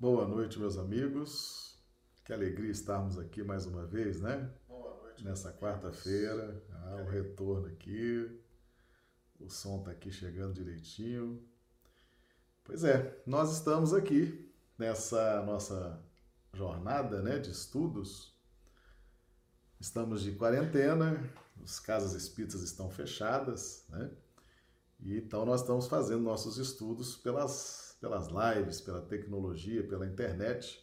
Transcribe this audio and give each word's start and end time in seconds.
Boa 0.00 0.26
noite, 0.26 0.58
meus 0.58 0.78
amigos. 0.78 1.78
Que 2.24 2.32
alegria 2.32 2.70
estarmos 2.70 3.18
aqui 3.18 3.42
mais 3.42 3.66
uma 3.66 3.84
vez, 3.84 4.18
né? 4.18 4.50
Boa 4.66 4.96
noite. 4.96 5.22
Nessa 5.22 5.52
quarta-feira, 5.52 6.64
ah, 6.70 7.04
o 7.04 7.10
retorno 7.10 7.66
aqui. 7.66 8.40
O 9.38 9.50
som 9.50 9.80
está 9.80 9.90
aqui 9.90 10.10
chegando 10.10 10.54
direitinho. 10.54 11.46
Pois 12.64 12.82
é, 12.82 13.22
nós 13.26 13.52
estamos 13.52 13.92
aqui 13.92 14.50
nessa 14.78 15.42
nossa 15.42 16.02
jornada 16.54 17.20
né, 17.20 17.38
de 17.38 17.50
estudos. 17.50 18.34
Estamos 19.78 20.22
de 20.22 20.32
quarentena, 20.32 21.22
as 21.62 21.78
casas 21.78 22.14
espíritas 22.14 22.62
estão 22.62 22.88
fechadas, 22.88 23.84
né? 23.90 24.10
E 24.98 25.18
então 25.18 25.44
nós 25.44 25.60
estamos 25.60 25.88
fazendo 25.88 26.22
nossos 26.22 26.56
estudos 26.56 27.16
pelas, 27.16 27.89
pelas 28.00 28.28
lives, 28.28 28.80
pela 28.80 29.02
tecnologia, 29.02 29.86
pela 29.86 30.06
internet. 30.06 30.82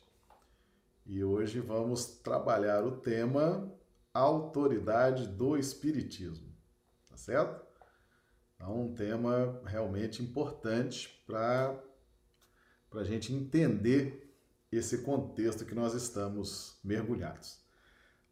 E 1.06 1.24
hoje 1.24 1.60
vamos 1.60 2.06
trabalhar 2.06 2.86
o 2.86 2.98
tema 2.98 3.74
autoridade 4.14 5.28
do 5.28 5.58
espiritismo, 5.58 6.56
tá 7.10 7.18
certo? 7.18 7.66
É 8.60 8.66
um 8.66 8.94
tema 8.94 9.62
realmente 9.66 10.24
importante 10.24 11.24
para 11.26 11.82
a 12.94 13.04
gente 13.04 13.34
entender 13.34 14.36
esse 14.72 15.04
contexto 15.04 15.66
que 15.66 15.76
nós 15.76 15.94
estamos 15.94 16.80
mergulhados. 16.84 17.60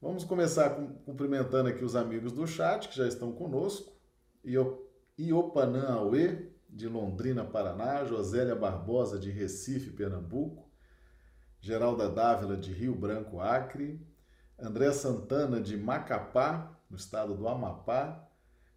Vamos 0.01 0.23
começar 0.23 0.69
cumprimentando 1.05 1.69
aqui 1.69 1.83
os 1.83 1.95
amigos 1.95 2.31
do 2.31 2.45
chat 2.45 2.89
que 2.89 2.97
já 2.97 3.07
estão 3.07 3.31
conosco. 3.31 3.95
Iopanã 5.17 5.87
Aue, 5.93 6.54
de 6.75 6.89
Londrina, 6.89 7.45
Paraná, 7.45 8.03
Josélia 8.03 8.53
Barbosa, 8.53 9.17
de 9.17 9.31
Recife, 9.31 9.91
Pernambuco, 9.91 10.69
Geralda 11.61 12.09
Dávila, 12.09 12.57
de 12.57 12.73
Rio 12.73 12.93
Branco, 12.93 13.39
Acre, 13.39 13.97
André 14.59 14.91
Santana, 14.91 15.61
de 15.61 15.77
Macapá, 15.77 16.77
no 16.89 16.97
estado 16.97 17.33
do 17.33 17.47
Amapá, 17.47 18.27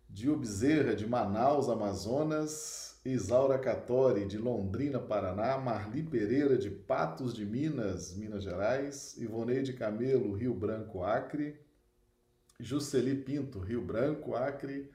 Dio 0.08 0.38
Bezerra, 0.38 0.94
de 0.94 1.06
Manaus, 1.06 1.68
Amazonas, 1.68 3.00
Isaura 3.04 3.58
Catori, 3.58 4.26
de 4.26 4.38
Londrina, 4.38 5.00
Paraná, 5.00 5.58
Marli 5.58 6.04
Pereira, 6.04 6.56
de 6.56 6.70
Patos 6.70 7.34
de 7.34 7.44
Minas, 7.44 8.14
Minas 8.14 8.44
Gerais, 8.44 9.16
Ivoneide 9.16 9.72
Camelo, 9.72 10.34
Rio 10.34 10.54
Branco, 10.54 11.02
Acre, 11.02 11.60
Juceli 12.60 13.16
Pinto, 13.16 13.58
Rio 13.58 13.82
Branco, 13.82 14.36
Acre, 14.36 14.88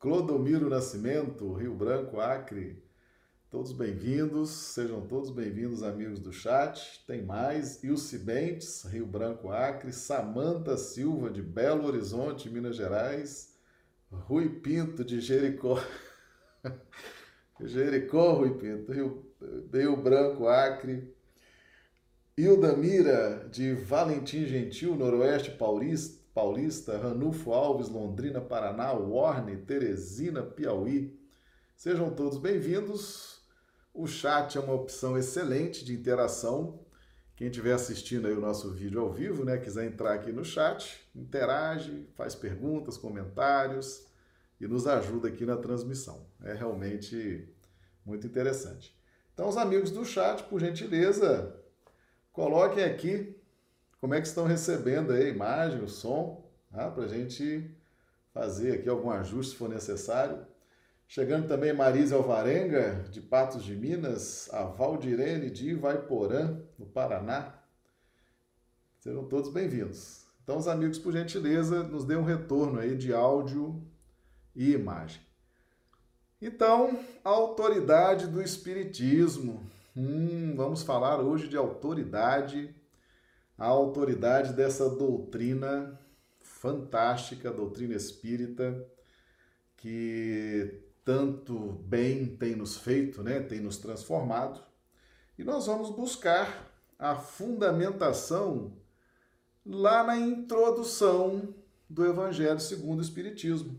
Clodomiro 0.00 0.70
Nascimento, 0.70 1.52
Rio 1.52 1.74
Branco, 1.74 2.20
Acre, 2.20 2.82
todos 3.50 3.70
bem-vindos, 3.70 4.48
sejam 4.48 5.06
todos 5.06 5.30
bem-vindos, 5.30 5.82
amigos 5.82 6.18
do 6.18 6.32
chat. 6.32 7.04
Tem 7.06 7.20
mais, 7.20 7.84
Ilse 7.84 8.16
Bentes, 8.16 8.82
Rio 8.84 9.04
Branco, 9.04 9.50
Acre, 9.50 9.92
Samanta 9.92 10.78
Silva, 10.78 11.28
de 11.28 11.42
Belo 11.42 11.86
Horizonte, 11.86 12.48
Minas 12.48 12.76
Gerais, 12.76 13.54
Rui 14.10 14.48
Pinto 14.48 15.04
de 15.04 15.20
Jericó. 15.20 15.78
Jericó, 17.60 18.36
Rui 18.36 18.54
Pinto, 18.54 18.92
Rio, 18.92 19.26
Rio 19.70 19.96
Branco, 19.98 20.48
Acre. 20.48 21.14
Hilda 22.38 22.74
Mira, 22.74 23.46
de 23.52 23.74
Valentim 23.74 24.46
Gentil, 24.46 24.96
Noroeste 24.96 25.50
Paulista, 25.50 26.19
Paulista, 26.34 26.96
Ranulfo 26.96 27.52
Alves, 27.52 27.88
Londrina, 27.88 28.40
Paraná, 28.40 28.92
Warne, 28.92 29.56
Teresina, 29.56 30.42
Piauí. 30.42 31.18
Sejam 31.74 32.10
todos 32.10 32.38
bem-vindos. 32.38 33.40
O 33.92 34.06
chat 34.06 34.56
é 34.56 34.60
uma 34.60 34.74
opção 34.74 35.18
excelente 35.18 35.84
de 35.84 35.92
interação. 35.92 36.86
Quem 37.34 37.48
estiver 37.48 37.72
assistindo 37.72 38.28
aí 38.28 38.34
o 38.34 38.40
nosso 38.40 38.70
vídeo 38.70 39.00
ao 39.00 39.12
vivo, 39.12 39.44
né, 39.44 39.58
quiser 39.58 39.86
entrar 39.86 40.14
aqui 40.14 40.30
no 40.30 40.44
chat, 40.44 41.00
interage, 41.16 42.08
faz 42.14 42.34
perguntas, 42.34 42.96
comentários 42.96 44.06
e 44.60 44.68
nos 44.68 44.86
ajuda 44.86 45.28
aqui 45.28 45.44
na 45.44 45.56
transmissão. 45.56 46.26
É 46.44 46.52
realmente 46.52 47.52
muito 48.06 48.26
interessante. 48.26 48.96
Então, 49.34 49.48
os 49.48 49.56
amigos 49.56 49.90
do 49.90 50.04
chat, 50.04 50.44
por 50.44 50.60
gentileza, 50.60 51.60
coloquem 52.30 52.84
aqui 52.84 53.39
como 54.00 54.14
é 54.14 54.20
que 54.20 54.26
estão 54.26 54.46
recebendo 54.46 55.12
a 55.12 55.20
imagem, 55.20 55.82
o 55.82 55.88
som, 55.88 56.42
tá? 56.72 56.90
para 56.90 57.04
a 57.04 57.08
gente 57.08 57.70
fazer 58.32 58.72
aqui 58.72 58.88
algum 58.88 59.10
ajuste 59.10 59.52
se 59.52 59.58
for 59.58 59.68
necessário. 59.68 60.46
Chegando 61.06 61.48
também 61.48 61.72
Marisa 61.72 62.16
Alvarenga, 62.16 63.04
de 63.10 63.20
Patos 63.20 63.62
de 63.62 63.76
Minas, 63.76 64.48
a 64.54 64.62
Valdirene 64.62 65.50
de 65.50 65.70
Ivaiporã, 65.70 66.60
no 66.78 66.86
Paraná. 66.86 67.54
Sejam 69.00 69.24
todos 69.24 69.52
bem-vindos. 69.52 70.24
Então, 70.42 70.56
os 70.56 70.68
amigos, 70.68 70.98
por 70.98 71.12
gentileza, 71.12 71.82
nos 71.82 72.04
dê 72.04 72.16
um 72.16 72.24
retorno 72.24 72.78
aí 72.78 72.96
de 72.96 73.12
áudio 73.12 73.82
e 74.54 74.72
imagem. 74.72 75.20
Então, 76.40 76.98
autoridade 77.22 78.26
do 78.28 78.40
Espiritismo. 78.40 79.62
Hum, 79.94 80.54
vamos 80.56 80.82
falar 80.82 81.20
hoje 81.20 81.48
de 81.48 81.56
autoridade, 81.56 82.74
a 83.60 83.66
autoridade 83.66 84.54
dessa 84.54 84.88
doutrina 84.88 86.00
fantástica, 86.40 87.50
doutrina 87.50 87.94
espírita, 87.94 88.88
que 89.76 90.80
tanto 91.04 91.58
bem 91.84 92.24
tem 92.36 92.56
nos 92.56 92.78
feito, 92.78 93.22
né? 93.22 93.38
tem 93.38 93.60
nos 93.60 93.76
transformado. 93.76 94.62
E 95.38 95.44
nós 95.44 95.66
vamos 95.66 95.90
buscar 95.90 96.72
a 96.98 97.14
fundamentação 97.14 98.72
lá 99.64 100.04
na 100.04 100.16
introdução 100.16 101.54
do 101.86 102.06
Evangelho 102.06 102.60
segundo 102.60 103.00
o 103.00 103.02
Espiritismo. 103.02 103.78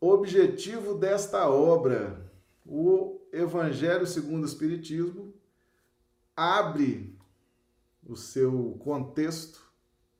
Objetivo 0.00 0.94
desta 0.94 1.48
obra, 1.50 2.30
o 2.64 3.20
Evangelho 3.32 4.06
segundo 4.06 4.44
o 4.44 4.46
Espiritismo, 4.46 5.34
abre 6.36 7.13
o 8.06 8.16
seu 8.16 8.76
contexto 8.80 9.62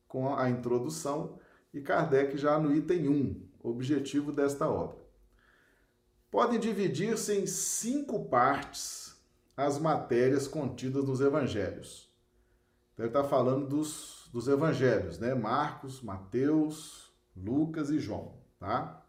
com 0.07 0.35
a 0.35 0.49
introdução 0.49 1.39
e 1.73 1.81
Kardec 1.81 2.37
já 2.37 2.59
no 2.59 2.75
item 2.75 3.09
1, 3.09 3.49
objetivo 3.63 4.33
desta 4.33 4.69
obra 4.69 5.05
podem 6.35 6.59
dividir-se 6.59 7.33
em 7.33 7.47
cinco 7.47 8.25
partes 8.25 9.17
as 9.57 9.79
matérias 9.79 10.49
contidas 10.49 11.05
nos 11.05 11.21
evangelhos. 11.21 12.13
Então, 12.93 13.07
ele 13.07 13.17
está 13.17 13.23
falando 13.23 13.69
dos, 13.69 14.29
dos 14.33 14.49
evangelhos, 14.49 15.21
né? 15.21 15.33
Marcos, 15.33 16.03
Mateus, 16.03 17.15
Lucas 17.37 17.89
e 17.89 18.01
João, 18.01 18.37
tá? 18.59 19.07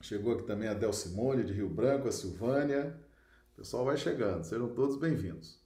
Chegou 0.00 0.32
aqui 0.32 0.42
também 0.42 0.68
a 0.68 0.74
Del 0.74 0.92
Simone, 0.92 1.44
de 1.44 1.52
Rio 1.52 1.70
Branco, 1.70 2.08
a 2.08 2.12
Silvânia. 2.12 3.00
O 3.52 3.58
pessoal 3.58 3.84
vai 3.84 3.96
chegando, 3.96 4.42
sejam 4.42 4.74
todos 4.74 4.96
bem-vindos. 4.96 5.64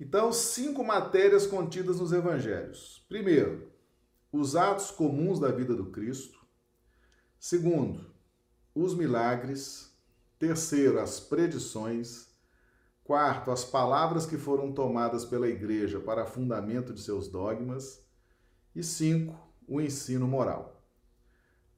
Então, 0.00 0.32
cinco 0.32 0.82
matérias 0.82 1.46
contidas 1.46 2.00
nos 2.00 2.10
evangelhos. 2.10 3.04
Primeiro, 3.06 3.70
os 4.32 4.56
atos 4.56 4.90
comuns 4.90 5.38
da 5.38 5.52
vida 5.52 5.74
do 5.74 5.90
Cristo. 5.90 6.40
Segundo, 7.38 8.06
os 8.74 8.94
milagres. 8.94 9.94
Terceiro, 10.38 10.98
as 10.98 11.20
predições. 11.20 12.28
Quarto, 13.04 13.50
as 13.50 13.62
palavras 13.62 14.24
que 14.24 14.38
foram 14.38 14.72
tomadas 14.72 15.26
pela 15.26 15.48
igreja 15.48 16.00
para 16.00 16.24
fundamento 16.24 16.94
de 16.94 17.02
seus 17.02 17.28
dogmas. 17.28 18.02
E 18.74 18.82
cinco, 18.82 19.38
o 19.68 19.82
ensino 19.82 20.26
moral. 20.26 20.82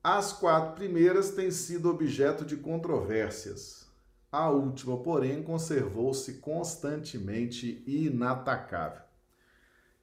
As 0.00 0.32
quatro 0.32 0.76
primeiras 0.76 1.30
têm 1.32 1.50
sido 1.50 1.90
objeto 1.90 2.44
de 2.44 2.56
controvérsias. 2.56 3.91
A 4.32 4.48
última, 4.48 4.96
porém, 4.96 5.42
conservou-se 5.42 6.34
constantemente 6.38 7.84
inatacável. 7.86 9.02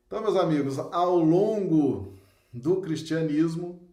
Então, 0.05 0.21
meus 0.21 0.35
amigos, 0.37 0.77
ao 0.77 1.17
longo 1.17 2.13
do 2.53 2.79
cristianismo, 2.79 3.89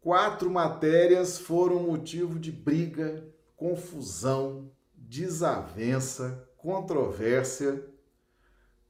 Quatro 0.00 0.48
matérias 0.48 1.38
foram 1.38 1.82
motivo 1.82 2.38
de 2.38 2.52
briga, 2.52 3.28
confusão, 3.56 4.70
desavença, 4.94 6.48
controvérsia. 6.56 7.84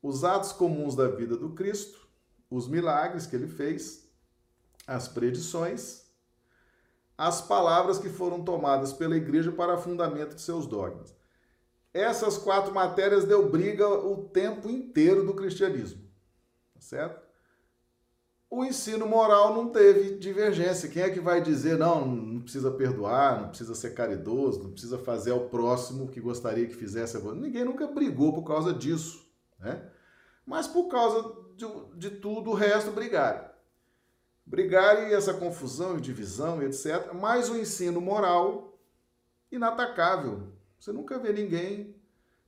Os 0.03 0.23
atos 0.23 0.53
comuns 0.53 0.95
da 0.95 1.09
vida 1.09 1.37
do 1.37 1.55
Cristo, 1.55 2.07
os 2.51 2.69
milagres 2.69 3.27
que 3.27 3.35
ele 3.35 3.49
fez, 3.49 4.09
as 4.87 5.09
predições, 5.09 6.05
as 7.19 7.43
palavras 7.43 7.99
que 7.99 8.09
foram 8.09 8.43
tomadas 8.45 8.93
pela 8.93 9.17
igreja 9.17 9.53
para 9.53 9.77
fundamento 9.77 10.37
de 10.37 10.41
seus 10.41 10.67
dogmas. 10.67 11.15
Essas 11.93 12.39
quatro 12.39 12.73
matérias 12.73 13.25
deu 13.25 13.51
briga 13.51 13.89
o 13.89 14.29
tempo 14.29 14.71
inteiro 14.71 15.25
do 15.25 15.35
cristianismo, 15.35 16.01
tá 16.73 16.81
certo? 16.81 17.29
o 18.51 18.65
ensino 18.65 19.07
moral 19.07 19.55
não 19.55 19.69
teve 19.69 20.17
divergência. 20.17 20.89
Quem 20.89 21.03
é 21.03 21.11
que 21.11 21.21
vai 21.21 21.41
dizer, 21.41 21.77
não, 21.77 22.05
não 22.07 22.41
precisa 22.41 22.71
perdoar, 22.71 23.43
não 23.43 23.49
precisa 23.49 23.75
ser 23.75 23.93
caridoso, 23.93 24.63
não 24.63 24.71
precisa 24.71 24.99
fazer 24.99 25.33
ao 25.33 25.49
próximo 25.49 26.09
que 26.09 26.21
gostaria 26.21 26.67
que 26.67 26.75
fizesse? 26.75 27.19
Ninguém 27.35 27.65
nunca 27.65 27.87
brigou 27.87 28.33
por 28.33 28.45
causa 28.45 28.73
disso, 28.73 29.27
né? 29.59 29.91
Mas 30.47 30.67
por 30.67 30.89
causa 30.89 31.31
de, 31.57 31.67
de 31.97 32.11
tudo 32.11 32.51
o 32.51 32.55
resto 32.55 32.91
brigaram. 32.91 33.48
Brigaram 34.49 35.09
e 35.09 35.13
essa 35.13 35.35
confusão 35.35 35.99
e 35.99 36.01
divisão 36.01 36.63
etc. 36.63 37.13
Mas 37.13 37.51
o 37.51 37.57
ensino 37.57 38.01
moral, 38.01 38.79
inatacável. 39.53 40.55
Você 40.81 40.91
nunca 40.91 41.19
vê 41.19 41.35
ninguém 41.35 41.95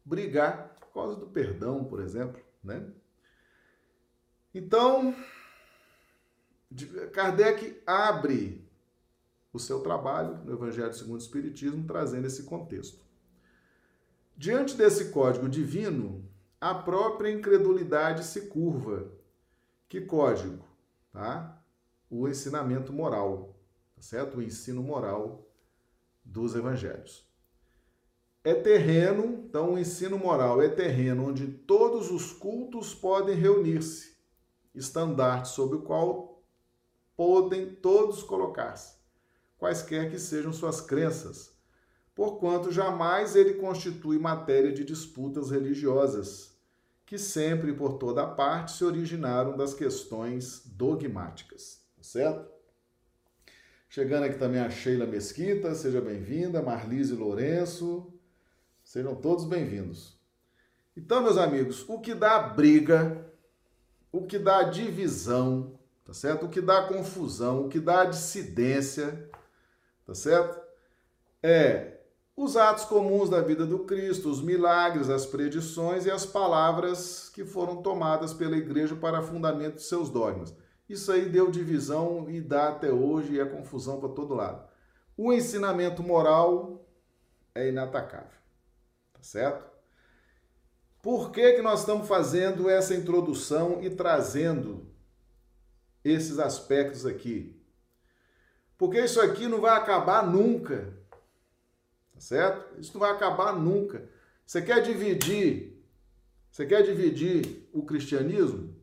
brigar 0.03 0.75
por 0.81 0.89
causa 0.95 1.15
do 1.15 1.27
perdão, 1.27 1.85
por 1.85 2.01
exemplo, 2.01 2.41
né? 2.65 2.91
Então, 4.55 5.15
Kardec 7.13 7.83
abre 7.87 8.67
o 9.53 9.59
seu 9.59 9.81
trabalho 9.81 10.39
no 10.39 10.55
Evangelho 10.55 10.95
segundo 10.95 11.17
o 11.17 11.23
Espiritismo, 11.23 11.87
trazendo 11.87 12.27
esse 12.27 12.45
contexto. 12.45 13.05
Diante 14.35 14.75
desse 14.75 15.11
código 15.11 15.51
divino, 15.51 16.27
a 16.59 16.75
própria 16.75 17.31
incredulidade 17.31 18.25
se 18.25 18.47
curva. 18.47 19.13
Que 19.87 20.01
código? 20.01 20.65
Tá? 21.13 21.60
O 22.11 22.29
ensinamento 22.29 22.93
moral, 22.93 23.57
tá 23.95 24.03
certo? 24.03 24.39
O 24.39 24.43
ensino 24.43 24.83
moral 24.83 25.47
dos 26.25 26.55
evangelhos. 26.55 27.31
É 28.43 28.55
terreno, 28.55 29.45
então 29.47 29.75
o 29.75 29.79
ensino 29.79 30.19
moral 30.19 30.61
é 30.63 30.69
terreno 30.69 31.29
onde 31.29 31.47
todos 31.47 32.11
os 32.11 32.33
cultos 32.33 32.95
podem 32.95 33.37
reunir-se, 33.37 34.17
estandarte 34.75 35.51
sobre 35.51 35.77
o 35.77 35.83
qual 35.83 36.43
podem 37.15 37.75
todos 37.75 38.23
colocar-se, 38.23 38.97
quaisquer 39.59 40.11
que 40.11 40.19
sejam 40.19 40.55
suas 40.55 40.81
crenças, 40.81 41.55
porquanto 42.15 42.73
jamais 42.73 43.37
ele 43.37 43.55
constitui 43.55 44.19
matéria 44.19 44.73
de 44.73 44.85
disputas 44.85 45.51
religiosas, 45.51 46.59
que 47.05 47.19
sempre 47.19 47.75
por 47.75 47.99
toda 47.99 48.27
parte 48.27 48.73
se 48.73 48.85
originaram 48.85 49.55
das 49.55 49.75
questões 49.75 50.63
dogmáticas, 50.65 51.80
tá 52.01 52.05
certo? 52.05 52.51
Chegando 53.91 54.25
aqui 54.25 54.39
também 54.39 54.59
a 54.59 54.71
Sheila 54.71 55.05
Mesquita, 55.05 55.75
seja 55.75 56.01
bem-vinda, 56.01 56.63
Marlise 56.63 57.13
Lourenço, 57.13 58.11
sejam 58.83 59.15
todos 59.15 59.45
bem-vindos. 59.45 60.19
Então, 60.97 61.23
meus 61.23 61.37
amigos, 61.37 61.87
o 61.87 62.01
que 62.01 62.15
dá 62.15 62.39
briga, 62.39 63.31
o 64.11 64.25
que 64.25 64.39
dá 64.39 64.63
divisão, 64.63 65.79
tá 66.03 66.15
certo? 66.15 66.47
O 66.47 66.49
que 66.49 66.63
dá 66.63 66.85
confusão, 66.85 67.67
o 67.67 67.69
que 67.69 67.79
dá 67.79 68.07
dissidência, 68.07 69.29
tá 70.07 70.15
certo? 70.15 70.59
É 71.43 71.99
os 72.35 72.57
atos 72.57 72.87
comuns 72.87 73.29
da 73.29 73.43
vida 73.43 73.67
do 73.67 73.81
Cristo, 73.81 74.31
os 74.31 74.41
milagres, 74.41 75.11
as 75.11 75.27
predições 75.27 76.07
e 76.07 76.11
as 76.11 76.25
palavras 76.25 77.29
que 77.29 77.45
foram 77.45 77.83
tomadas 77.83 78.33
pela 78.33 78.57
igreja 78.57 78.97
para 78.97 79.21
fundamento 79.21 79.75
de 79.75 79.83
seus 79.83 80.09
dogmas. 80.09 80.55
Isso 80.93 81.11
aí 81.13 81.29
deu 81.29 81.51
divisão 81.51 82.29
e 82.29 82.41
dá 82.41 82.69
até 82.69 82.91
hoje 82.91 83.35
e 83.35 83.41
é 83.41 83.45
confusão 83.45 84.01
para 84.01 84.09
todo 84.09 84.35
lado. 84.35 84.69
O 85.17 85.33
ensinamento 85.33 86.03
moral 86.03 86.85
é 87.55 87.69
inatacável, 87.69 88.39
tá 89.13 89.23
certo? 89.23 89.71
Por 91.03 91.31
que, 91.31 91.53
que 91.55 91.63
nós 91.63 91.81
estamos 91.81 92.07
fazendo 92.07 92.69
essa 92.69 92.95
introdução 92.95 93.83
e 93.83 93.89
trazendo 93.89 94.91
esses 96.05 96.39
aspectos 96.39 97.07
aqui. 97.07 97.57
Porque 98.77 99.01
isso 99.01 99.21
aqui 99.21 99.47
não 99.47 99.61
vai 99.61 99.77
acabar 99.77 100.27
nunca. 100.27 100.95
Tá 102.15 102.21
certo? 102.21 102.81
Isso 102.81 102.93
não 102.95 103.01
vai 103.01 103.11
acabar 103.11 103.55
nunca. 103.55 104.09
Você 104.47 104.63
quer 104.63 104.81
dividir? 104.83 105.79
Você 106.51 106.67
quer 106.67 106.83
dividir 106.83 107.69
o 107.73 107.85
cristianismo? 107.85 108.80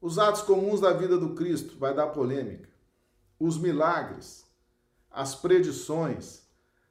Os 0.00 0.18
atos 0.18 0.42
comuns 0.42 0.80
da 0.80 0.92
vida 0.92 1.18
do 1.18 1.34
Cristo 1.34 1.76
vai 1.78 1.94
dar 1.94 2.08
polêmica. 2.08 2.68
Os 3.38 3.58
milagres, 3.58 4.46
as 5.10 5.34
predições, 5.34 6.42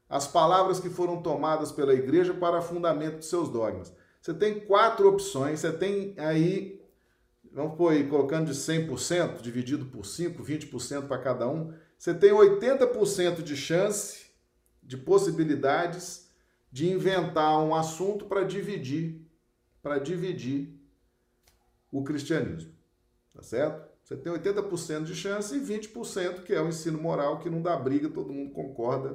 as 0.09 0.27
palavras 0.27 0.79
que 0.79 0.89
foram 0.89 1.21
tomadas 1.21 1.71
pela 1.71 1.93
igreja 1.93 2.33
para 2.33 2.61
fundamento 2.61 3.19
de 3.19 3.25
seus 3.25 3.49
dogmas. 3.49 3.93
Você 4.21 4.33
tem 4.33 4.59
quatro 4.59 5.07
opções, 5.07 5.59
você 5.59 5.71
tem 5.71 6.13
aí 6.17 6.77
vamos 7.57 7.75
pôr 7.75 7.91
aí, 7.91 8.07
colocando 8.07 8.51
de 8.51 8.53
100%, 8.53 9.41
dividido 9.41 9.85
por 9.85 10.05
5, 10.05 10.43
20% 10.43 11.07
para 11.07 11.17
cada 11.17 11.49
um, 11.49 11.73
você 11.97 12.13
tem 12.13 12.31
80% 12.31 13.41
de 13.41 13.57
chance, 13.57 14.27
de 14.83 14.95
possibilidades 14.95 16.29
de 16.71 16.87
inventar 16.91 17.59
um 17.59 17.73
assunto 17.73 18.25
para 18.25 18.43
dividir, 18.43 19.25
para 19.81 19.97
dividir 19.97 20.79
o 21.91 22.03
cristianismo. 22.03 22.76
Tá 23.37 23.43
certo? 23.43 23.87
Você 24.03 24.17
tem 24.17 24.33
80% 24.33 25.03
de 25.03 25.13
chance 25.13 25.55
e 25.55 25.59
20% 25.59 26.41
que 26.41 26.53
é 26.53 26.59
o 26.59 26.67
ensino 26.67 26.99
moral 26.99 27.39
que 27.39 27.51
não 27.51 27.61
dá 27.61 27.77
briga, 27.77 28.09
todo 28.09 28.33
mundo 28.33 28.51
concorda. 28.51 29.13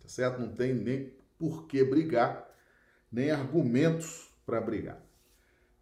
Tá 0.00 0.08
certo? 0.08 0.38
Não 0.38 0.54
tem 0.54 0.72
nem 0.72 1.12
por 1.36 1.66
que 1.66 1.82
brigar, 1.82 2.48
nem 3.10 3.32
argumentos 3.32 4.30
para 4.46 4.60
brigar. 4.60 5.02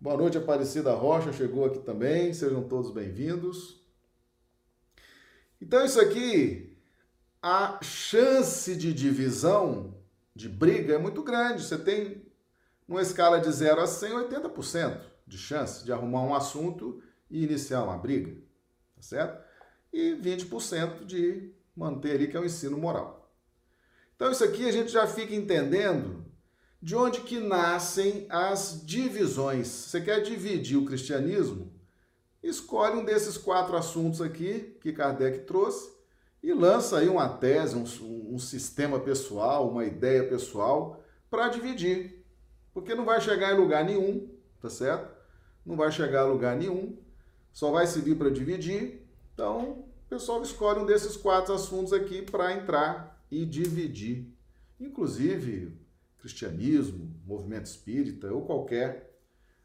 Boa 0.01 0.17
noite, 0.17 0.39
Aparecida 0.39 0.95
Rocha, 0.95 1.31
chegou 1.31 1.67
aqui 1.67 1.81
também, 1.81 2.33
sejam 2.33 2.67
todos 2.67 2.91
bem-vindos. 2.91 3.85
Então, 5.61 5.85
isso 5.85 6.01
aqui, 6.01 6.75
a 7.43 7.79
chance 7.83 8.75
de 8.77 8.95
divisão, 8.95 9.95
de 10.35 10.49
briga, 10.49 10.95
é 10.95 10.99
muito 10.99 11.23
grande. 11.23 11.63
Você 11.63 11.77
tem, 11.77 12.23
numa 12.89 13.03
escala 13.03 13.39
de 13.41 13.53
0 13.53 13.83
a 13.83 13.87
100, 13.87 14.11
80% 14.31 15.01
de 15.27 15.37
chance 15.37 15.85
de 15.85 15.93
arrumar 15.93 16.23
um 16.23 16.35
assunto 16.35 17.03
e 17.31 17.45
iniciar 17.45 17.83
uma 17.83 17.97
briga, 17.97 18.33
tá 18.95 19.03
certo? 19.03 19.45
E 19.93 20.13
20% 20.15 21.05
de 21.05 21.53
manter 21.77 22.13
ali, 22.13 22.29
que 22.29 22.37
é 22.37 22.41
o 22.41 22.45
ensino 22.45 22.79
moral. 22.79 23.31
Então, 24.15 24.31
isso 24.31 24.45
aqui 24.45 24.67
a 24.67 24.73
gente 24.73 24.91
já 24.91 25.07
fica 25.07 25.35
entendendo 25.35 26.25
de 26.81 26.95
onde 26.95 27.21
que 27.21 27.39
nascem 27.39 28.27
as 28.31 28.83
divisões. 28.85 29.67
Você 29.67 30.01
quer 30.01 30.21
dividir 30.21 30.77
o 30.77 30.85
cristianismo? 30.85 31.73
Escolhe 32.43 32.97
um 32.97 33.05
desses 33.05 33.37
quatro 33.37 33.77
assuntos 33.77 34.23
aqui 34.23 34.77
que 34.81 34.93
Kardec 34.93 35.41
trouxe 35.41 35.91
e 36.43 36.53
lança 36.53 36.99
aí 36.99 37.09
uma 37.09 37.29
tese, 37.29 37.75
um, 37.75 38.35
um 38.35 38.39
sistema 38.39 39.01
pessoal, 39.01 39.69
uma 39.69 39.85
ideia 39.85 40.23
pessoal 40.29 41.03
para 41.29 41.49
dividir. 41.49 42.25
Porque 42.73 42.95
não 42.95 43.05
vai 43.05 43.21
chegar 43.21 43.53
em 43.53 43.59
lugar 43.59 43.85
nenhum, 43.85 44.31
tá 44.61 44.71
certo? 44.71 45.13
Não 45.65 45.77
vai 45.77 45.91
chegar 45.91 46.21
a 46.21 46.27
lugar 46.27 46.57
nenhum, 46.57 46.97
só 47.57 47.71
vai 47.71 47.87
servir 47.87 48.17
para 48.17 48.29
dividir. 48.29 49.09
Então, 49.33 49.87
o 50.05 50.09
pessoal 50.11 50.43
escolhe 50.43 50.79
um 50.79 50.85
desses 50.85 51.17
quatro 51.17 51.55
assuntos 51.55 51.91
aqui 51.91 52.21
para 52.21 52.53
entrar 52.53 53.19
e 53.31 53.47
dividir. 53.47 54.31
Inclusive, 54.79 55.75
cristianismo, 56.19 57.19
movimento 57.25 57.65
espírita 57.65 58.31
ou 58.31 58.45
qualquer 58.45 59.19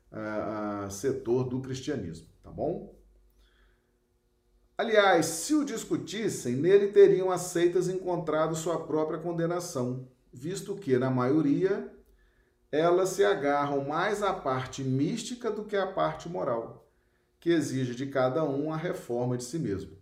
uh, 0.10 0.90
setor 0.90 1.50
do 1.50 1.60
cristianismo, 1.60 2.28
tá 2.42 2.50
bom? 2.50 2.98
Aliás, 4.78 5.26
se 5.26 5.54
o 5.54 5.66
discutissem, 5.66 6.56
nele 6.56 6.94
teriam 6.94 7.30
as 7.30 7.42
seitas 7.42 7.90
encontrado 7.90 8.56
sua 8.56 8.80
própria 8.86 9.20
condenação, 9.20 10.08
visto 10.32 10.78
que, 10.78 10.98
na 10.98 11.10
maioria, 11.10 11.94
elas 12.72 13.10
se 13.10 13.26
agarram 13.26 13.86
mais 13.86 14.24
à 14.24 14.34
parte 14.34 14.82
mística 14.82 15.52
do 15.52 15.66
que 15.66 15.76
à 15.76 15.86
parte 15.86 16.30
moral, 16.30 16.81
que 17.42 17.50
exige 17.50 17.96
de 17.96 18.06
cada 18.06 18.44
um 18.46 18.72
a 18.72 18.78
reforma 18.78 19.36
de 19.36 19.44
si 19.44 19.58
mesmo. 19.58 19.98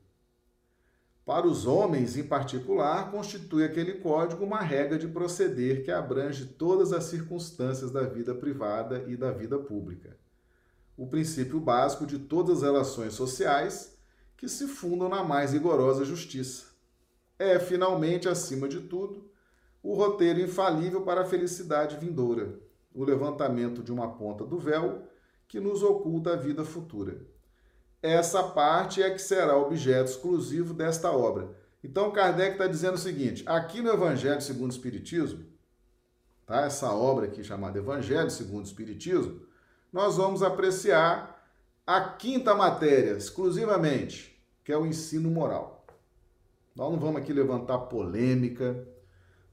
Para 1.26 1.48
os 1.48 1.66
homens, 1.66 2.18
em 2.18 2.24
particular, 2.24 3.10
constitui 3.12 3.64
aquele 3.64 3.94
código 3.94 4.44
uma 4.44 4.60
regra 4.60 5.00
de 5.00 5.08
proceder 5.08 5.86
que 5.86 5.90
abrange 5.90 6.46
todas 6.46 6.92
as 6.92 7.06
circunstâncias 7.06 7.92
da 7.92 8.02
vida 8.02 8.36
privada 8.36 9.06
e 9.08 9.16
da 9.16 9.32
vida 9.32 9.58
pública. 9.58 10.18
O 10.98 11.08
princípio 11.08 11.62
básico 11.62 12.06
de 12.06 12.20
todas 12.20 12.58
as 12.58 12.64
relações 12.64 13.14
sociais 13.14 13.98
que 14.36 14.50
se 14.50 14.68
fundam 14.68 15.08
na 15.08 15.24
mais 15.24 15.54
rigorosa 15.54 16.04
justiça. 16.04 16.66
É, 17.38 17.58
finalmente, 17.58 18.28
acima 18.28 18.68
de 18.68 18.82
tudo, 18.82 19.32
o 19.82 19.94
roteiro 19.94 20.42
infalível 20.42 21.04
para 21.04 21.22
a 21.22 21.26
felicidade 21.26 21.96
vindoura, 21.96 22.60
o 22.94 23.06
levantamento 23.06 23.82
de 23.82 23.94
uma 23.94 24.12
ponta 24.12 24.44
do 24.44 24.60
véu 24.60 25.08
que 25.50 25.60
nos 25.60 25.84
oculta 25.84 26.34
a 26.34 26.38
vida 26.38 26.64
futura 26.64 27.18
essa 28.02 28.44
parte 28.44 29.04
é 29.04 29.10
que 29.10 29.20
será 29.20 29.58
objeto 29.58 30.10
exclusivo 30.10 30.74
desta 30.74 31.12
obra. 31.12 31.50
Então, 31.84 32.12
Kardec 32.12 32.54
está 32.54 32.68
dizendo 32.68 32.96
o 32.96 33.00
seguinte: 33.00 33.44
aqui 33.46 33.82
no 33.82 33.92
Evangelho 33.92 34.42
segundo 34.42 34.72
o 34.72 34.74
Espiritismo, 34.74 35.46
tá? 36.46 36.62
essa 36.62 36.92
obra 36.92 37.26
aqui 37.26 37.44
chamada 37.44 37.78
Evangelho 37.78 38.30
segundo 38.30 38.64
o 38.64 38.68
Espiritismo, 38.68 39.42
nós 39.92 40.18
vamos 40.18 40.42
apreciar 40.42 41.38
a 41.86 42.02
quinta 42.02 42.54
matéria, 42.54 43.18
exclusivamente, 43.18 44.40
que 44.64 44.72
é 44.72 44.78
o 44.78 44.86
ensino 44.86 45.30
moral. 45.30 45.86
Nós 46.76 46.92
não 46.92 47.00
vamos 47.00 47.22
aqui 47.22 47.34
levantar 47.34 47.80
polêmica, 47.80 48.88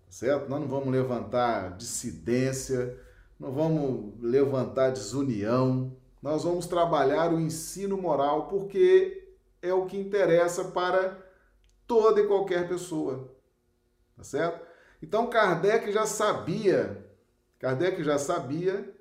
certo? 0.08 0.48
Nós 0.48 0.60
não 0.60 0.68
vamos 0.68 0.88
levantar 0.88 1.76
dissidência, 1.76 2.96
não 3.38 3.52
vamos 3.52 4.14
levantar 4.20 4.90
desunião. 4.90 5.94
Nós 6.22 6.44
vamos 6.44 6.66
trabalhar 6.66 7.32
o 7.32 7.40
ensino 7.40 7.96
moral 7.96 8.48
porque 8.48 9.34
é 9.62 9.72
o 9.72 9.86
que 9.86 9.96
interessa 9.96 10.64
para 10.64 11.22
toda 11.86 12.20
e 12.20 12.26
qualquer 12.26 12.68
pessoa. 12.68 13.32
Tá 14.16 14.24
certo? 14.24 14.66
Então 15.02 15.28
Kardec 15.28 15.92
já 15.92 16.06
sabia, 16.06 17.04
Kardec 17.58 18.02
já 18.02 18.18
sabia, 18.18 18.92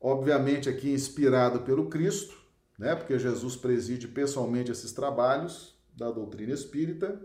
obviamente 0.00 0.68
aqui 0.68 0.92
inspirado 0.92 1.60
pelo 1.60 1.88
Cristo, 1.88 2.36
né? 2.76 2.96
Porque 2.96 3.18
Jesus 3.18 3.54
preside 3.54 4.08
pessoalmente 4.08 4.72
esses 4.72 4.92
trabalhos 4.92 5.78
da 5.96 6.10
doutrina 6.10 6.52
espírita. 6.52 7.20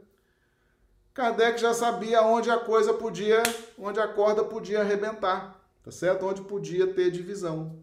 Kardec 1.13 1.59
já 1.59 1.73
sabia 1.73 2.21
onde 2.21 2.51
a 2.51 2.59
coisa 2.59 2.93
podia, 2.93 3.41
onde 3.77 3.99
a 3.99 4.07
corda 4.07 4.43
podia 4.43 4.81
arrebentar, 4.81 5.56
tá 5.87 5.91
certo? 5.91 6.25
Onde 6.25 6.41
podia 6.41 6.93
ter 6.93 7.09
divisão. 7.09 7.81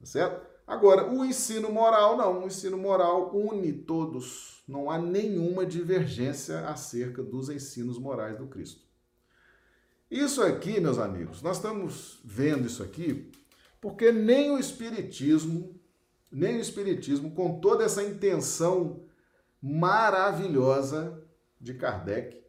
Tá 0.00 0.06
certo? 0.06 0.46
Agora, 0.66 1.06
o 1.12 1.22
ensino 1.22 1.70
moral 1.70 2.16
não, 2.16 2.44
o 2.44 2.46
ensino 2.46 2.78
moral 2.78 3.36
une 3.36 3.74
todos. 3.74 4.62
Não 4.66 4.90
há 4.90 4.98
nenhuma 4.98 5.66
divergência 5.66 6.60
acerca 6.60 7.22
dos 7.22 7.50
ensinos 7.50 7.98
morais 7.98 8.38
do 8.38 8.46
Cristo. 8.46 8.80
Isso 10.10 10.42
aqui, 10.42 10.80
meus 10.80 10.98
amigos, 10.98 11.42
nós 11.42 11.58
estamos 11.58 12.20
vendo 12.24 12.66
isso 12.66 12.82
aqui 12.82 13.30
porque 13.82 14.10
nem 14.10 14.50
o 14.50 14.58
espiritismo, 14.58 15.78
nem 16.32 16.56
o 16.56 16.60
espiritismo 16.60 17.32
com 17.32 17.60
toda 17.60 17.84
essa 17.84 18.02
intenção 18.02 19.02
maravilhosa 19.60 21.22
de 21.60 21.74
Kardec, 21.74 22.42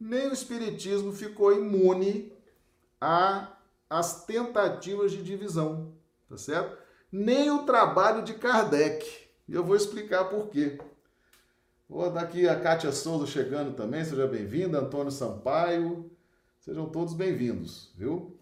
nem 0.00 0.28
o 0.28 0.32
espiritismo 0.32 1.12
ficou 1.12 1.52
imune 1.52 2.32
às 3.88 4.24
tentativas 4.24 5.12
de 5.12 5.22
divisão, 5.22 5.92
tá 6.28 6.36
certo? 6.36 6.76
Nem 7.10 7.50
o 7.50 7.64
trabalho 7.64 8.22
de 8.22 8.34
Kardec. 8.34 9.06
E 9.48 9.54
eu 9.54 9.64
vou 9.64 9.74
explicar 9.74 10.24
por 10.26 10.48
quê. 10.48 10.78
Vou 11.88 12.10
dar 12.10 12.22
aqui 12.22 12.46
a 12.46 12.60
Kátia 12.60 12.92
Souza 12.92 13.26
chegando 13.26 13.74
também, 13.74 14.04
seja 14.04 14.26
bem-vinda, 14.26 14.78
Antônio 14.78 15.10
Sampaio, 15.10 16.10
sejam 16.60 16.86
todos 16.90 17.14
bem-vindos, 17.14 17.94
viu? 17.96 18.38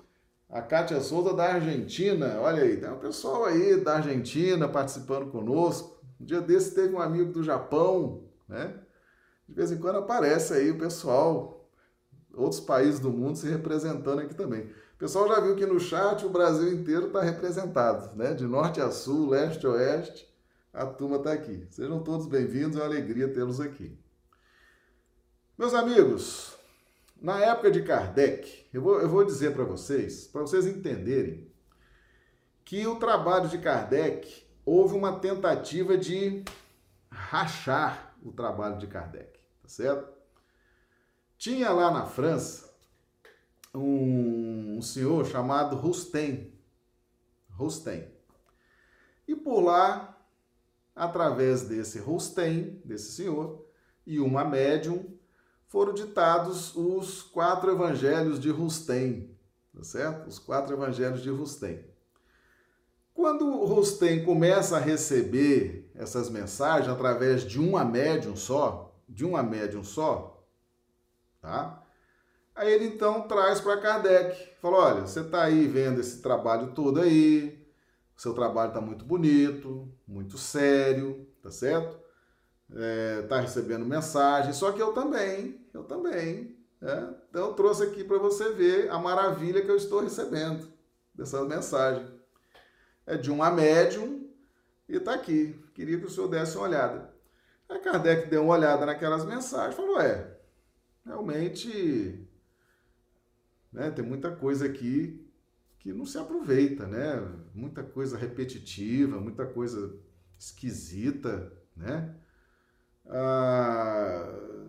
A 0.49 0.61
Kátia 0.61 1.01
Souza 1.01 1.33
da 1.33 1.55
Argentina, 1.55 2.41
olha 2.41 2.63
aí, 2.63 2.77
tem 2.77 2.91
um 2.91 2.99
pessoal 2.99 3.45
aí 3.45 3.81
da 3.81 3.97
Argentina 3.97 4.69
participando 4.69 5.31
conosco. 5.31 6.01
Um 6.21 6.25
dia 6.25 6.41
desse 6.41 6.75
teve 6.75 6.93
um 6.93 7.01
amigo 7.01 7.33
do 7.33 7.45
Japão, 7.45 8.25
né? 8.49 8.75
De 9.49 9.55
vez 9.55 9.71
em 9.71 9.79
quando 9.79 9.99
aparece 9.99 10.55
aí 10.55 10.73
o 10.73 10.79
pessoal, 10.79 11.69
outros 12.35 12.61
países 12.61 12.99
do 12.99 13.11
mundo 13.11 13.39
se 13.39 13.49
representando 13.49 14.21
aqui 14.21 14.35
também. 14.35 14.69
O 14.97 14.99
pessoal 14.99 15.29
já 15.29 15.41
viu 15.41 15.55
que 15.55 15.67
no 15.67 15.79
chat 15.79 16.25
o 16.25 16.31
Brasil 16.31 16.73
inteiro 16.73 17.09
está 17.09 17.21
representado, 17.21 18.17
né? 18.17 18.33
De 18.33 18.47
norte 18.47 18.81
a 18.81 18.91
sul, 18.91 19.29
leste 19.29 19.67
a 19.67 19.71
oeste, 19.71 20.27
a 20.73 20.87
turma 20.87 21.17
está 21.17 21.35
aqui. 21.35 21.67
Sejam 21.71 22.03
todos 22.03 22.27
bem-vindos, 22.27 22.79
é 22.79 22.81
uma 22.81 22.87
alegria 22.87 23.29
tê-los 23.29 23.61
aqui. 23.61 23.95
Meus 25.59 25.75
amigos, 25.75 26.57
na 27.21 27.39
época 27.41 27.71
de 27.71 27.83
Kardec, 27.83 28.67
eu 28.73 28.81
vou, 28.81 28.99
eu 28.99 29.07
vou 29.07 29.23
dizer 29.23 29.53
para 29.53 29.65
vocês, 29.65 30.29
para 30.29 30.41
vocês 30.41 30.67
entenderem, 30.67 31.53
que 32.65 32.87
o 32.87 32.97
trabalho 32.97 33.51
de 33.51 33.59
Kardec 33.59 34.47
houve 34.65 34.95
uma 34.95 35.21
tentativa 35.21 35.99
de 35.99 36.43
rachar 37.11 38.17
o 38.25 38.33
trabalho 38.33 38.79
de 38.79 38.87
Kardec, 38.87 39.39
tá 39.61 39.69
certo? 39.69 40.11
Tinha 41.37 41.71
lá 41.71 41.91
na 41.91 42.07
França 42.07 42.66
um, 43.79 44.81
senhor 44.83 45.27
chamado 45.27 45.77
Rustem. 45.77 46.53
Rustem. 47.51 48.09
E 49.27 49.35
por 49.35 49.61
lá, 49.61 50.17
através 50.95 51.63
desse 51.63 51.99
Rustem, 51.99 52.81
desse 52.85 53.13
senhor, 53.13 53.67
e 54.07 54.21
uma 54.21 54.45
médium, 54.45 55.05
foram 55.67 55.93
ditados 55.93 56.75
os 56.77 57.23
quatro 57.23 57.71
evangelhos 57.71 58.39
de 58.39 58.51
Rustem, 58.51 59.37
tá 59.75 59.83
certo? 59.83 60.29
Os 60.29 60.39
quatro 60.39 60.75
evangelhos 60.75 61.23
de 61.23 61.31
Rustem. 61.31 61.85
Quando 63.13 63.65
Rustem 63.65 64.25
começa 64.25 64.77
a 64.77 64.81
receber 64.81 65.91
essas 65.95 66.29
mensagens 66.29 66.93
através 66.93 67.43
de 67.43 67.59
uma 67.59 67.85
médium 67.85 68.37
só, 68.37 68.95
de 69.09 69.25
uma 69.25 69.43
médium 69.43 69.83
só, 69.83 70.45
tá? 71.41 71.86
Aí 72.57 72.73
ele 72.73 72.87
então 72.87 73.29
traz 73.29 73.61
para 73.61 73.81
Kardec, 73.81 74.55
falou: 74.63 74.81
olha, 74.81 75.03
você 75.03 75.21
está 75.21 75.45
aí 75.45 75.69
vendo 75.69 76.01
esse 76.01 76.23
trabalho 76.23 76.73
todo 76.73 77.01
aí, 77.01 77.63
o 78.17 78.21
seu 78.21 78.33
trabalho 78.33 78.69
está 78.69 78.81
muito 78.81 79.05
bonito, 79.05 79.87
muito 80.09 80.39
sério, 80.39 81.29
tá 81.43 81.51
certo? 81.51 82.07
está 83.23 83.37
é, 83.37 83.41
recebendo 83.41 83.85
mensagem, 83.85 84.53
só 84.53 84.73
que 84.73 84.83
eu 84.83 84.93
também, 84.93 85.61
eu 85.73 85.85
também. 85.85 86.57
Né? 86.81 87.15
Então 87.29 87.49
eu 87.49 87.55
trouxe 87.55 87.85
aqui 87.85 88.03
para 88.03 88.19
você 88.19 88.53
ver 88.53 88.91
a 88.91 88.99
maravilha 88.99 89.63
que 89.63 89.71
eu 89.71 89.77
estou 89.77 90.01
recebendo 90.01 90.67
dessa 91.15 91.45
mensagem. 91.45 92.07
É 93.07 93.17
de 93.17 93.31
um 93.31 93.43
a 93.43 93.51
médium 93.51 94.29
e 94.89 94.97
está 94.97 95.15
aqui. 95.15 95.63
Queria 95.75 95.99
que 95.99 96.07
o 96.07 96.11
senhor 96.11 96.29
desse 96.29 96.57
uma 96.57 96.67
olhada. 96.67 97.15
A 97.69 97.79
Kardec 97.79 98.29
deu 98.29 98.45
uma 98.45 98.55
olhada 98.55 98.87
naquelas 98.87 99.25
mensagens 99.25 99.75
e 99.75 99.77
falou: 99.77 100.01
é, 100.01 100.39
realmente 101.05 102.26
né, 103.77 103.91
tem 103.91 104.05
muita 104.05 104.31
coisa 104.35 104.67
aqui 104.67 105.25
que 105.79 105.93
não 105.93 106.05
se 106.05 106.19
aproveita, 106.19 106.87
né? 106.87 107.23
Muita 107.55 107.83
coisa 107.83 108.17
repetitiva, 108.17 109.21
muita 109.21 109.47
coisa 109.47 109.97
esquisita, 110.39 111.53
né? 111.77 112.17
ah, 113.09 114.29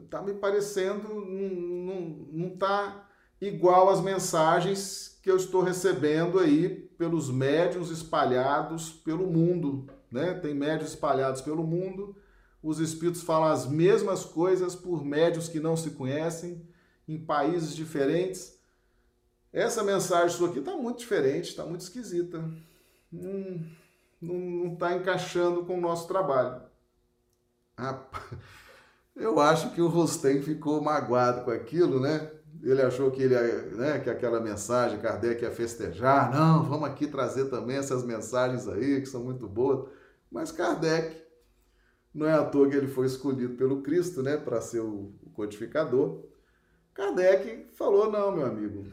tá 0.10 0.22
me 0.22 0.34
parecendo 0.34 1.08
não, 1.14 2.00
não 2.32 2.50
tá 2.58 3.10
igual 3.42 3.90
às 3.90 4.02
mensagens 4.02 5.20
que 5.22 5.30
eu 5.30 5.38
estou 5.38 5.62
recebendo 5.62 6.40
aí 6.40 6.70
pelos 6.98 7.30
médios 7.30 7.90
espalhados 7.90 8.92
pelo 8.92 9.28
mundo, 9.28 9.88
né? 10.12 10.34
Tem 10.36 10.54
médios 10.54 10.92
espalhados 10.92 11.42
pelo 11.42 11.64
mundo, 11.66 12.16
os 12.62 12.80
espíritos 12.80 13.22
falam 13.22 13.50
as 13.50 13.68
mesmas 13.68 14.24
coisas 14.24 14.76
por 14.76 15.04
médios 15.04 15.50
que 15.50 15.60
não 15.60 15.76
se 15.76 15.92
conhecem, 15.92 16.66
em 17.08 17.18
países 17.18 17.76
diferentes. 17.76 18.57
Essa 19.58 19.84
mensagem 19.84 20.38
sua 20.38 20.50
aqui 20.50 20.60
está 20.60 20.76
muito 20.76 21.00
diferente, 21.00 21.50
está 21.50 21.66
muito 21.66 21.82
esquisita. 21.82 22.48
não 24.22 24.74
está 24.74 24.96
encaixando 24.96 25.66
com 25.66 25.80
o 25.80 25.82
nosso 25.82 26.08
trabalho. 26.08 26.62
Eu 29.16 29.40
acho 29.40 29.72
que 29.72 29.82
o 29.82 29.88
Rustem 29.88 30.44
ficou 30.44 30.80
magoado 30.80 31.44
com 31.44 31.50
aquilo, 31.50 32.00
né? 32.00 32.30
Ele 32.62 32.84
achou 32.84 33.10
que, 33.10 33.24
ele, 33.24 33.36
né, 33.76 33.98
que 33.98 34.12
aquela 34.12 34.40
mensagem, 34.40 35.00
Kardec 35.00 35.42
ia 35.42 35.50
festejar. 35.50 36.32
Não, 36.32 36.64
vamos 36.64 36.88
aqui 36.88 37.08
trazer 37.08 37.46
também 37.46 37.78
essas 37.78 38.04
mensagens 38.04 38.68
aí, 38.68 39.02
que 39.02 39.08
são 39.08 39.24
muito 39.24 39.48
boas. 39.48 39.90
Mas 40.30 40.52
Kardec, 40.52 41.20
não 42.14 42.28
é 42.28 42.34
à 42.34 42.46
toa 42.46 42.70
que 42.70 42.76
ele 42.76 42.88
foi 42.88 43.08
escolhido 43.08 43.56
pelo 43.56 43.82
Cristo, 43.82 44.22
né, 44.22 44.38
para 44.38 44.62
ser 44.62 44.82
o 44.82 45.16
codificador. 45.34 46.26
Kardec 46.94 47.72
falou: 47.74 48.12
não, 48.12 48.36
meu 48.36 48.46
amigo, 48.46 48.86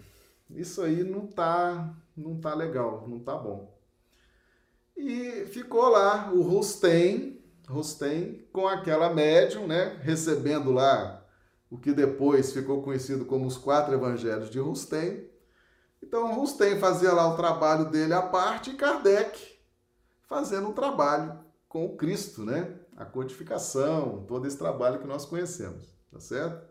isso 0.51 0.83
aí 0.83 1.03
não 1.03 1.27
tá, 1.27 1.95
não 2.17 2.39
tá 2.41 2.55
legal, 2.55 3.07
não 3.09 3.19
tá 3.19 3.37
bom. 3.37 3.75
E 4.97 5.47
ficou 5.47 5.89
lá 5.89 6.31
o 6.33 6.43
Rustem, 6.43 7.43
Rustem 7.69 8.47
com 8.53 8.69
aquela 8.69 9.13
médium, 9.13 9.67
né, 9.67 9.99
recebendo 10.03 10.71
lá 10.71 11.25
o 11.71 11.79
que 11.79 11.93
depois 11.93 12.53
ficou 12.53 12.83
conhecido 12.83 13.25
como 13.25 13.47
os 13.47 13.57
quatro 13.57 13.95
evangelhos 13.95 14.51
de 14.51 14.61
Rustem. 14.61 15.29
Então 16.03 16.35
Rustem 16.35 16.79
fazia 16.79 17.13
lá 17.13 17.27
o 17.27 17.37
trabalho 17.37 17.91
dele 17.91 18.15
à 18.15 18.23
parte 18.23 18.71
e 18.71 18.75
Kardec 18.75 19.59
fazendo 20.23 20.69
um 20.69 20.73
trabalho 20.73 21.39
com 21.69 21.85
o 21.87 21.97
Cristo, 21.97 22.45
né? 22.45 22.79
A 22.97 23.05
codificação, 23.05 24.25
todo 24.29 24.47
esse 24.47 24.57
trabalho 24.57 25.01
que 25.01 25.07
nós 25.07 25.27
conhecemos, 25.27 25.89
tá 26.13 26.21
certo? 26.21 26.65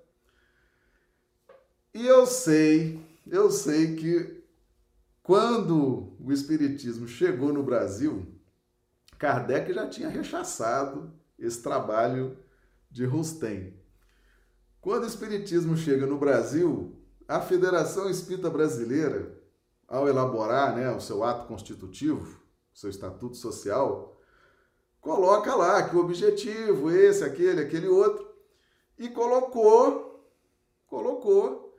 E 1.94 2.08
eu 2.08 2.26
sei, 2.26 3.06
eu 3.26 3.50
sei 3.52 3.96
que 3.96 4.44
quando 5.22 6.16
o 6.20 6.32
Espiritismo 6.32 7.08
chegou 7.08 7.54
no 7.54 7.64
Brasil, 7.64 8.28
Kardec 9.18 9.74
já 9.74 9.88
tinha 9.88 10.10
rechaçado 10.10 11.14
esse 11.40 11.62
trabalho 11.62 12.38
de 12.92 13.06
Rustem. 13.06 13.74
Quando 14.82 15.04
o 15.04 15.08
Espiritismo 15.08 15.78
chega 15.78 16.06
no 16.06 16.18
Brasil, 16.18 17.02
a 17.28 17.40
Federação 17.40 18.10
Espírita 18.10 18.50
Brasileira, 18.50 19.42
ao 19.88 20.08
elaborar 20.08 20.76
né, 20.76 20.92
o 20.92 21.00
seu 21.00 21.24
ato 21.24 21.48
constitutivo, 21.48 22.42
seu 22.74 22.90
estatuto 22.90 23.38
social, 23.38 24.20
coloca 25.00 25.56
lá 25.56 25.88
que 25.88 25.96
o 25.96 26.00
objetivo, 26.00 26.92
esse, 26.92 27.24
aquele, 27.24 27.62
aquele 27.62 27.88
outro, 27.88 28.28
e 28.98 29.08
colocou, 29.10 30.30
colocou 30.86 31.73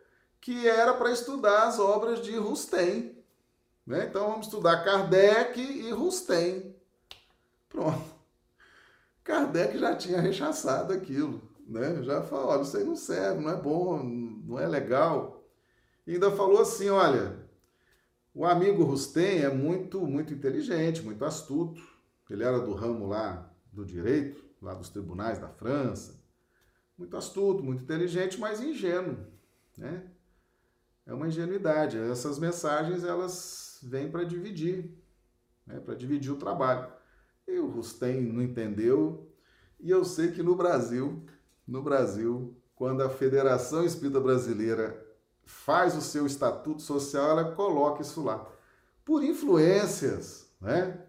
que 0.44 0.68
era 0.68 0.92
para 0.92 1.10
estudar 1.10 1.66
as 1.66 1.78
obras 1.78 2.20
de 2.20 2.36
Rustem. 2.36 3.16
Né? 3.86 4.04
Então 4.04 4.28
vamos 4.28 4.46
estudar 4.46 4.84
Kardec 4.84 5.58
e 5.58 5.90
Rustem. 5.90 6.76
Pronto. 7.66 8.14
Kardec 9.24 9.78
já 9.78 9.96
tinha 9.96 10.20
rechaçado 10.20 10.92
aquilo, 10.92 11.40
né? 11.66 12.02
Já 12.02 12.20
falou, 12.20 12.48
olha, 12.48 12.60
isso 12.60 12.76
aí 12.76 12.84
não 12.84 12.94
serve, 12.94 13.40
não 13.40 13.50
é 13.52 13.56
bom, 13.56 14.02
não 14.02 14.60
é 14.60 14.66
legal. 14.66 15.42
E 16.06 16.12
ainda 16.12 16.30
falou 16.30 16.60
assim, 16.60 16.90
olha, 16.90 17.38
o 18.34 18.44
amigo 18.44 18.84
Rustem 18.84 19.40
é 19.40 19.48
muito, 19.48 20.06
muito 20.06 20.34
inteligente, 20.34 21.00
muito 21.00 21.24
astuto. 21.24 21.80
Ele 22.28 22.44
era 22.44 22.60
do 22.60 22.74
ramo 22.74 23.06
lá 23.06 23.50
do 23.72 23.82
direito, 23.82 24.44
lá 24.60 24.74
dos 24.74 24.90
tribunais 24.90 25.38
da 25.38 25.48
França. 25.48 26.22
Muito 26.98 27.16
astuto, 27.16 27.64
muito 27.64 27.82
inteligente, 27.82 28.38
mas 28.38 28.60
ingênuo, 28.60 29.16
né? 29.78 30.10
É 31.06 31.12
uma 31.12 31.28
ingenuidade. 31.28 31.98
Essas 31.98 32.38
mensagens, 32.38 33.04
elas 33.04 33.78
vêm 33.82 34.10
para 34.10 34.24
dividir, 34.24 34.90
né? 35.66 35.80
para 35.80 35.94
dividir 35.94 36.32
o 36.32 36.36
trabalho. 36.36 36.88
E 37.46 37.58
o 37.58 37.66
Rustem 37.66 38.22
não 38.22 38.42
entendeu. 38.42 39.30
E 39.78 39.90
eu 39.90 40.04
sei 40.04 40.32
que 40.32 40.42
no 40.42 40.54
Brasil, 40.54 41.22
no 41.66 41.82
Brasil, 41.82 42.56
quando 42.74 43.02
a 43.02 43.10
Federação 43.10 43.84
Espírita 43.84 44.20
Brasileira 44.20 45.04
faz 45.44 45.96
o 45.96 46.00
seu 46.00 46.26
estatuto 46.26 46.80
social, 46.80 47.30
ela 47.30 47.54
coloca 47.54 48.02
isso 48.02 48.22
lá. 48.22 48.50
Por 49.04 49.22
influências, 49.22 50.50
né? 50.60 51.06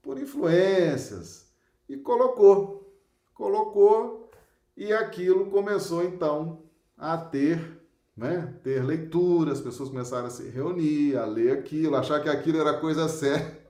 Por 0.00 0.18
influências. 0.18 1.52
E 1.88 1.96
colocou. 1.96 2.94
Colocou 3.34 4.30
e 4.76 4.92
aquilo 4.92 5.50
começou 5.50 6.04
então 6.04 6.62
a 6.96 7.16
ter, 7.16 7.73
né? 8.16 8.54
Ter 8.62 8.84
leitura, 8.84 9.52
as 9.52 9.60
pessoas 9.60 9.88
começaram 9.88 10.26
a 10.26 10.30
se 10.30 10.48
reunir, 10.48 11.16
a 11.16 11.24
ler 11.24 11.52
aquilo, 11.52 11.96
achar 11.96 12.22
que 12.22 12.28
aquilo 12.28 12.58
era 12.58 12.78
coisa 12.78 13.08
séria. 13.08 13.62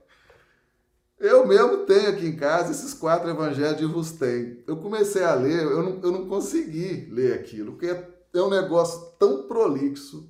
Eu 1.17 1.47
mesmo 1.47 1.85
tenho 1.85 2.09
aqui 2.09 2.27
em 2.27 2.35
casa 2.35 2.71
esses 2.71 2.93
quatro 2.93 3.29
evangelhos 3.29 3.77
de 3.77 3.85
Rustem. 3.85 4.63
Eu 4.67 4.77
comecei 4.77 5.23
a 5.23 5.33
ler, 5.33 5.63
eu 5.63 5.81
não, 5.81 6.01
eu 6.03 6.11
não 6.11 6.27
consegui 6.27 7.07
ler 7.11 7.33
aquilo, 7.33 7.71
porque 7.71 7.87
é, 7.87 8.09
é 8.33 8.41
um 8.41 8.49
negócio 8.49 9.13
tão 9.17 9.47
prolixo, 9.47 10.29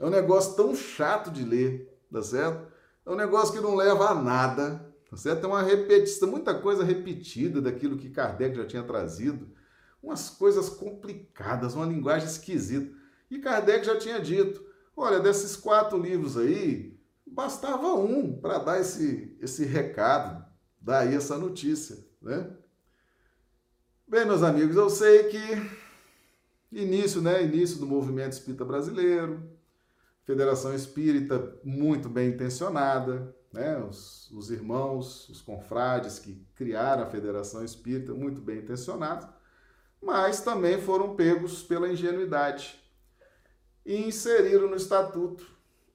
é 0.00 0.04
um 0.04 0.10
negócio 0.10 0.54
tão 0.56 0.74
chato 0.74 1.30
de 1.30 1.44
ler, 1.44 1.96
tá 2.12 2.20
certo? 2.22 2.66
É 3.06 3.10
um 3.10 3.16
negócio 3.16 3.54
que 3.54 3.60
não 3.60 3.76
leva 3.76 4.10
a 4.10 4.14
nada, 4.14 4.84
tá 5.08 5.16
certo? 5.16 5.42
Tem 5.42 5.48
uma 5.48 5.62
repetição, 5.62 6.28
muita 6.28 6.52
coisa 6.54 6.82
repetida 6.82 7.62
daquilo 7.62 7.96
que 7.96 8.10
Kardec 8.10 8.56
já 8.56 8.66
tinha 8.66 8.82
trazido, 8.82 9.48
umas 10.02 10.28
coisas 10.28 10.68
complicadas, 10.68 11.74
uma 11.74 11.86
linguagem 11.86 12.28
esquisita. 12.28 12.95
E 13.30 13.38
Kardec 13.38 13.84
já 13.84 13.98
tinha 13.98 14.20
dito: 14.20 14.64
olha, 14.96 15.20
desses 15.20 15.56
quatro 15.56 15.98
livros 15.98 16.36
aí, 16.36 16.98
bastava 17.26 17.94
um 17.94 18.38
para 18.40 18.58
dar 18.58 18.80
esse, 18.80 19.36
esse 19.40 19.64
recado, 19.64 20.44
dar 20.80 21.00
aí 21.00 21.14
essa 21.14 21.36
notícia, 21.36 21.98
né? 22.22 22.50
Bem, 24.08 24.24
meus 24.24 24.42
amigos, 24.42 24.76
eu 24.76 24.88
sei 24.88 25.24
que 25.24 25.40
início, 26.70 27.20
né? 27.20 27.42
Início 27.42 27.78
do 27.78 27.86
movimento 27.86 28.32
espírita 28.32 28.64
brasileiro, 28.64 29.50
Federação 30.24 30.74
Espírita 30.74 31.56
muito 31.64 32.08
bem 32.08 32.30
intencionada, 32.30 33.34
né? 33.52 33.78
Os, 33.78 34.30
os 34.30 34.50
irmãos, 34.50 35.28
os 35.28 35.40
confrades 35.40 36.18
que 36.18 36.46
criaram 36.54 37.02
a 37.02 37.10
Federação 37.10 37.64
Espírita 37.64 38.14
muito 38.14 38.40
bem 38.40 38.58
intencionados, 38.58 39.28
mas 40.00 40.40
também 40.40 40.80
foram 40.80 41.16
pegos 41.16 41.62
pela 41.62 41.88
ingenuidade 41.88 42.80
e 43.86 44.08
inseriram 44.08 44.68
no 44.68 44.74
estatuto 44.74 45.46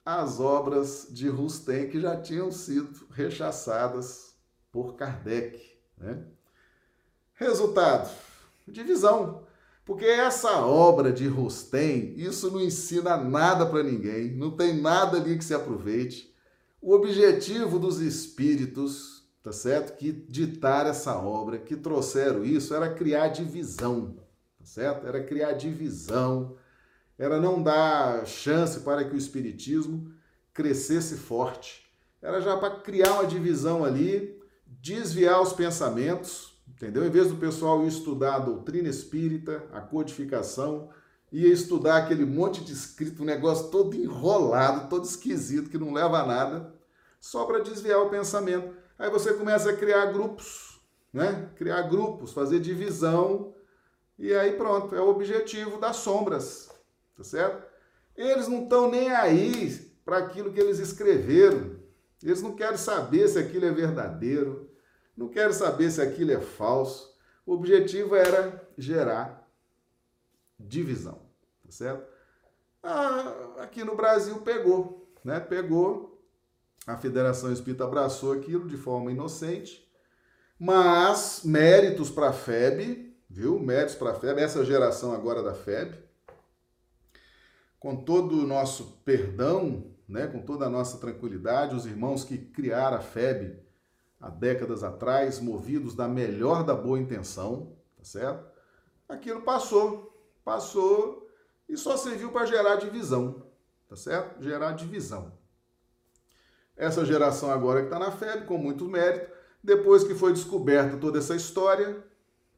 as 0.04 0.40
obras 0.40 1.06
de 1.10 1.28
Rustem 1.28 1.88
que 1.90 2.00
já 2.00 2.16
tinham 2.20 2.50
sido 2.50 3.06
rechaçadas 3.10 4.34
por 4.72 4.96
Kardec. 4.96 5.62
Né? 5.98 6.24
Resultado: 7.34 8.10
divisão. 8.66 9.46
Porque 9.84 10.06
essa 10.06 10.64
obra 10.64 11.12
de 11.12 11.26
Rustem, 11.26 12.14
isso 12.16 12.50
não 12.50 12.60
ensina 12.60 13.16
nada 13.16 13.66
para 13.66 13.82
ninguém, 13.82 14.32
não 14.32 14.52
tem 14.52 14.80
nada 14.80 15.18
ali 15.18 15.36
que 15.36 15.44
se 15.44 15.54
aproveite. 15.54 16.32
O 16.80 16.94
objetivo 16.94 17.78
dos 17.78 18.00
espíritos, 18.00 19.28
tá 19.42 19.52
certo? 19.52 19.96
Que 19.96 20.12
ditaram 20.12 20.90
essa 20.90 21.16
obra, 21.16 21.58
que 21.58 21.76
trouxeram 21.76 22.44
isso, 22.44 22.74
era 22.74 22.94
criar 22.94 23.28
divisão, 23.28 24.16
tá 24.58 24.64
certo? 24.64 25.06
Era 25.06 25.22
criar 25.22 25.52
divisão, 25.52 26.56
era 27.22 27.40
não 27.40 27.62
dar 27.62 28.26
chance 28.26 28.80
para 28.80 29.04
que 29.04 29.14
o 29.14 29.16
espiritismo 29.16 30.12
crescesse 30.52 31.16
forte. 31.16 31.88
Era 32.20 32.40
já 32.40 32.56
para 32.56 32.80
criar 32.80 33.12
uma 33.12 33.26
divisão 33.28 33.84
ali, 33.84 34.42
desviar 34.66 35.40
os 35.40 35.52
pensamentos, 35.52 36.60
entendeu? 36.66 37.06
Em 37.06 37.10
vez 37.10 37.28
do 37.28 37.36
pessoal 37.36 37.84
ir 37.84 37.86
estudar 37.86 38.34
a 38.34 38.38
doutrina 38.40 38.88
espírita, 38.88 39.62
a 39.72 39.80
codificação, 39.80 40.90
ia 41.30 41.46
estudar 41.46 41.98
aquele 41.98 42.24
monte 42.24 42.64
de 42.64 42.72
escrito, 42.72 43.22
um 43.22 43.26
negócio 43.26 43.68
todo 43.68 43.94
enrolado, 43.94 44.88
todo 44.88 45.04
esquisito, 45.04 45.70
que 45.70 45.78
não 45.78 45.92
leva 45.92 46.22
a 46.22 46.26
nada, 46.26 46.74
só 47.20 47.44
para 47.44 47.60
desviar 47.60 48.00
o 48.00 48.10
pensamento. 48.10 48.74
Aí 48.98 49.08
você 49.08 49.32
começa 49.32 49.70
a 49.70 49.76
criar 49.76 50.06
grupos, 50.06 50.80
né? 51.12 51.50
Criar 51.54 51.82
grupos, 51.82 52.32
fazer 52.32 52.58
divisão, 52.58 53.54
e 54.18 54.34
aí 54.34 54.54
pronto, 54.54 54.92
é 54.96 55.00
o 55.00 55.08
objetivo 55.08 55.78
das 55.78 55.96
sombras 55.98 56.71
tá 57.16 57.24
certo? 57.24 57.66
Eles 58.16 58.48
não 58.48 58.64
estão 58.64 58.90
nem 58.90 59.10
aí 59.10 59.92
para 60.04 60.18
aquilo 60.18 60.52
que 60.52 60.60
eles 60.60 60.78
escreveram. 60.78 61.76
Eles 62.22 62.42
não 62.42 62.54
querem 62.54 62.76
saber 62.76 63.28
se 63.28 63.38
aquilo 63.38 63.66
é 63.66 63.70
verdadeiro, 63.70 64.70
não 65.16 65.28
querem 65.28 65.52
saber 65.52 65.90
se 65.90 66.00
aquilo 66.00 66.32
é 66.32 66.40
falso. 66.40 67.12
O 67.44 67.52
objetivo 67.52 68.14
era 68.14 68.68
gerar 68.78 69.48
divisão, 70.58 71.20
tá 71.64 71.70
certo? 71.70 72.06
Ah, 72.82 73.56
aqui 73.58 73.82
no 73.84 73.96
Brasil 73.96 74.40
pegou, 74.42 75.12
né? 75.24 75.40
Pegou, 75.40 76.22
a 76.86 76.96
Federação 76.96 77.52
Espírita 77.52 77.84
abraçou 77.84 78.32
aquilo 78.32 78.68
de 78.68 78.76
forma 78.76 79.10
inocente, 79.10 79.88
mas 80.58 81.42
méritos 81.44 82.10
para 82.10 82.28
a 82.28 82.32
FEB, 82.32 83.16
viu? 83.28 83.58
Méritos 83.58 83.94
para 83.94 84.10
a 84.10 84.14
FEB, 84.14 84.40
essa 84.40 84.64
geração 84.64 85.12
agora 85.12 85.42
da 85.42 85.54
FEB, 85.54 85.96
com 87.82 87.96
todo 87.96 88.40
o 88.40 88.46
nosso 88.46 89.00
perdão, 89.04 89.92
né, 90.08 90.28
com 90.28 90.40
toda 90.40 90.66
a 90.66 90.70
nossa 90.70 90.98
tranquilidade, 90.98 91.74
os 91.74 91.84
irmãos 91.84 92.22
que 92.22 92.38
criaram 92.38 92.98
a 92.98 93.00
FEB 93.00 93.58
há 94.20 94.30
décadas 94.30 94.84
atrás, 94.84 95.40
movidos 95.40 95.92
da 95.92 96.06
melhor 96.06 96.62
da 96.62 96.76
boa 96.76 96.96
intenção, 96.96 97.76
tá 97.96 98.04
certo? 98.04 98.48
Aquilo 99.08 99.42
passou, 99.42 100.16
passou 100.44 101.28
e 101.68 101.76
só 101.76 101.96
serviu 101.96 102.30
para 102.30 102.46
gerar 102.46 102.76
divisão, 102.76 103.42
tá 103.88 103.96
certo? 103.96 104.40
Gerar 104.40 104.74
divisão. 104.74 105.32
Essa 106.76 107.04
geração 107.04 107.50
agora 107.50 107.80
que 107.80 107.86
está 107.86 107.98
na 107.98 108.12
FEB, 108.12 108.46
com 108.46 108.58
muito 108.58 108.86
mérito, 108.86 109.28
depois 109.60 110.04
que 110.04 110.14
foi 110.14 110.32
descoberta 110.32 110.98
toda 110.98 111.18
essa 111.18 111.34
história, 111.34 112.00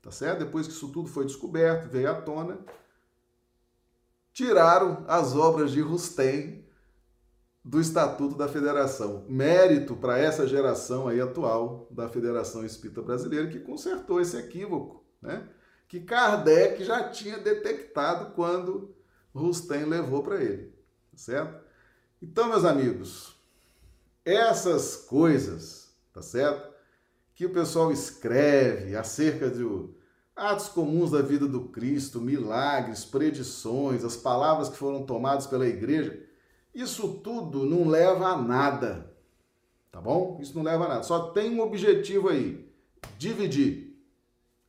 tá 0.03 0.11
certo? 0.11 0.41
Depois 0.41 0.67
que 0.67 0.75
isso 0.75 0.93
tudo 0.93 1.09
foi 1.09 1.25
descoberto, 1.25 1.89
veio 1.89 2.11
à 2.11 2.15
tona, 2.15 2.59
tiraram 4.35 5.05
as 5.07 5.35
obras 5.35 5.71
de 5.71 5.81
Rustem 5.81 6.67
do 7.65 7.81
Estatuto 7.81 8.37
da 8.37 8.49
Federação. 8.49 9.25
Mérito 9.29 9.97
para 9.97 10.19
essa 10.19 10.47
geração 10.47 11.09
aí 11.09 11.21
atual 11.21 11.87
da 11.91 12.09
Federação 12.09 12.67
Espírita 12.67 13.01
Brasileira 13.01 13.49
que 13.49 13.61
consertou 13.61 14.21
esse 14.21 14.37
equívoco, 14.37 15.03
né? 15.23 15.49
Que 15.89 16.01
Kardec 16.01 16.85
já 16.85 17.09
tinha 17.09 17.39
detectado 17.39 18.35
quando 18.35 18.95
Rustem 19.33 19.85
levou 19.85 20.23
para 20.23 20.43
ele, 20.43 20.75
tá 21.13 21.17
certo? 21.17 21.65
Então, 22.21 22.49
meus 22.49 22.65
amigos, 22.65 23.41
essas 24.25 24.97
coisas, 24.97 25.95
tá 26.13 26.23
certo? 26.23 26.75
Que 27.35 27.47
o 27.47 27.53
pessoal 27.53 27.93
escreve 27.93 28.97
acerca 28.97 29.49
do 29.49 29.95
Atos 30.37 30.69
comuns 30.69 31.13
da 31.13 31.23
vida 31.23 31.47
do 31.47 31.69
Cristo, 31.69 32.21
milagres, 32.21 33.05
predições, 33.05 34.05
as 34.05 34.17
palavras 34.17 34.69
que 34.69 34.77
foram 34.77 35.07
tomadas 35.07 35.47
pela 35.47 35.67
igreja, 35.67 36.21
isso 36.75 37.21
tudo 37.23 37.65
não 37.65 37.89
leva 37.89 38.27
a 38.27 38.43
nada. 38.43 39.15
Tá 39.93 40.01
bom? 40.01 40.39
Isso 40.43 40.57
não 40.57 40.65
leva 40.65 40.87
a 40.87 40.89
nada. 40.89 41.03
Só 41.05 41.29
tem 41.31 41.55
um 41.55 41.61
objetivo 41.61 42.29
aí: 42.29 42.69
dividir, 43.17 43.97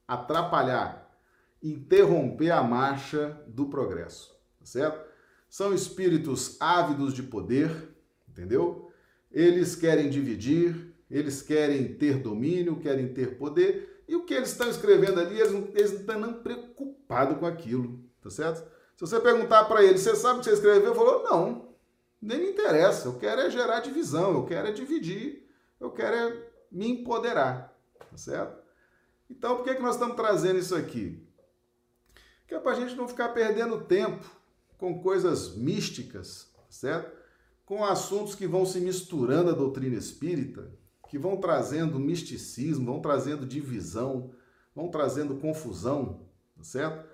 atrapalhar, 0.08 1.18
interromper 1.64 2.52
a 2.52 2.62
marcha 2.62 3.42
do 3.48 3.66
progresso. 3.66 4.36
Tá 4.60 4.66
certo? 4.66 5.04
São 5.50 5.74
espíritos 5.74 6.58
ávidos 6.60 7.12
de 7.12 7.24
poder, 7.24 7.96
entendeu? 8.30 8.92
Eles 9.32 9.76
querem 9.76 10.12
dividir, 10.12 10.94
eles 11.10 11.42
querem 11.42 11.96
ter 11.96 12.20
domínio, 12.20 12.80
querem 12.80 13.12
ter 13.14 13.38
poder, 13.38 13.95
e 14.08 14.16
o 14.16 14.24
que 14.24 14.34
eles 14.34 14.52
estão 14.52 14.70
escrevendo 14.70 15.20
ali, 15.20 15.40
eles 15.40 15.52
não, 15.52 15.68
estão 15.74 16.20
nem 16.20 16.34
preocupados 16.34 17.38
com 17.38 17.46
aquilo, 17.46 18.00
tá 18.22 18.30
certo? 18.30 18.60
Se 18.96 19.02
você 19.02 19.20
perguntar 19.20 19.66
para 19.66 19.84
eles, 19.84 20.02
você 20.02 20.16
sabe 20.16 20.40
o 20.40 20.40
que 20.40 20.46
você 20.46 20.54
escreveu? 20.54 20.96
Falou, 20.96 21.24
não, 21.24 21.76
nem 22.22 22.40
me 22.40 22.50
interessa, 22.52 23.08
eu 23.08 23.18
quero 23.18 23.42
é 23.42 23.50
gerar 23.50 23.80
divisão, 23.80 24.34
eu 24.34 24.46
quero 24.46 24.68
é 24.68 24.72
dividir, 24.72 25.50
eu 25.80 25.92
quero 25.92 26.16
é 26.16 26.50
me 26.72 26.88
empoderar, 26.88 27.78
tá 28.00 28.18
certo? 28.18 28.64
Então, 29.30 29.58
por 29.58 29.64
que, 29.64 29.76
que 29.76 29.82
nós 29.82 29.96
estamos 29.96 30.16
trazendo 30.16 30.60
isso 30.60 30.76
aqui? 30.76 31.28
Que 32.48 32.54
é 32.54 32.60
para 32.60 32.74
a 32.74 32.76
gente 32.76 32.96
não 32.96 33.08
ficar 33.08 33.30
perdendo 33.30 33.86
tempo 33.86 34.24
com 34.78 35.02
coisas 35.02 35.56
místicas, 35.56 36.52
tá 36.54 36.62
certo? 36.70 37.12
Com 37.66 37.84
assuntos 37.84 38.36
que 38.36 38.46
vão 38.46 38.66
se 38.66 38.80
misturando 38.80 39.50
à 39.50 39.54
doutrina 39.54 39.96
espírita, 39.96 40.72
que 41.08 41.18
vão 41.18 41.38
trazendo 41.38 42.00
misticismo, 42.00 42.86
vão 42.86 43.02
trazendo 43.02 43.46
divisão, 43.46 44.32
vão 44.76 44.90
trazendo 44.90 45.36
confusão, 45.36 46.28
tá 46.58 46.64
certo? 46.64 47.08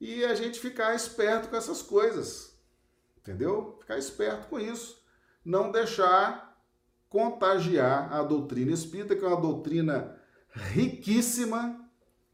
E 0.00 0.24
a 0.24 0.34
gente 0.34 0.60
ficar 0.60 0.94
esperto 0.94 1.48
com 1.48 1.56
essas 1.56 1.82
coisas, 1.82 2.56
entendeu? 3.16 3.76
Ficar 3.80 3.98
esperto 3.98 4.48
com 4.48 4.60
isso. 4.60 5.02
Não 5.44 5.72
deixar 5.72 6.56
contagiar 7.08 8.12
a 8.12 8.22
doutrina 8.22 8.72
espírita, 8.72 9.16
que 9.16 9.24
é 9.24 9.28
uma 9.28 9.40
doutrina 9.40 10.16
riquíssima, 10.50 11.88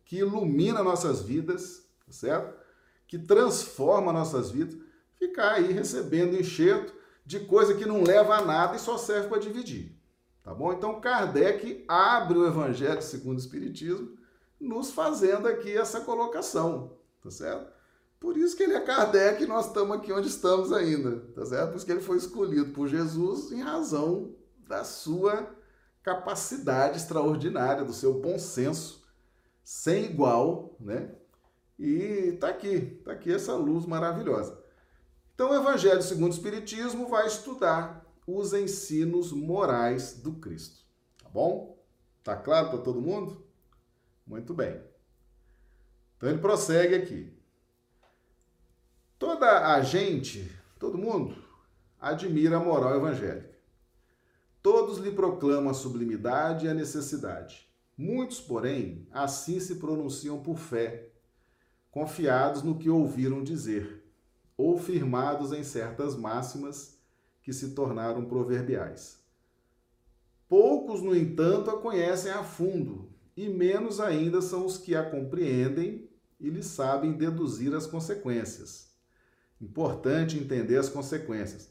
que 0.05 0.19
ilumina 0.19 0.83
nossas 0.83 1.23
vidas, 1.23 1.89
tá 2.05 2.13
certo? 2.13 2.55
Que 3.07 3.19
transforma 3.19 4.13
nossas 4.13 4.51
vidas. 4.51 4.77
Ficar 5.15 5.53
aí 5.53 5.73
recebendo 5.73 6.39
enxerto 6.39 6.93
de 7.25 7.41
coisa 7.41 7.75
que 7.75 7.87
não 7.87 8.03
leva 8.03 8.37
a 8.37 8.45
nada 8.45 8.77
e 8.77 8.81
só 8.81 8.99
serve 8.99 9.29
para 9.29 9.39
dividir. 9.39 9.99
Tá 10.45 10.53
bom? 10.53 10.75
Então 10.75 11.01
Kardec 11.01 11.85
abre 11.89 12.37
o 12.37 12.47
Evangelho 12.47 13.01
segundo 13.01 13.39
o 13.39 13.41
Espiritismo, 13.41 14.17
nos 14.61 14.91
fazendo 14.91 15.49
aqui 15.49 15.75
essa 15.77 16.03
colocação, 16.03 16.99
tá 17.23 17.31
certo? 17.31 17.73
Por 18.21 18.37
isso 18.37 18.55
que 18.55 18.63
ele 18.63 18.75
é 18.75 18.81
Kardec 18.81 19.43
e 19.43 19.47
nós 19.47 19.67
estamos 19.67 19.97
aqui 19.97 20.13
onde 20.13 20.29
estamos 20.29 20.71
ainda, 20.71 21.21
tá 21.35 21.47
certo? 21.47 21.71
Por 21.71 21.77
isso 21.77 21.87
que 21.87 21.93
ele 21.93 22.01
foi 22.03 22.19
escolhido 22.19 22.73
por 22.73 22.87
Jesus 22.87 23.53
em 23.53 23.63
razão 23.63 24.35
da 24.59 24.85
sua 24.85 25.49
capacidade 26.03 26.99
extraordinária, 26.99 27.83
do 27.83 27.95
seu 27.95 28.21
bom 28.21 28.39
senso, 28.39 29.03
sem 29.63 30.05
igual, 30.05 30.77
né? 30.79 31.15
E 31.79 32.37
tá 32.39 32.49
aqui, 32.49 33.01
tá 33.03 33.13
aqui 33.13 33.33
essa 33.33 33.55
luz 33.55 33.87
maravilhosa. 33.87 34.63
Então, 35.35 35.51
o 35.51 35.55
Evangelho 35.55 36.03
segundo 36.03 36.31
o 36.31 36.35
Espiritismo 36.35 37.09
vai 37.09 37.27
estudar 37.27 38.04
os 38.27 38.53
ensinos 38.53 39.33
morais 39.33 40.15
do 40.15 40.33
Cristo. 40.35 40.85
Tá 41.23 41.29
bom? 41.29 41.79
Tá 42.23 42.37
claro 42.37 42.71
para 42.71 42.79
todo 42.79 43.01
mundo? 43.01 43.45
Muito 44.27 44.55
bem. 44.55 44.81
Então 46.17 46.29
ele 46.29 46.39
prossegue 46.39 46.95
aqui. 46.95 47.33
Toda 49.19 49.75
a 49.75 49.83
gente, 49.83 50.51
todo 50.79 50.99
mundo, 50.99 51.37
admira 52.01 52.57
a 52.57 52.61
moral 52.61 52.97
evangélica. 52.97 53.55
Todos 54.63 54.99
lhe 54.99 55.13
proclamam 55.13 55.71
a 55.71 55.75
sublimidade 55.75 56.65
e 56.65 56.69
a 56.69 56.75
necessidade. 56.75 57.69
Muitos, 57.97 58.41
porém, 58.41 59.07
assim 59.13 59.61
se 59.61 59.77
pronunciam 59.77 60.43
por 60.43 60.57
fé, 60.57 61.11
confiados 61.91 62.63
no 62.63 62.79
que 62.79 62.89
ouviram 62.89 63.45
dizer, 63.45 64.03
ou 64.57 64.79
firmados 64.79 65.53
em 65.53 65.63
certas 65.63 66.17
máximas 66.17 66.94
que 67.45 67.53
se 67.53 67.75
tornaram 67.75 68.25
proverbiais. 68.25 69.23
Poucos, 70.49 71.03
no 71.03 71.15
entanto, 71.15 71.71
a 71.71 71.79
conhecem 71.79 72.33
a 72.33 72.43
fundo, 72.43 73.13
e 73.37 73.49
menos 73.49 74.01
ainda 74.01 74.41
são 74.41 74.65
os 74.65 74.79
que 74.79 74.95
a 74.95 75.09
compreendem 75.09 76.09
e 76.41 76.49
lhe 76.49 76.63
sabem 76.63 77.13
deduzir 77.13 77.75
as 77.75 77.87
consequências. 77.87 78.89
Importante 79.61 80.39
entender 80.39 80.79
as 80.79 80.89
consequências. 80.89 81.71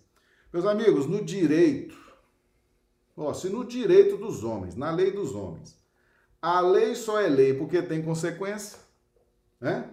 Meus 0.52 0.66
amigos, 0.66 1.08
no 1.08 1.26
direito, 1.26 1.98
ó, 3.18 3.34
se 3.34 3.50
no 3.50 3.66
direito 3.66 4.16
dos 4.16 4.44
homens, 4.44 4.76
na 4.76 4.92
lei 4.92 5.12
dos 5.12 5.34
homens, 5.34 5.76
a 6.40 6.60
lei 6.60 6.94
só 6.94 7.20
é 7.20 7.28
lei 7.28 7.56
porque 7.56 7.82
tem 7.82 8.04
consequência, 8.04 8.78
né? 9.60 9.92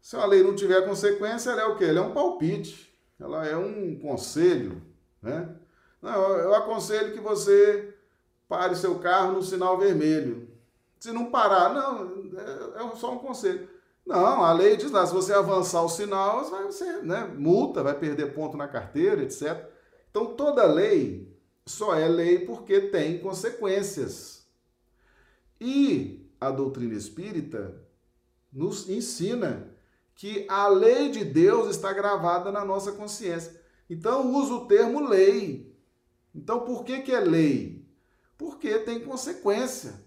Se 0.00 0.16
a 0.16 0.24
lei 0.24 0.42
não 0.42 0.54
tiver 0.54 0.86
consequência, 0.86 1.50
ela 1.50 1.62
é 1.62 1.66
o 1.66 1.76
quê? 1.76 1.84
Ela 1.84 1.98
é 1.98 2.02
um 2.02 2.14
palpite 2.14 2.87
ela 3.20 3.46
é 3.46 3.56
um 3.56 3.98
conselho, 3.98 4.82
né? 5.20 5.54
Não, 6.00 6.12
eu 6.38 6.54
aconselho 6.54 7.12
que 7.12 7.20
você 7.20 7.94
pare 8.48 8.76
seu 8.76 8.98
carro 8.98 9.32
no 9.32 9.42
sinal 9.42 9.76
vermelho. 9.78 10.48
Se 11.00 11.12
não 11.12 11.30
parar, 11.30 11.74
não, 11.74 12.30
é, 12.38 12.84
é 12.84 12.96
só 12.96 13.12
um 13.14 13.18
conselho. 13.18 13.68
Não, 14.06 14.42
a 14.42 14.52
lei 14.52 14.76
diz 14.76 14.90
lá, 14.90 15.06
se 15.06 15.12
você 15.12 15.34
avançar 15.34 15.82
o 15.82 15.88
sinal, 15.88 16.44
você 16.44 16.50
vai 16.50 16.72
ser, 16.72 17.02
né, 17.02 17.30
multa, 17.36 17.82
vai 17.82 17.94
perder 17.94 18.32
ponto 18.32 18.56
na 18.56 18.66
carteira, 18.66 19.22
etc. 19.22 19.68
Então, 20.10 20.34
toda 20.34 20.64
lei 20.64 21.30
só 21.66 21.94
é 21.94 22.08
lei 22.08 22.46
porque 22.46 22.80
tem 22.80 23.18
consequências. 23.18 24.46
E 25.60 26.26
a 26.40 26.50
doutrina 26.50 26.94
espírita 26.94 27.74
nos 28.52 28.88
ensina 28.88 29.68
que 30.18 30.44
a 30.48 30.66
lei 30.66 31.12
de 31.12 31.24
Deus 31.24 31.68
está 31.68 31.92
gravada 31.92 32.50
na 32.50 32.64
nossa 32.64 32.90
consciência. 32.90 33.62
Então, 33.88 34.34
usa 34.34 34.52
o 34.52 34.66
termo 34.66 35.08
lei. 35.08 35.72
Então, 36.34 36.62
por 36.64 36.82
que, 36.82 37.02
que 37.02 37.12
é 37.12 37.20
lei? 37.20 37.86
Porque 38.36 38.80
tem 38.80 38.98
consequência. 38.98 40.04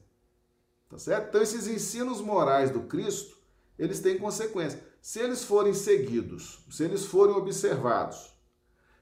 Tá 0.90 0.98
certo? 0.98 1.30
Então, 1.30 1.42
esses 1.42 1.66
ensinos 1.66 2.20
morais 2.20 2.70
do 2.70 2.82
Cristo, 2.82 3.38
eles 3.80 4.02
têm 4.02 4.18
consequência. 4.18 4.84
Se 5.02 5.22
eles 5.22 5.46
forem 5.46 5.74
seguidos, 5.74 6.60
se 6.70 6.84
eles 6.84 7.06
forem 7.06 7.34
observados, 7.34 8.34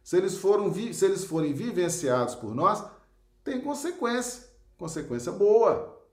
se 0.03 0.15
eles, 0.15 0.39
se 0.93 1.05
eles 1.05 1.23
forem 1.23 1.53
vivenciados 1.53 2.35
por 2.35 2.53
nós, 2.53 2.85
tem 3.43 3.59
consequência. 3.59 4.47
Consequência 4.77 5.31
boa. 5.31 6.05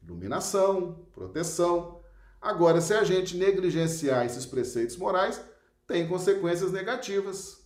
Iluminação, 0.00 1.04
proteção, 1.12 1.99
Agora, 2.40 2.80
se 2.80 2.94
a 2.94 3.04
gente 3.04 3.36
negligenciar 3.36 4.24
esses 4.24 4.46
preceitos 4.46 4.96
morais, 4.96 5.40
tem 5.86 6.08
consequências 6.08 6.72
negativas. 6.72 7.60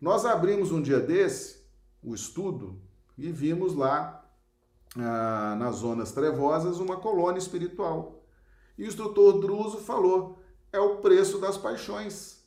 Nós 0.00 0.24
abrimos 0.24 0.72
um 0.72 0.82
dia 0.82 0.98
desse 0.98 1.62
o 2.02 2.14
estudo 2.14 2.80
e 3.16 3.30
vimos 3.30 3.74
lá 3.74 4.28
ah, 4.96 5.54
nas 5.58 5.76
zonas 5.76 6.10
trevosas 6.10 6.78
uma 6.78 6.96
colônia 6.96 7.38
espiritual. 7.38 8.24
E 8.76 8.84
o 8.84 8.88
instrutor 8.88 9.40
Druso 9.40 9.78
falou: 9.78 10.42
é 10.72 10.80
o 10.80 10.96
preço 10.96 11.38
das 11.38 11.56
paixões. 11.56 12.42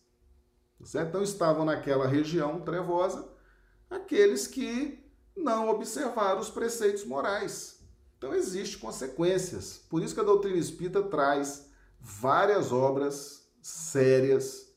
Certo? 0.84 1.10
Então 1.10 1.23
estavam 1.23 1.63
naquela 1.63 2.06
região 2.06 2.60
trevosa 2.60 3.28
aqueles 3.89 4.45
que 4.45 5.04
não 5.36 5.69
observaram 5.69 6.39
os 6.39 6.49
preceitos 6.49 7.06
morais. 7.06 7.75
Então 8.26 8.36
existem 8.36 8.80
consequências. 8.80 9.86
Por 9.88 10.02
isso 10.02 10.16
que 10.16 10.20
a 10.20 10.24
doutrina 10.24 10.58
espírita 10.58 11.04
traz 11.04 11.70
várias 12.00 12.72
obras 12.72 13.48
sérias 13.62 14.74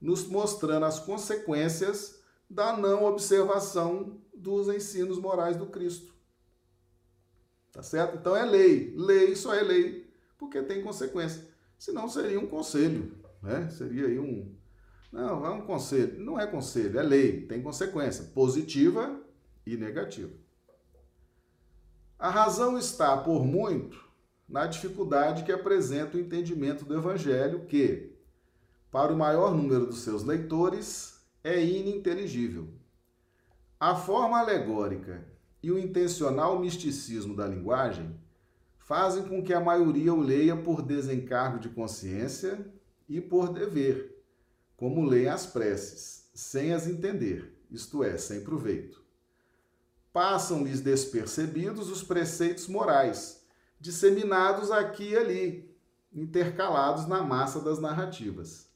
nos 0.00 0.26
mostrando 0.26 0.84
as 0.84 0.98
consequências 0.98 2.18
da 2.50 2.76
não 2.76 3.04
observação 3.04 4.20
dos 4.34 4.66
ensinos 4.66 5.16
morais 5.16 5.56
do 5.56 5.66
Cristo. 5.66 6.12
Tá 7.70 7.84
certo? 7.84 8.16
Então 8.16 8.34
é 8.34 8.44
lei. 8.44 8.92
Lei 8.96 9.36
só 9.36 9.54
é 9.54 9.62
lei 9.62 10.10
porque 10.36 10.60
tem 10.60 10.82
consequência. 10.82 11.46
Senão 11.78 12.08
seria 12.08 12.40
um 12.40 12.48
conselho, 12.48 13.16
né? 13.40 13.70
Seria 13.70 14.06
aí 14.06 14.18
um 14.18 14.52
Não, 15.12 15.46
é 15.46 15.50
um 15.50 15.60
conselho. 15.60 16.18
Não 16.18 16.36
é 16.38 16.48
conselho, 16.48 16.98
é 16.98 17.02
lei, 17.04 17.46
tem 17.46 17.62
consequência 17.62 18.24
positiva 18.34 19.22
e 19.64 19.76
negativa. 19.76 20.47
A 22.18 22.30
razão 22.30 22.76
está, 22.76 23.16
por 23.16 23.44
muito, 23.44 24.04
na 24.48 24.66
dificuldade 24.66 25.44
que 25.44 25.52
apresenta 25.52 26.16
o 26.16 26.20
entendimento 26.20 26.84
do 26.84 26.96
Evangelho, 26.96 27.64
que, 27.66 28.12
para 28.90 29.12
o 29.12 29.16
maior 29.16 29.54
número 29.54 29.86
dos 29.86 30.00
seus 30.00 30.24
leitores, 30.24 31.20
é 31.44 31.64
ininteligível. 31.64 32.66
A 33.78 33.94
forma 33.94 34.36
alegórica 34.36 35.24
e 35.62 35.70
o 35.70 35.78
intencional 35.78 36.58
misticismo 36.58 37.36
da 37.36 37.46
linguagem 37.46 38.18
fazem 38.78 39.22
com 39.28 39.40
que 39.40 39.54
a 39.54 39.60
maioria 39.60 40.12
o 40.12 40.20
leia 40.20 40.56
por 40.56 40.82
desencargo 40.82 41.60
de 41.60 41.68
consciência 41.68 42.66
e 43.08 43.20
por 43.20 43.52
dever, 43.52 44.24
como 44.76 45.06
leem 45.06 45.28
as 45.28 45.46
preces, 45.46 46.28
sem 46.34 46.72
as 46.72 46.88
entender, 46.88 47.62
isto 47.70 48.02
é, 48.02 48.18
sem 48.18 48.40
proveito 48.40 49.06
passam-lhes 50.12 50.80
despercebidos 50.80 51.90
os 51.90 52.02
preceitos 52.02 52.66
morais, 52.66 53.44
disseminados 53.80 54.70
aqui 54.70 55.10
e 55.10 55.16
ali, 55.16 55.76
intercalados 56.12 57.06
na 57.06 57.22
massa 57.22 57.60
das 57.60 57.78
narrativas. 57.78 58.68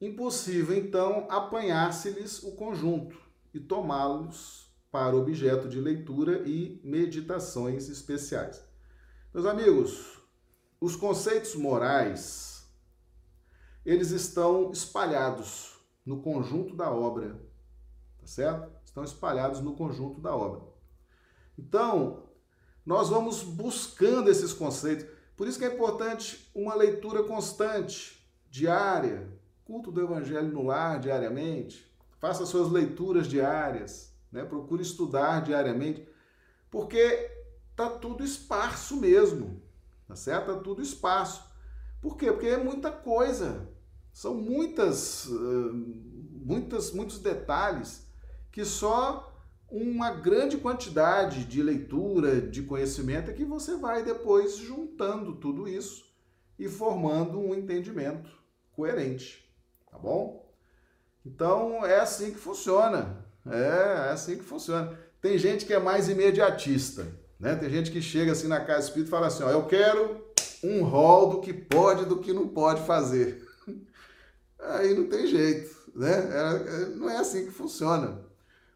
Impossível, 0.00 0.76
então, 0.76 1.26
apanhar-se-lhes 1.30 2.42
o 2.42 2.52
conjunto 2.52 3.16
e 3.54 3.60
tomá-los 3.60 4.70
para 4.90 5.16
objeto 5.16 5.68
de 5.68 5.80
leitura 5.80 6.42
e 6.46 6.80
meditações 6.84 7.88
especiais. 7.88 8.62
Meus 9.32 9.46
amigos, 9.46 10.20
os 10.80 10.96
conceitos 10.96 11.54
morais 11.54 12.52
eles 13.84 14.10
estão 14.10 14.70
espalhados 14.70 15.76
no 16.04 16.20
conjunto 16.20 16.76
da 16.76 16.90
obra, 16.90 17.40
tá 18.20 18.26
certo? 18.26 18.81
Estão 18.92 19.04
espalhados 19.04 19.60
no 19.60 19.74
conjunto 19.74 20.20
da 20.20 20.36
obra. 20.36 20.60
Então, 21.58 22.24
nós 22.84 23.08
vamos 23.08 23.42
buscando 23.42 24.30
esses 24.30 24.52
conceitos. 24.52 25.06
Por 25.34 25.48
isso 25.48 25.58
que 25.58 25.64
é 25.64 25.72
importante 25.72 26.50
uma 26.54 26.74
leitura 26.74 27.22
constante, 27.22 28.22
diária, 28.50 29.32
culto 29.64 29.90
do 29.90 30.02
evangelho 30.02 30.52
no 30.52 30.62
lar 30.62 31.00
diariamente, 31.00 31.90
faça 32.18 32.44
suas 32.44 32.70
leituras 32.70 33.26
diárias, 33.26 34.14
né? 34.30 34.44
procure 34.44 34.82
estudar 34.82 35.40
diariamente, 35.40 36.06
porque 36.70 37.30
tá 37.74 37.88
tudo 37.88 38.22
esparso 38.22 38.98
mesmo, 38.98 39.62
tá 40.06 40.14
certo? 40.14 40.52
Tá 40.52 40.60
tudo 40.60 40.82
esparso. 40.82 41.42
Por 42.02 42.18
quê? 42.18 42.30
Porque 42.30 42.48
é 42.48 42.62
muita 42.62 42.92
coisa, 42.92 43.70
são 44.12 44.34
muitas, 44.34 45.26
muitas, 46.44 46.92
muitos 46.92 47.20
detalhes 47.20 48.11
que 48.52 48.64
só 48.64 49.32
uma 49.70 50.10
grande 50.10 50.58
quantidade 50.58 51.46
de 51.46 51.62
leitura, 51.62 52.42
de 52.42 52.62
conhecimento 52.62 53.30
é 53.30 53.34
que 53.34 53.44
você 53.44 53.74
vai 53.76 54.04
depois 54.04 54.56
juntando 54.58 55.34
tudo 55.36 55.66
isso 55.66 56.12
e 56.58 56.68
formando 56.68 57.40
um 57.40 57.54
entendimento 57.54 58.30
coerente, 58.72 59.50
tá 59.90 59.98
bom? 59.98 60.46
Então 61.24 61.84
é 61.86 62.00
assim 62.00 62.32
que 62.32 62.38
funciona. 62.38 63.24
É, 63.46 64.08
é 64.08 64.10
assim 64.10 64.36
que 64.36 64.44
funciona. 64.44 64.96
Tem 65.20 65.38
gente 65.38 65.64
que 65.64 65.72
é 65.72 65.78
mais 65.78 66.08
imediatista, 66.08 67.06
né? 67.40 67.56
Tem 67.56 67.70
gente 67.70 67.90
que 67.90 68.02
chega 68.02 68.32
assim 68.32 68.48
na 68.48 68.60
casa 68.60 68.88
espírita 68.88 69.08
e 69.08 69.10
fala 69.10 69.28
assim: 69.28 69.42
ó, 69.42 69.50
eu 69.50 69.66
quero 69.66 70.26
um 70.62 70.84
rol 70.84 71.30
do 71.30 71.40
que 71.40 71.52
pode 71.52 72.04
do 72.04 72.20
que 72.20 72.32
não 72.32 72.46
pode 72.46 72.84
fazer. 72.86 73.42
Aí 74.58 74.94
não 74.94 75.08
tem 75.08 75.26
jeito, 75.26 75.74
né? 75.94 76.12
É, 76.12 76.82
é, 76.82 76.86
não 76.90 77.08
é 77.08 77.16
assim 77.16 77.46
que 77.46 77.50
funciona. 77.50 78.21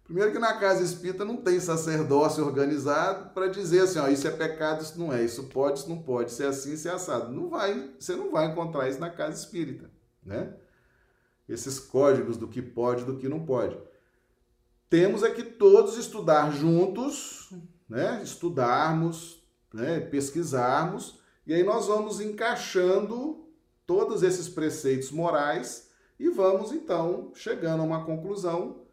Primeiro 0.07 0.31
que 0.31 0.39
na 0.39 0.55
casa 0.55 0.85
espírita 0.85 1.25
não 1.25 1.37
tem 1.37 1.59
sacerdócio 1.59 2.45
organizado 2.45 3.31
para 3.31 3.49
dizer 3.49 3.81
assim, 3.81 3.99
ó, 3.99 4.07
isso 4.07 4.29
é 4.29 4.31
pecado, 4.31 4.83
isso 4.83 4.97
não 4.97 5.13
é, 5.13 5.25
isso 5.25 5.45
pode, 5.49 5.81
isso 5.81 5.89
não 5.89 6.01
pode, 6.01 6.31
isso 6.31 6.45
é 6.45 6.47
assim, 6.47 6.75
isso 6.75 6.89
é 6.89 6.93
assado. 6.93 7.33
Não 7.33 7.49
vai, 7.49 7.91
você 7.99 8.15
não 8.15 8.31
vai 8.31 8.47
encontrar 8.47 8.89
isso 8.89 9.01
na 9.01 9.11
casa 9.11 9.37
espírita, 9.37 9.91
né? 10.25 10.55
Esses 11.49 11.81
códigos 11.81 12.37
do 12.37 12.47
que 12.47 12.63
pode, 12.63 13.05
do 13.05 13.17
que 13.17 13.29
não 13.29 13.45
pode. 13.45 13.77
Temos 14.89 15.25
é 15.25 15.31
que 15.31 15.43
todos 15.43 15.99
estudar 15.99 16.53
juntos, 16.53 17.53
né? 17.89 18.21
Estudarmos, 18.23 19.45
né? 19.75 19.99
pesquisarmos, 19.99 21.19
e 21.45 21.53
aí 21.53 21.65
nós 21.65 21.89
vamos 21.89 22.21
encaixando 22.21 23.45
todos 23.85 24.23
esses 24.23 24.49
preceitos 24.49 25.11
morais 25.11 25.91
e 26.19 26.29
vamos 26.29 26.71
então 26.71 27.33
chegando 27.35 27.81
a 27.81 27.85
uma 27.85 28.05
conclusão 28.05 28.86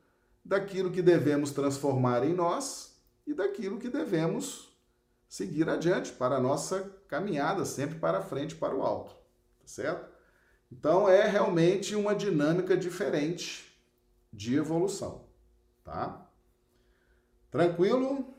daquilo 0.44 0.92
que 0.92 1.02
devemos 1.02 1.52
transformar 1.52 2.26
em 2.26 2.34
nós 2.34 3.02
e 3.26 3.34
daquilo 3.34 3.80
que 3.80 3.90
devemos 3.90 4.78
seguir 5.30 5.70
adiante 5.70 6.12
para 6.12 6.36
a 6.36 6.42
nossa 6.42 6.82
caminhada, 7.08 7.66
sempre 7.66 7.98
para 7.98 8.22
frente, 8.22 8.56
para 8.56 8.76
o 8.76 8.84
alto, 8.84 9.16
tá 9.60 9.68
certo? 9.68 10.12
Então 10.72 11.08
é 11.08 11.28
realmente 11.28 11.96
uma 11.96 12.14
dinâmica 12.14 12.76
diferente 12.76 13.74
de 14.32 14.56
evolução, 14.56 15.26
tá? 15.84 16.28
Tranquilo? 17.50 18.34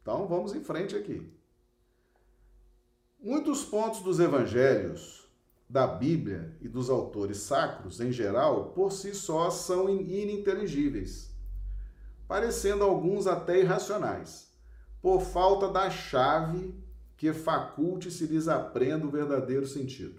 Então 0.00 0.26
vamos 0.26 0.54
em 0.54 0.62
frente 0.62 0.94
aqui. 0.94 1.30
Muitos 3.20 3.64
pontos 3.64 4.00
dos 4.00 4.20
evangelhos, 4.20 5.28
da 5.68 5.86
Bíblia 5.86 6.54
e 6.60 6.68
dos 6.68 6.90
autores 6.90 7.38
sacros 7.38 8.00
em 8.00 8.12
geral, 8.12 8.72
por 8.72 8.92
si 8.92 9.14
só 9.14 9.50
são 9.50 9.88
ininteligíveis 9.88 11.31
parecendo 12.32 12.82
alguns 12.82 13.26
até 13.26 13.60
irracionais, 13.60 14.50
por 15.02 15.20
falta 15.20 15.68
da 15.68 15.90
chave 15.90 16.74
que 17.14 17.30
faculte 17.30 18.10
se 18.10 18.24
lhes 18.24 18.48
aprenda 18.48 19.06
o 19.06 19.10
verdadeiro 19.10 19.66
sentido. 19.66 20.18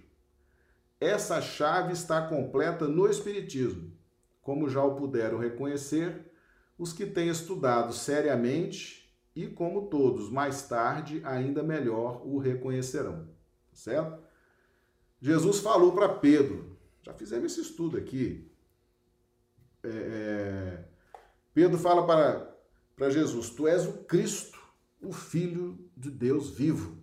Essa 0.99 1.41
chave 1.41 1.91
está 1.91 2.21
completa 2.27 2.87
no 2.87 3.09
Espiritismo, 3.09 3.91
como 4.43 4.69
já 4.69 4.83
o 4.83 4.95
puderam 4.95 5.39
reconhecer 5.39 6.31
os 6.77 6.93
que 6.93 7.07
têm 7.07 7.29
estudado 7.29 7.91
seriamente 7.93 9.11
e, 9.35 9.47
como 9.47 9.87
todos, 9.87 10.29
mais 10.29 10.67
tarde, 10.67 11.19
ainda 11.25 11.63
melhor 11.63 12.21
o 12.23 12.37
reconhecerão. 12.37 13.27
Certo? 13.73 14.21
Jesus 15.19 15.57
falou 15.61 15.93
para 15.93 16.09
Pedro, 16.09 16.77
já 17.01 17.11
fizemos 17.11 17.51
esse 17.51 17.61
estudo 17.61 17.97
aqui. 17.97 18.51
É, 19.81 19.89
é 19.89 20.92
Pedro 21.53 21.77
fala 21.77 22.05
para, 22.05 22.57
para 22.95 23.09
Jesus: 23.09 23.49
Tu 23.49 23.67
és 23.67 23.85
o 23.85 24.03
Cristo, 24.03 24.59
o 25.01 25.11
Filho 25.13 25.77
de 25.95 26.09
Deus 26.09 26.49
vivo. 26.49 26.97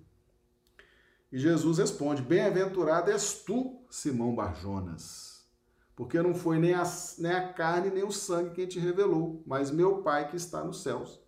E 1.30 1.38
Jesus 1.38 1.78
responde: 1.78 2.22
Bem-aventurado 2.22 3.10
és 3.10 3.34
tu, 3.34 3.80
Simão 3.88 4.34
Barjonas, 4.34 5.48
porque 5.94 6.20
não 6.20 6.34
foi 6.34 6.58
nem 6.58 6.74
a, 6.74 6.82
nem 7.18 7.32
a 7.32 7.52
carne 7.52 7.90
nem 7.90 8.04
o 8.04 8.10
sangue 8.10 8.54
quem 8.54 8.66
te 8.66 8.80
revelou, 8.80 9.42
mas 9.46 9.70
meu 9.70 10.02
Pai 10.02 10.28
que 10.28 10.36
está 10.36 10.64
nos 10.64 10.82
céus. 10.82 11.20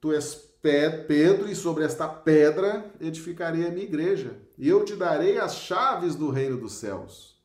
Tu 0.00 0.12
és 0.12 0.34
Pedro, 0.62 1.48
e 1.48 1.56
sobre 1.56 1.84
esta 1.84 2.08
pedra 2.08 2.92
edificarei 3.00 3.66
a 3.66 3.70
minha 3.70 3.84
igreja, 3.84 4.40
e 4.56 4.68
eu 4.68 4.84
te 4.84 4.94
darei 4.94 5.38
as 5.38 5.56
chaves 5.56 6.14
do 6.14 6.30
reino 6.30 6.56
dos 6.56 6.74
céus. 6.74 7.42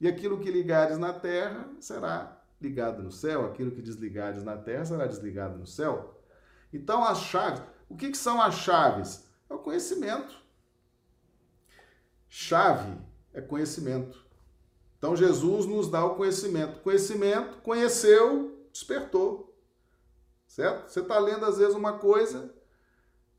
E 0.00 0.08
aquilo 0.08 0.38
que 0.38 0.50
ligares 0.50 0.96
na 0.96 1.12
terra 1.12 1.68
será 1.78 2.37
ligado 2.60 3.02
no 3.02 3.10
céu, 3.10 3.46
aquilo 3.46 3.70
que 3.70 3.82
desligares 3.82 4.42
na 4.42 4.56
terra 4.56 4.84
será 4.84 5.06
desligado 5.06 5.58
no 5.58 5.66
céu. 5.66 6.22
Então, 6.72 7.04
as 7.04 7.22
chaves, 7.22 7.62
o 7.88 7.96
que, 7.96 8.10
que 8.10 8.18
são 8.18 8.40
as 8.40 8.54
chaves? 8.54 9.28
É 9.48 9.54
o 9.54 9.58
conhecimento. 9.58 10.34
Chave 12.28 12.98
é 13.32 13.40
conhecimento. 13.40 14.26
Então, 14.98 15.16
Jesus 15.16 15.64
nos 15.66 15.88
dá 15.88 16.04
o 16.04 16.16
conhecimento. 16.16 16.80
Conhecimento, 16.80 17.58
conheceu, 17.58 18.66
despertou. 18.72 19.56
Certo? 20.46 20.90
Você 20.90 21.00
está 21.00 21.18
lendo, 21.18 21.44
às 21.44 21.58
vezes, 21.58 21.74
uma 21.74 21.98
coisa, 21.98 22.52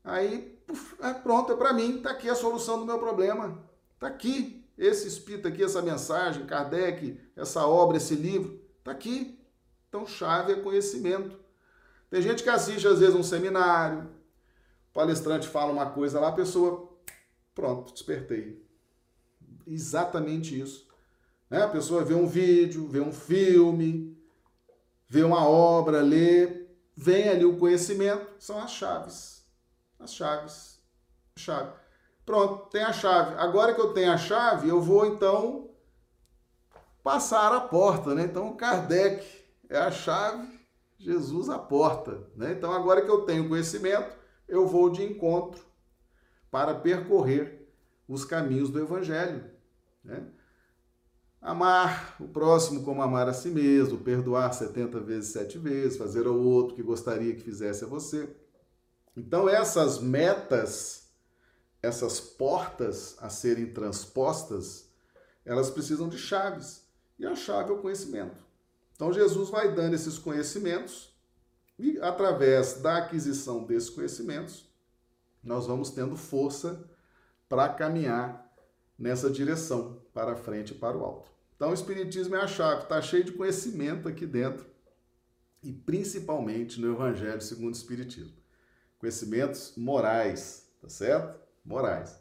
aí, 0.02 0.58
puf, 0.66 0.96
é 1.02 1.12
pronto, 1.12 1.52
é 1.52 1.56
para 1.56 1.72
mim, 1.72 1.98
está 1.98 2.10
aqui 2.10 2.28
a 2.28 2.34
solução 2.34 2.78
do 2.78 2.86
meu 2.86 2.98
problema. 2.98 3.62
Está 3.94 4.06
aqui, 4.06 4.66
esse 4.78 5.06
espírito 5.06 5.46
aqui, 5.46 5.62
essa 5.62 5.82
mensagem, 5.82 6.46
Kardec, 6.46 7.20
essa 7.36 7.66
obra, 7.66 7.98
esse 7.98 8.14
livro. 8.14 8.58
Está 8.90 8.92
aqui. 8.92 9.38
Então, 9.88 10.06
chave 10.06 10.52
é 10.52 10.56
conhecimento. 10.56 11.38
Tem 12.10 12.20
gente 12.20 12.42
que 12.42 12.48
assiste, 12.48 12.88
às 12.88 12.98
vezes, 12.98 13.14
um 13.14 13.22
seminário, 13.22 14.10
o 14.90 14.92
palestrante 14.92 15.46
fala 15.46 15.72
uma 15.72 15.90
coisa 15.90 16.18
lá, 16.18 16.28
a 16.28 16.32
pessoa, 16.32 16.90
pronto, 17.54 17.92
despertei. 17.92 18.60
Exatamente 19.64 20.60
isso. 20.60 20.88
Né? 21.48 21.62
A 21.62 21.68
pessoa 21.68 22.04
vê 22.04 22.14
um 22.14 22.26
vídeo, 22.26 22.88
vê 22.88 23.00
um 23.00 23.12
filme, 23.12 24.16
vê 25.08 25.22
uma 25.22 25.48
obra, 25.48 26.00
lê, 26.02 26.66
vem 26.96 27.28
ali 27.28 27.44
o 27.44 27.58
conhecimento, 27.58 28.26
são 28.40 28.58
as 28.58 28.72
chaves. 28.72 29.44
As 30.00 30.12
chaves. 30.12 30.80
Chave. 31.36 31.72
Pronto, 32.26 32.68
tem 32.70 32.82
a 32.82 32.92
chave. 32.92 33.36
Agora 33.36 33.72
que 33.72 33.80
eu 33.80 33.92
tenho 33.92 34.10
a 34.10 34.18
chave, 34.18 34.68
eu 34.68 34.80
vou 34.80 35.06
então 35.06 35.69
passar 37.02 37.52
a 37.52 37.60
porta, 37.60 38.14
né? 38.14 38.24
Então, 38.24 38.56
Kardec 38.56 39.26
é 39.68 39.78
a 39.78 39.90
chave, 39.90 40.48
Jesus 40.98 41.48
a 41.48 41.58
porta, 41.58 42.26
né? 42.36 42.52
Então, 42.52 42.72
agora 42.72 43.02
que 43.02 43.10
eu 43.10 43.22
tenho 43.22 43.48
conhecimento, 43.48 44.14
eu 44.48 44.66
vou 44.66 44.90
de 44.90 45.02
encontro 45.02 45.64
para 46.50 46.74
percorrer 46.74 47.68
os 48.06 48.24
caminhos 48.24 48.70
do 48.70 48.80
Evangelho, 48.80 49.44
né? 50.04 50.26
Amar 51.40 52.16
o 52.20 52.28
próximo 52.28 52.82
como 52.82 53.00
amar 53.00 53.26
a 53.26 53.32
si 53.32 53.48
mesmo, 53.48 53.98
perdoar 53.98 54.52
70 54.52 55.00
vezes, 55.00 55.30
sete 55.30 55.56
vezes, 55.56 55.96
fazer 55.96 56.26
ao 56.26 56.38
outro 56.38 56.76
que 56.76 56.82
gostaria 56.82 57.34
que 57.34 57.40
fizesse 57.40 57.84
a 57.84 57.86
você. 57.86 58.28
Então, 59.16 59.48
essas 59.48 59.98
metas, 60.00 61.08
essas 61.82 62.20
portas 62.20 63.16
a 63.20 63.30
serem 63.30 63.72
transpostas, 63.72 64.90
elas 65.44 65.70
precisam 65.70 66.10
de 66.10 66.18
chaves. 66.18 66.89
E 67.20 67.26
a 67.26 67.36
chave 67.36 67.68
é 67.70 67.74
o 67.74 67.82
conhecimento. 67.82 68.42
Então 68.94 69.12
Jesus 69.12 69.50
vai 69.50 69.74
dando 69.74 69.92
esses 69.94 70.16
conhecimentos 70.18 71.14
e 71.78 72.00
através 72.00 72.80
da 72.80 72.96
aquisição 72.96 73.64
desses 73.64 73.90
conhecimentos, 73.90 74.66
nós 75.44 75.66
vamos 75.66 75.90
tendo 75.90 76.16
força 76.16 76.82
para 77.46 77.68
caminhar 77.68 78.50
nessa 78.98 79.28
direção, 79.28 80.02
para 80.14 80.34
frente 80.34 80.70
e 80.70 80.74
para 80.74 80.96
o 80.96 81.04
alto. 81.04 81.30
Então 81.56 81.70
o 81.70 81.74
espiritismo 81.74 82.36
é 82.36 82.40
a 82.40 82.46
chave, 82.46 82.84
está 82.84 83.02
cheio 83.02 83.22
de 83.22 83.32
conhecimento 83.32 84.08
aqui 84.08 84.26
dentro. 84.26 84.66
e 85.62 85.70
principalmente 85.70 86.80
no 86.80 86.90
Evangelho 86.94 87.42
segundo 87.42 87.74
o 87.74 87.76
Espiritismo. 87.76 88.34
Conhecimentos 88.98 89.74
morais, 89.76 90.66
tá 90.80 90.88
certo? 90.88 91.38
Morais. 91.62 92.18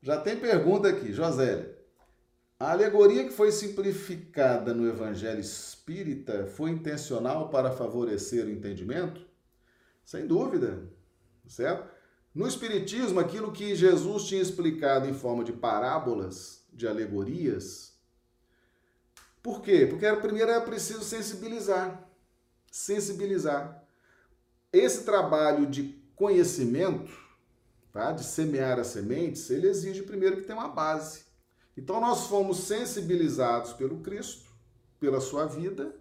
Já 0.00 0.18
tem 0.18 0.40
pergunta 0.40 0.88
aqui, 0.88 1.12
Josélia. 1.12 1.75
A 2.58 2.72
alegoria 2.72 3.24
que 3.24 3.32
foi 3.32 3.52
simplificada 3.52 4.72
no 4.72 4.88
Evangelho 4.88 5.40
Espírita 5.40 6.46
foi 6.46 6.70
intencional 6.70 7.50
para 7.50 7.70
favorecer 7.70 8.46
o 8.46 8.50
entendimento? 8.50 9.20
Sem 10.04 10.26
dúvida, 10.26 10.82
certo? 11.46 11.94
No 12.34 12.48
Espiritismo, 12.48 13.20
aquilo 13.20 13.52
que 13.52 13.74
Jesus 13.74 14.24
tinha 14.24 14.40
explicado 14.40 15.06
em 15.06 15.12
forma 15.12 15.44
de 15.44 15.52
parábolas, 15.52 16.64
de 16.72 16.88
alegorias, 16.88 17.96
por 19.46 19.62
quê? 19.62 19.86
Porque 19.86 20.12
primeiro 20.16 20.50
era 20.50 20.60
preciso 20.60 21.04
sensibilizar. 21.04 22.04
Sensibilizar. 22.68 23.80
Esse 24.72 25.04
trabalho 25.04 25.66
de 25.66 25.96
conhecimento, 26.16 27.12
tá? 27.92 28.10
de 28.10 28.24
semear 28.24 28.80
as 28.80 28.88
sementes, 28.88 29.48
ele 29.48 29.68
exige 29.68 30.02
primeiro 30.02 30.38
que 30.38 30.42
tenha 30.42 30.58
uma 30.58 30.66
base. 30.66 31.25
Então 31.76 32.00
nós 32.00 32.26
fomos 32.26 32.60
sensibilizados 32.60 33.72
pelo 33.72 34.00
Cristo, 34.00 34.50
pela 34.98 35.20
sua 35.20 35.46
vida, 35.46 35.94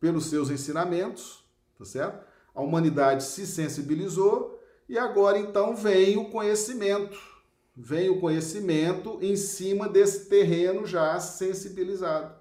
pelos 0.00 0.26
seus 0.26 0.50
ensinamentos, 0.50 1.44
tá 1.78 1.84
certo? 1.84 2.24
A 2.54 2.62
humanidade 2.62 3.24
se 3.24 3.46
sensibilizou 3.46 4.60
e 4.88 4.98
agora 4.98 5.38
então 5.38 5.74
vem 5.74 6.16
o 6.16 6.30
conhecimento 6.30 7.34
vem 7.76 8.08
o 8.08 8.20
conhecimento 8.20 9.18
em 9.20 9.36
cima 9.36 9.88
desse 9.88 10.28
terreno 10.28 10.86
já 10.86 11.18
sensibilizado. 11.18 12.34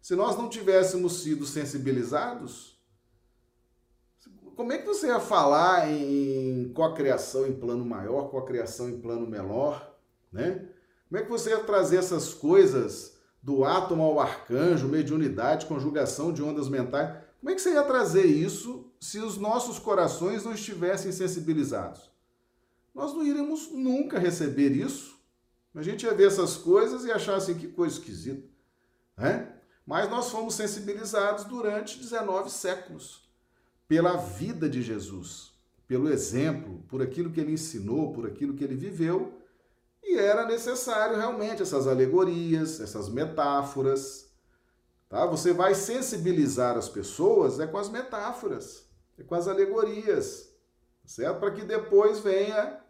Se 0.00 0.14
nós 0.14 0.36
não 0.36 0.48
tivéssemos 0.48 1.22
sido 1.22 1.44
sensibilizados, 1.44 2.80
como 4.54 4.72
é 4.72 4.78
que 4.78 4.86
você 4.86 5.08
ia 5.08 5.20
falar 5.20 5.90
em 5.90 6.72
cocriação 6.72 7.46
em 7.46 7.52
plano 7.52 7.84
maior, 7.84 8.30
cocriação 8.30 8.88
em 8.88 9.00
plano 9.00 9.26
menor, 9.26 9.96
né? 10.30 10.68
Como 11.12 11.20
é 11.20 11.26
que 11.26 11.30
você 11.30 11.50
ia 11.50 11.62
trazer 11.62 11.98
essas 11.98 12.32
coisas 12.32 13.18
do 13.42 13.66
átomo 13.66 14.02
ao 14.02 14.18
arcanjo, 14.18 14.88
mediunidade, 14.88 15.66
conjugação 15.66 16.32
de 16.32 16.42
ondas 16.42 16.70
mentais? 16.70 17.22
Como 17.38 17.50
é 17.50 17.54
que 17.54 17.60
você 17.60 17.74
ia 17.74 17.82
trazer 17.82 18.24
isso 18.24 18.90
se 18.98 19.18
os 19.18 19.36
nossos 19.36 19.78
corações 19.78 20.42
não 20.42 20.54
estivessem 20.54 21.12
sensibilizados? 21.12 22.10
nós 22.94 23.12
não 23.12 23.22
iríamos 23.22 23.70
nunca 23.72 24.18
receber 24.18 24.70
isso. 24.72 25.20
A 25.74 25.82
gente 25.82 26.06
ia 26.06 26.14
ver 26.14 26.28
essas 26.28 26.56
coisas 26.56 27.04
e 27.04 27.12
achar 27.12 27.34
assim, 27.36 27.58
que 27.58 27.68
coisa 27.68 27.98
esquisita. 27.98 28.48
Né? 29.14 29.52
Mas 29.86 30.08
nós 30.08 30.30
fomos 30.30 30.54
sensibilizados 30.54 31.44
durante 31.44 31.98
19 31.98 32.48
séculos 32.50 33.28
pela 33.86 34.16
vida 34.16 34.66
de 34.66 34.80
Jesus, 34.80 35.52
pelo 35.86 36.10
exemplo, 36.10 36.82
por 36.88 37.02
aquilo 37.02 37.30
que 37.30 37.38
ele 37.38 37.52
ensinou, 37.52 38.14
por 38.14 38.26
aquilo 38.26 38.54
que 38.54 38.64
ele 38.64 38.74
viveu. 38.74 39.41
E 40.02 40.16
era 40.18 40.44
necessário 40.44 41.16
realmente 41.16 41.62
essas 41.62 41.86
alegorias, 41.86 42.80
essas 42.80 43.08
metáforas. 43.08 44.30
Tá? 45.08 45.26
Você 45.26 45.52
vai 45.52 45.74
sensibilizar 45.74 46.76
as 46.76 46.88
pessoas 46.88 47.60
é 47.60 47.66
com 47.66 47.78
as 47.78 47.88
metáforas, 47.88 48.86
é 49.18 49.22
com 49.22 49.34
as 49.34 49.46
alegorias, 49.46 50.52
certo? 51.04 51.38
Para 51.38 51.50
que 51.50 51.64
depois 51.64 52.18
venha 52.18 52.82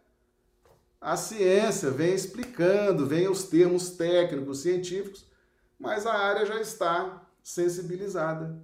a 1.03 1.17
ciência 1.17 1.91
vem 1.91 2.13
explicando, 2.13 3.05
vem 3.05 3.27
os 3.27 3.43
termos 3.43 3.89
técnicos, 3.89 4.61
científicos, 4.61 5.29
mas 5.77 6.05
a 6.05 6.13
área 6.13 6.45
já 6.45 6.61
está 6.61 7.27
sensibilizada, 7.43 8.57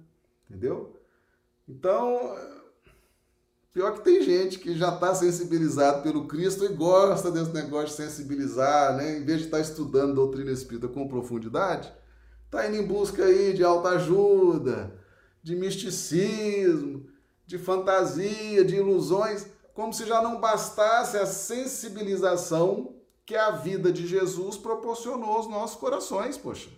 entendeu? 0.48 0.98
Então, 1.68 2.34
pior 3.72 3.94
que 3.94 4.04
tem 4.04 4.22
gente 4.22 4.58
que 4.58 4.76
já 4.76 4.94
está 4.94 5.14
sensibilizado 5.14 6.02
pelo 6.02 6.26
Cristo 6.26 6.64
e 6.64 6.68
gosta 6.68 7.30
desse 7.30 7.52
negócio 7.52 7.88
de 7.88 7.92
sensibilizar, 7.94 8.96
né? 8.96 9.18
Em 9.18 9.24
vez 9.24 9.38
de 9.38 9.44
estar 9.46 9.58
tá 9.58 9.62
estudando 9.62 10.14
doutrina 10.14 10.50
espírita 10.50 10.88
com 10.88 11.08
profundidade, 11.08 11.92
está 12.46 12.66
indo 12.66 12.76
em 12.76 12.86
busca 12.86 13.24
aí 13.24 13.52
de 13.52 13.62
autoajuda, 13.62 14.92
de 15.42 15.54
misticismo, 15.54 17.06
de 17.46 17.58
fantasia, 17.58 18.64
de 18.64 18.76
ilusões 18.76 19.46
como 19.80 19.94
se 19.94 20.04
já 20.04 20.20
não 20.20 20.38
bastasse 20.38 21.16
a 21.16 21.24
sensibilização 21.24 22.94
que 23.24 23.34
a 23.34 23.50
vida 23.52 23.90
de 23.90 24.06
Jesus 24.06 24.58
proporcionou 24.58 25.30
aos 25.30 25.48
nossos 25.48 25.78
corações, 25.78 26.36
poxa. 26.36 26.68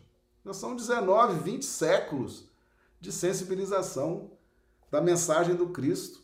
Já 0.44 0.52
são 0.52 0.76
19, 0.76 1.40
20 1.40 1.64
séculos 1.64 2.48
de 3.00 3.10
sensibilização 3.10 4.30
da 4.88 5.00
mensagem 5.00 5.56
do 5.56 5.70
Cristo. 5.70 6.21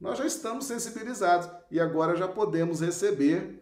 Nós 0.00 0.18
já 0.18 0.26
estamos 0.26 0.66
sensibilizados 0.66 1.50
e 1.70 1.80
agora 1.80 2.16
já 2.16 2.28
podemos 2.28 2.80
receber 2.80 3.60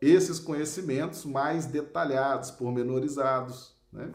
esses 0.00 0.38
conhecimentos 0.38 1.24
mais 1.24 1.66
detalhados, 1.66 2.50
pormenorizados, 2.50 3.76
né? 3.92 4.12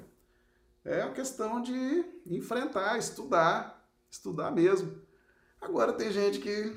É 0.85 1.03
uma 1.03 1.13
questão 1.13 1.61
de 1.61 2.05
enfrentar, 2.25 2.97
estudar, 2.97 3.85
estudar 4.09 4.51
mesmo. 4.51 5.01
Agora 5.59 5.91
tem 5.91 6.11
gente 6.11 6.39
que 6.39 6.73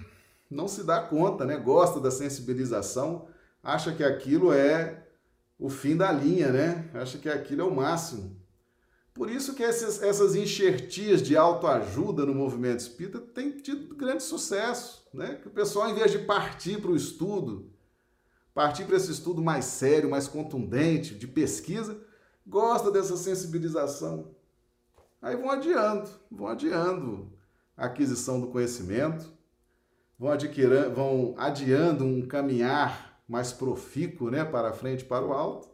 não 0.51 0.67
se 0.67 0.83
dá 0.83 1.01
conta, 1.01 1.45
né? 1.45 1.57
Gosta 1.57 2.01
da 2.01 2.11
sensibilização, 2.11 3.29
acha 3.63 3.95
que 3.95 4.03
aquilo 4.03 4.53
é 4.53 5.07
o 5.57 5.69
fim 5.69 5.97
da 5.97 6.11
linha, 6.11 6.51
né? 6.51 6.91
Acha 6.95 7.19
que 7.19 7.29
aquilo 7.29 7.63
é 7.63 7.65
o 7.65 7.75
máximo. 7.75 8.40
Por 9.21 9.29
isso 9.29 9.53
que 9.53 9.63
essas 9.63 10.35
enxertias 10.35 11.21
de 11.21 11.37
autoajuda 11.37 12.25
no 12.25 12.35
movimento 12.35 12.81
espírita 12.81 13.21
têm 13.21 13.51
tido 13.51 13.95
grande 13.95 14.23
sucesso, 14.23 15.07
né? 15.13 15.35
Que 15.35 15.47
o 15.47 15.51
pessoal, 15.51 15.91
em 15.91 15.95
vez 15.95 16.11
de 16.11 16.21
partir 16.21 16.81
para 16.81 16.91
o 16.91 16.97
estudo, 16.97 17.71
partir 18.55 18.87
para 18.87 18.97
esse 18.97 19.13
estudo 19.13 19.43
mais 19.43 19.67
sério, 19.67 20.09
mais 20.09 20.27
contundente, 20.27 21.15
de 21.15 21.27
pesquisa, 21.27 22.03
gosta 22.47 22.91
dessa 22.91 23.15
sensibilização. 23.15 24.35
Aí 25.21 25.37
vão 25.37 25.51
adiando, 25.51 26.09
vão 26.31 26.47
adiando 26.47 27.31
a 27.77 27.85
aquisição 27.85 28.41
do 28.41 28.47
conhecimento, 28.47 29.31
vão, 30.19 30.31
vão 30.95 31.35
adiando 31.37 32.07
um 32.07 32.27
caminhar 32.27 33.23
mais 33.29 33.53
profícuo 33.53 34.31
né, 34.31 34.47
para 34.47 34.73
frente, 34.73 35.05
para 35.05 35.27
o 35.27 35.35
alto. 35.35 35.69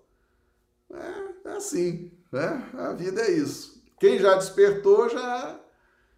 É, 0.92 1.48
é 1.48 1.52
assim, 1.52 2.10
né? 2.32 2.70
a 2.74 2.92
vida 2.92 3.20
é 3.22 3.30
isso. 3.32 3.82
Quem 3.98 4.18
já 4.18 4.34
despertou, 4.34 5.08
já 5.08 5.60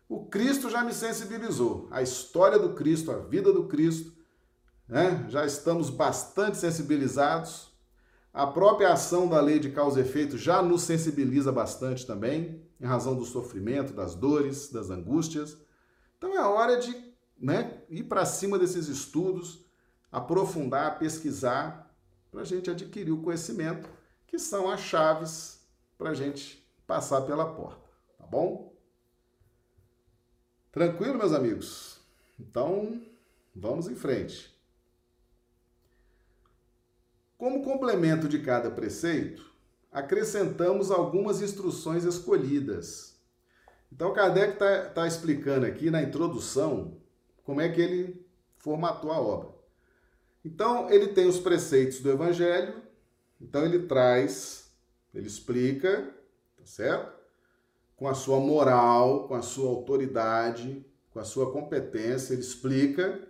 o 0.09 0.25
Cristo 0.27 0.71
já 0.71 0.83
me 0.83 0.93
sensibilizou. 0.93 1.87
A 1.91 2.03
história 2.03 2.59
do 2.59 2.75
Cristo, 2.75 3.11
a 3.11 3.19
vida 3.19 3.53
do 3.53 3.69
Cristo, 3.69 4.13
né? 4.89 5.27
já 5.29 5.45
estamos 5.45 5.91
bastante 5.91 6.57
sensibilizados. 6.57 7.69
A 8.33 8.47
própria 8.47 8.93
ação 8.93 9.29
da 9.29 9.41
lei 9.41 9.59
de 9.59 9.71
causa 9.71 10.01
e 10.01 10.03
efeito 10.03 10.39
já 10.39 10.63
nos 10.63 10.83
sensibiliza 10.83 11.53
bastante 11.53 12.07
também, 12.07 12.63
em 12.81 12.87
razão 12.87 13.17
do 13.17 13.25
sofrimento, 13.25 13.93
das 13.93 14.15
dores, 14.15 14.71
das 14.71 14.91
angústias. 14.91 15.57
Então 16.17 16.35
é 16.35 16.41
hora 16.41 16.79
de 16.79 16.95
né, 17.39 17.83
ir 17.89 18.05
para 18.05 18.25
cima 18.25 18.59
desses 18.59 18.89
estudos, 18.89 19.65
aprofundar, 20.11 20.99
pesquisar, 20.99 21.95
para 22.31 22.43
a 22.43 22.45
gente 22.45 22.71
adquirir 22.71 23.13
o 23.13 23.23
conhecimento, 23.23 23.89
que 24.27 24.39
são 24.39 24.71
as 24.71 24.81
chaves 24.81 25.58
para 25.99 26.11
a 26.11 26.15
gente 26.15 26.65
passar 26.87 27.23
pela 27.23 27.53
porta, 27.53 27.91
tá 28.17 28.25
bom? 28.25 28.73
Tranquilo, 30.73 31.19
meus 31.19 31.33
amigos? 31.33 32.01
Então, 32.39 33.03
vamos 33.55 33.89
em 33.89 33.97
frente. 33.97 34.57
Como 37.37 37.63
complemento 37.63 38.29
de 38.29 38.41
cada 38.41 38.71
preceito, 38.71 39.53
acrescentamos 39.93 40.91
algumas 40.91 41.43
instruções 41.43 42.05
escolhidas. 42.05 43.17
Então, 43.93 44.13
Kardec 44.13 44.55
está 44.55 44.91
tá 44.91 45.07
explicando 45.07 45.67
aqui 45.67 45.91
na 45.91 46.03
introdução 46.03 47.01
como 47.45 47.61
é 47.61 47.69
que 47.69 47.81
ele 47.81 48.27
formatou 48.59 49.11
a 49.11 49.21
obra. 49.21 49.55
Então, 50.45 50.91
ele 50.91 51.09
tem 51.09 51.27
os 51.27 51.39
preceitos 51.39 52.01
do 52.01 52.11
Evangelho, 52.11 52.83
então 53.41 53.65
ele 53.65 53.87
traz, 53.87 54.68
ele 55.19 55.27
explica, 55.27 56.15
tá 56.57 56.65
certo? 56.65 57.13
Com 57.97 58.09
a 58.09 58.15
sua 58.15 58.39
moral, 58.39 59.27
com 59.27 59.35
a 59.35 59.43
sua 59.43 59.69
autoridade, 59.71 60.85
com 61.11 61.19
a 61.19 61.25
sua 61.25 61.53
competência, 61.53 62.33
ele 62.33 62.43
explica 62.43 63.27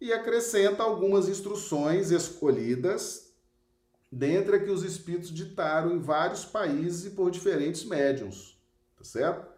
e 0.00 0.12
acrescenta 0.12 0.82
algumas 0.82 1.28
instruções 1.28 2.10
escolhidas 2.10 3.34
dentre 4.10 4.60
que 4.60 4.70
os 4.70 4.82
espíritos 4.82 5.30
ditaram 5.30 5.92
em 5.92 5.98
vários 5.98 6.44
países 6.44 7.04
e 7.04 7.10
por 7.10 7.30
diferentes 7.30 7.84
médiums, 7.84 8.60
tá 8.96 9.04
certo? 9.04 9.48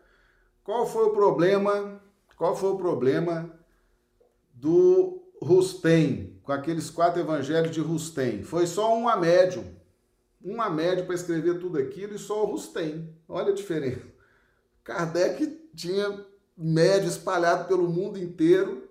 Qual 0.64 0.86
foi 0.86 1.04
o 1.04 1.10
problema 1.10 2.00
qual 2.42 2.56
foi 2.56 2.70
o 2.70 2.76
problema 2.76 3.56
do 4.52 5.22
Rustem, 5.40 6.40
com 6.42 6.50
aqueles 6.50 6.90
quatro 6.90 7.20
evangelhos 7.20 7.70
de 7.70 7.80
Rustem? 7.80 8.42
Foi 8.42 8.66
só 8.66 8.96
uma 8.96 9.16
médium. 9.16 9.64
Uma 10.44 10.68
médium 10.68 11.06
para 11.06 11.14
escrever 11.14 11.58
tudo 11.58 11.78
aquilo 11.78 12.14
e 12.14 12.18
só 12.18 12.42
o 12.42 12.46
Rustem. 12.46 13.14
Olha 13.28 13.52
a 13.52 13.54
diferença. 13.54 14.02
Kardec 14.82 15.70
tinha 15.74 16.26
médio 16.56 17.08
espalhado 17.08 17.68
pelo 17.68 17.88
mundo 17.88 18.18
inteiro 18.18 18.88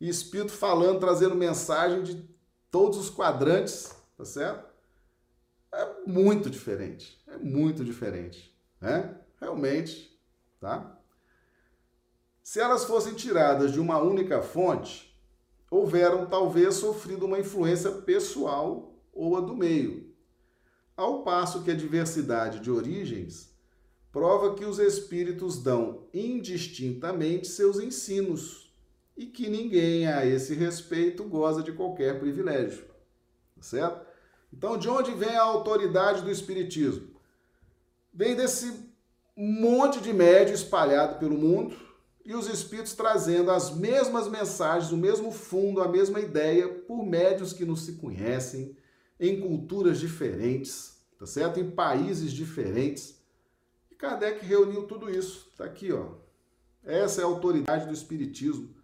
e 0.00 0.08
espírito 0.08 0.52
falando, 0.52 1.00
trazendo 1.00 1.34
mensagem 1.34 2.02
de 2.02 2.28
todos 2.70 2.98
os 2.98 3.10
quadrantes, 3.10 3.94
tá 4.16 4.24
certo? 4.24 4.66
É 5.72 6.06
muito 6.06 6.48
diferente, 6.48 7.22
é 7.26 7.36
muito 7.36 7.84
diferente, 7.84 8.54
né? 8.80 9.16
Realmente, 9.40 10.18
tá? 10.60 10.98
Se 12.42 12.60
elas 12.60 12.84
fossem 12.84 13.14
tiradas 13.14 13.72
de 13.72 13.80
uma 13.80 13.98
única 13.98 14.40
fonte, 14.40 15.14
houveram 15.70 16.26
talvez 16.26 16.76
sofrido 16.76 17.26
uma 17.26 17.38
influência 17.38 17.90
pessoal 17.90 18.94
ou 19.12 19.36
a 19.36 19.40
do 19.40 19.54
meio. 19.54 20.05
Ao 20.96 21.22
passo 21.22 21.62
que 21.62 21.70
a 21.70 21.76
diversidade 21.76 22.60
de 22.60 22.70
origens 22.70 23.54
prova 24.10 24.54
que 24.54 24.64
os 24.64 24.78
espíritos 24.78 25.62
dão 25.62 26.04
indistintamente 26.14 27.48
seus 27.48 27.78
ensinos 27.78 28.74
e 29.14 29.26
que 29.26 29.48
ninguém 29.48 30.06
a 30.06 30.24
esse 30.24 30.54
respeito 30.54 31.24
goza 31.24 31.62
de 31.62 31.72
qualquer 31.72 32.18
privilégio. 32.18 32.84
Tá 33.56 33.62
certo? 33.62 34.06
Então, 34.52 34.78
de 34.78 34.88
onde 34.88 35.12
vem 35.12 35.36
a 35.36 35.42
autoridade 35.42 36.22
do 36.22 36.30
espiritismo? 36.30 37.08
Vem 38.12 38.34
desse 38.34 38.90
monte 39.36 40.00
de 40.00 40.12
médio 40.12 40.54
espalhado 40.54 41.18
pelo 41.18 41.36
mundo 41.36 41.76
e 42.24 42.34
os 42.34 42.48
espíritos 42.48 42.94
trazendo 42.94 43.50
as 43.50 43.74
mesmas 43.74 44.28
mensagens, 44.28 44.92
o 44.92 44.96
mesmo 44.96 45.30
fundo, 45.30 45.82
a 45.82 45.88
mesma 45.88 46.20
ideia 46.20 46.68
por 46.68 47.04
médios 47.04 47.52
que 47.52 47.64
não 47.64 47.76
se 47.76 47.92
conhecem, 47.92 48.75
em 49.18 49.40
culturas 49.40 49.98
diferentes, 49.98 51.00
tá 51.18 51.26
certo? 51.26 51.58
Em 51.58 51.70
países 51.70 52.32
diferentes 52.32 53.16
Kardec 53.98 54.44
reuniu 54.44 54.84
tudo 54.84 55.10
isso. 55.10 55.48
Está 55.50 55.64
aqui, 55.64 55.92
ó. 55.92 56.06
Essa 56.84 57.22
é 57.22 57.24
a 57.24 57.26
autoridade 57.26 57.86
do 57.86 57.92
Espiritismo. 57.92 58.74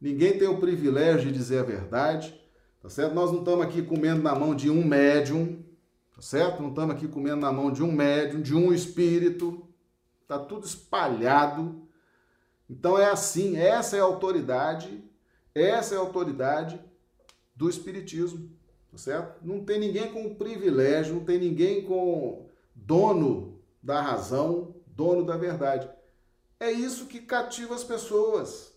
Ninguém 0.00 0.38
tem 0.38 0.48
o 0.48 0.58
privilégio 0.58 1.30
de 1.30 1.38
dizer 1.38 1.58
a 1.58 1.62
verdade, 1.62 2.38
tá 2.82 2.88
certo? 2.88 3.14
Nós 3.14 3.32
não 3.32 3.38
estamos 3.38 3.64
aqui 3.64 3.82
comendo 3.82 4.22
na 4.22 4.34
mão 4.34 4.54
de 4.54 4.68
um 4.68 4.84
médium, 4.84 5.64
tá 6.14 6.20
certo? 6.20 6.60
Não 6.60 6.70
estamos 6.70 6.94
aqui 6.94 7.08
comendo 7.08 7.40
na 7.40 7.52
mão 7.52 7.72
de 7.72 7.82
um 7.82 7.90
médium, 7.90 8.42
de 8.42 8.54
um 8.54 8.72
espírito. 8.72 9.66
Tá 10.28 10.38
tudo 10.38 10.66
espalhado. 10.66 11.86
Então 12.68 12.98
é 12.98 13.08
assim, 13.08 13.56
essa 13.56 13.96
é 13.96 14.00
a 14.00 14.04
autoridade, 14.04 15.02
essa 15.54 15.94
é 15.94 15.98
a 15.98 16.00
autoridade 16.00 16.78
do 17.54 17.70
Espiritismo, 17.70 18.50
tá 18.65 18.65
certo? 18.98 19.44
Não 19.44 19.64
tem 19.64 19.78
ninguém 19.78 20.12
com 20.12 20.34
privilégio, 20.34 21.14
não 21.14 21.24
tem 21.24 21.38
ninguém 21.38 21.84
com 21.84 22.48
dono 22.74 23.60
da 23.82 24.00
razão, 24.00 24.74
dono 24.86 25.24
da 25.24 25.36
verdade. 25.36 25.90
É 26.58 26.70
isso 26.70 27.06
que 27.06 27.20
cativa 27.20 27.74
as 27.74 27.84
pessoas. 27.84 28.72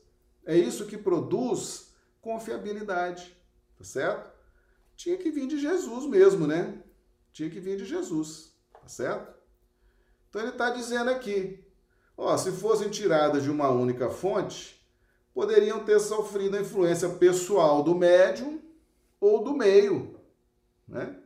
É 0.46 0.58
isso 0.58 0.86
que 0.86 0.98
produz 0.98 1.94
confiabilidade, 2.22 3.36
tá 3.78 3.84
certo? 3.84 4.32
Tinha 4.96 5.18
que 5.18 5.32
vir 5.32 5.48
de 5.48 5.60
Jesus 5.60 6.06
mesmo, 6.06 6.46
né? 6.46 6.82
Tinha 7.32 7.50
que 7.50 7.60
vir 7.60 7.78
de 7.78 7.86
Jesus, 7.86 8.54
tá 8.74 8.88
certo? 8.88 9.34
Então 10.30 10.42
ele 10.42 10.52
está 10.52 10.70
dizendo 10.72 11.10
aqui, 11.10 11.64
ó, 12.18 12.36
se 12.38 12.52
fossem 12.52 12.90
tiradas 12.90 13.44
de 13.44 13.50
uma 13.50 13.70
única 13.70 14.10
fonte, 14.10 14.86
poderiam 15.34 15.84
ter 15.86 16.00
sofrido 16.00 16.58
a 16.58 16.62
influência 16.62 17.10
pessoal 17.10 17.82
do 17.82 17.96
médium 17.96 18.62
ou 19.20 19.44
do 19.44 19.56
meio, 19.56 20.20
né? 20.88 21.18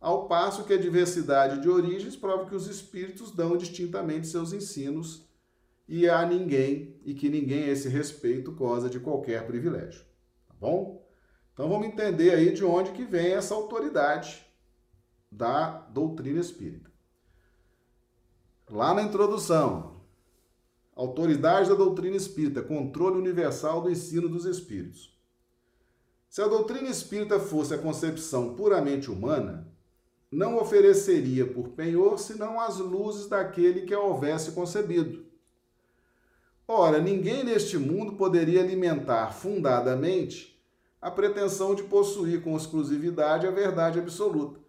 ao 0.00 0.28
passo 0.28 0.64
que 0.64 0.72
a 0.72 0.78
diversidade 0.78 1.60
de 1.60 1.68
origens 1.68 2.16
prova 2.16 2.46
que 2.46 2.54
os 2.54 2.68
espíritos 2.68 3.32
dão 3.32 3.56
distintamente 3.56 4.28
seus 4.28 4.52
ensinos 4.52 5.28
e 5.88 6.08
a 6.08 6.24
ninguém 6.24 7.00
e 7.04 7.14
que 7.14 7.28
ninguém 7.28 7.64
a 7.64 7.68
esse 7.68 7.88
respeito 7.88 8.52
goza 8.52 8.88
de 8.88 9.00
qualquer 9.00 9.46
privilégio, 9.46 10.04
tá 10.46 10.54
bom? 10.60 11.06
Então 11.52 11.68
vamos 11.68 11.88
entender 11.88 12.30
aí 12.30 12.52
de 12.52 12.64
onde 12.64 12.92
que 12.92 13.04
vem 13.04 13.32
essa 13.32 13.54
autoridade 13.54 14.46
da 15.30 15.70
doutrina 15.70 16.40
espírita. 16.40 16.88
Lá 18.70 18.94
na 18.94 19.02
introdução, 19.02 20.02
autoridade 20.94 21.68
da 21.68 21.74
doutrina 21.74 22.16
espírita, 22.16 22.62
controle 22.62 23.18
universal 23.18 23.80
do 23.80 23.90
ensino 23.90 24.28
dos 24.28 24.44
espíritos. 24.44 25.17
Se 26.28 26.42
a 26.42 26.46
doutrina 26.46 26.88
espírita 26.88 27.40
fosse 27.40 27.72
a 27.74 27.78
concepção 27.78 28.54
puramente 28.54 29.10
humana, 29.10 29.66
não 30.30 30.58
ofereceria 30.58 31.46
por 31.46 31.70
penhor 31.70 32.18
senão 32.18 32.60
as 32.60 32.78
luzes 32.78 33.28
daquele 33.28 33.82
que 33.82 33.94
a 33.94 34.00
houvesse 34.00 34.52
concebido. 34.52 35.26
Ora, 36.66 37.00
ninguém 37.00 37.44
neste 37.44 37.78
mundo 37.78 38.12
poderia 38.12 38.60
alimentar 38.60 39.32
fundadamente 39.32 40.62
a 41.00 41.10
pretensão 41.10 41.74
de 41.74 41.84
possuir 41.84 42.42
com 42.42 42.56
exclusividade 42.56 43.46
a 43.46 43.50
verdade 43.50 43.98
absoluta. 43.98 44.60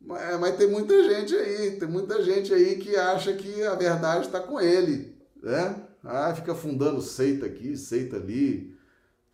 Mas, 0.00 0.40
mas 0.40 0.56
tem 0.56 0.70
muita 0.70 1.02
gente 1.04 1.34
aí, 1.34 1.72
tem 1.72 1.88
muita 1.88 2.22
gente 2.22 2.54
aí 2.54 2.76
que 2.76 2.96
acha 2.96 3.34
que 3.34 3.62
a 3.64 3.74
verdade 3.74 4.26
está 4.26 4.40
com 4.40 4.58
ele, 4.58 5.14
né? 5.42 5.82
Ah, 6.02 6.34
fica 6.34 6.54
fundando 6.54 7.02
seita 7.02 7.46
aqui, 7.46 7.76
seita 7.76 8.16
ali, 8.16 8.75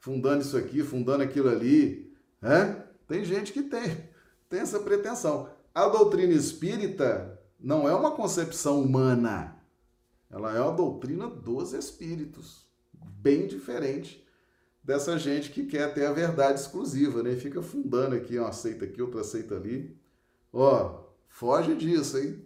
fundando 0.03 0.43
isso 0.43 0.57
aqui, 0.57 0.83
fundando 0.83 1.23
aquilo 1.23 1.49
ali, 1.49 2.13
né? 2.41 2.85
Tem 3.07 3.25
gente 3.25 3.53
que 3.53 3.63
tem 3.63 4.11
tem 4.51 4.61
essa 4.61 4.81
pretensão. 4.81 5.49
A 5.73 5.89
doutrina 5.89 6.35
espírita 6.35 7.41
não 7.59 7.89
é 7.89 7.95
uma 7.95 8.11
concepção 8.11 8.83
humana, 8.83 9.57
ela 10.29 10.55
é 10.57 10.61
uma 10.61 10.73
doutrina 10.73 11.29
dos 11.29 11.73
espíritos, 11.73 12.67
bem 12.93 13.47
diferente 13.47 14.27
dessa 14.83 15.17
gente 15.17 15.51
que 15.51 15.67
quer 15.67 15.95
ter 15.95 16.05
a 16.05 16.13
verdade 16.13 16.59
exclusiva, 16.59 17.23
né? 17.23 17.37
Fica 17.37 17.63
fundando 17.63 18.17
aqui 18.17 18.37
uma 18.37 18.51
seita 18.51 18.85
aqui, 18.85 19.01
outra 19.01 19.23
seita 19.23 19.55
ali. 19.55 19.97
Ó, 20.53 21.05
foge 21.29 21.77
disso, 21.77 22.19
hein? 22.19 22.43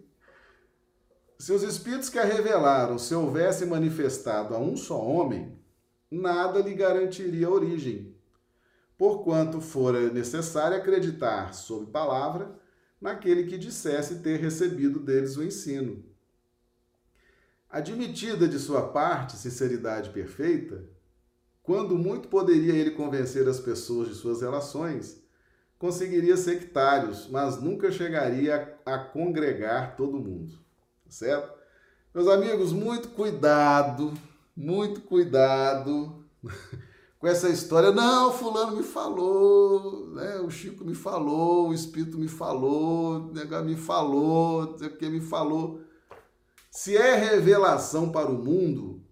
Se 1.39 1.51
os 1.51 1.63
espíritos 1.63 2.07
que 2.07 2.19
a 2.19 2.23
revelaram 2.23 2.99
se 2.99 3.15
houvessem 3.15 3.67
manifestado 3.67 4.53
a 4.53 4.59
um 4.59 4.77
só 4.77 5.03
homem, 5.03 5.57
nada 6.09 6.59
lhe 6.59 6.73
garantiria 6.73 7.49
origem, 7.49 8.15
porquanto 8.97 9.61
fora 9.61 10.11
necessário 10.11 10.77
acreditar 10.77 11.53
sob 11.53 11.91
palavra 11.91 12.57
naquele 12.99 13.45
que 13.45 13.57
dissesse 13.57 14.19
ter 14.19 14.39
recebido 14.39 14.99
deles 14.99 15.37
o 15.37 15.43
ensino. 15.43 16.03
Admitida 17.69 18.47
de 18.47 18.57
sua 18.57 18.89
parte 18.89 19.35
sinceridade 19.35 20.09
perfeita, 20.09 20.83
quando 21.61 21.97
muito 21.97 22.29
poderia 22.29 22.73
ele 22.73 22.91
convencer 22.91 23.47
as 23.47 23.59
pessoas 23.59 24.07
de 24.07 24.15
suas 24.15 24.41
relações, 24.41 25.21
conseguiria 25.77 26.37
sectários, 26.37 27.27
mas 27.29 27.61
nunca 27.61 27.91
chegaria 27.91 28.79
a, 28.85 28.95
a 28.95 28.99
congregar 28.99 29.95
todo 29.95 30.17
mundo. 30.17 30.53
Certo? 31.09 31.57
Meus 32.13 32.27
amigos, 32.27 32.71
muito 32.71 33.09
cuidado, 33.09 34.13
muito 34.57 35.01
cuidado 35.01 36.25
com 37.19 37.27
essa 37.27 37.47
história. 37.47 37.91
Não, 37.91 38.33
fulano 38.33 38.75
me 38.75 38.83
falou, 38.83 40.07
né? 40.07 40.39
o 40.39 40.49
Chico 40.49 40.83
me 40.83 40.95
falou, 40.95 41.69
o 41.69 41.73
Espírito 41.73 42.17
me 42.17 42.27
falou, 42.27 43.29
o 43.29 43.33
negócio 43.33 43.65
me 43.65 43.75
falou, 43.75 44.63
o 44.63 44.89
que 44.89 45.07
me 45.07 45.21
falou. 45.21 45.81
Se 46.71 46.97
é 46.97 47.15
revelação 47.15 48.11
para 48.11 48.29
o 48.29 48.43
mundo, 48.43 49.03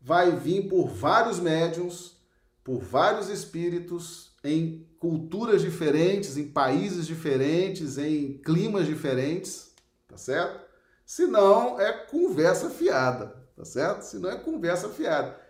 vai 0.00 0.36
vir 0.36 0.68
por 0.68 0.88
vários 0.88 1.40
médiums, 1.40 2.16
por 2.62 2.80
vários 2.80 3.28
espíritos, 3.28 4.32
em 4.44 4.86
culturas 4.98 5.62
diferentes, 5.62 6.36
em 6.36 6.48
países 6.48 7.06
diferentes, 7.06 7.98
em 7.98 8.38
climas 8.38 8.86
diferentes, 8.86 9.72
tá 10.06 10.16
certo? 10.16 10.64
Se 11.04 11.26
não, 11.26 11.80
é 11.80 11.92
conversa 11.92 12.70
fiada, 12.70 13.41
tá 13.62 13.66
certo? 13.66 14.02
Se 14.02 14.18
não, 14.18 14.28
é 14.28 14.36
conversa 14.36 14.88
fiada. 14.88 15.40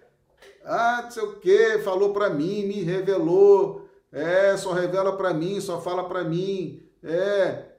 Ah, 0.62 1.00
não 1.04 1.10
sei 1.10 1.22
o 1.22 1.40
que, 1.40 1.78
falou 1.78 2.12
para 2.12 2.28
mim, 2.28 2.66
me 2.66 2.82
revelou. 2.82 3.88
É, 4.12 4.54
só 4.58 4.72
revela 4.72 5.16
para 5.16 5.32
mim, 5.32 5.58
só 5.62 5.80
fala 5.80 6.06
para 6.06 6.22
mim. 6.22 6.86
É. 7.02 7.72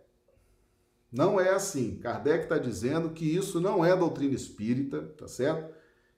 Não 1.12 1.40
é 1.40 1.50
assim. 1.50 2.00
Kardec 2.00 2.46
está 2.46 2.58
dizendo 2.58 3.12
que 3.12 3.24
isso 3.24 3.62
não 3.62 3.86
é 3.86 3.96
doutrina 3.96 4.34
espírita, 4.34 5.04
tá 5.16 5.28
certo? 5.28 5.72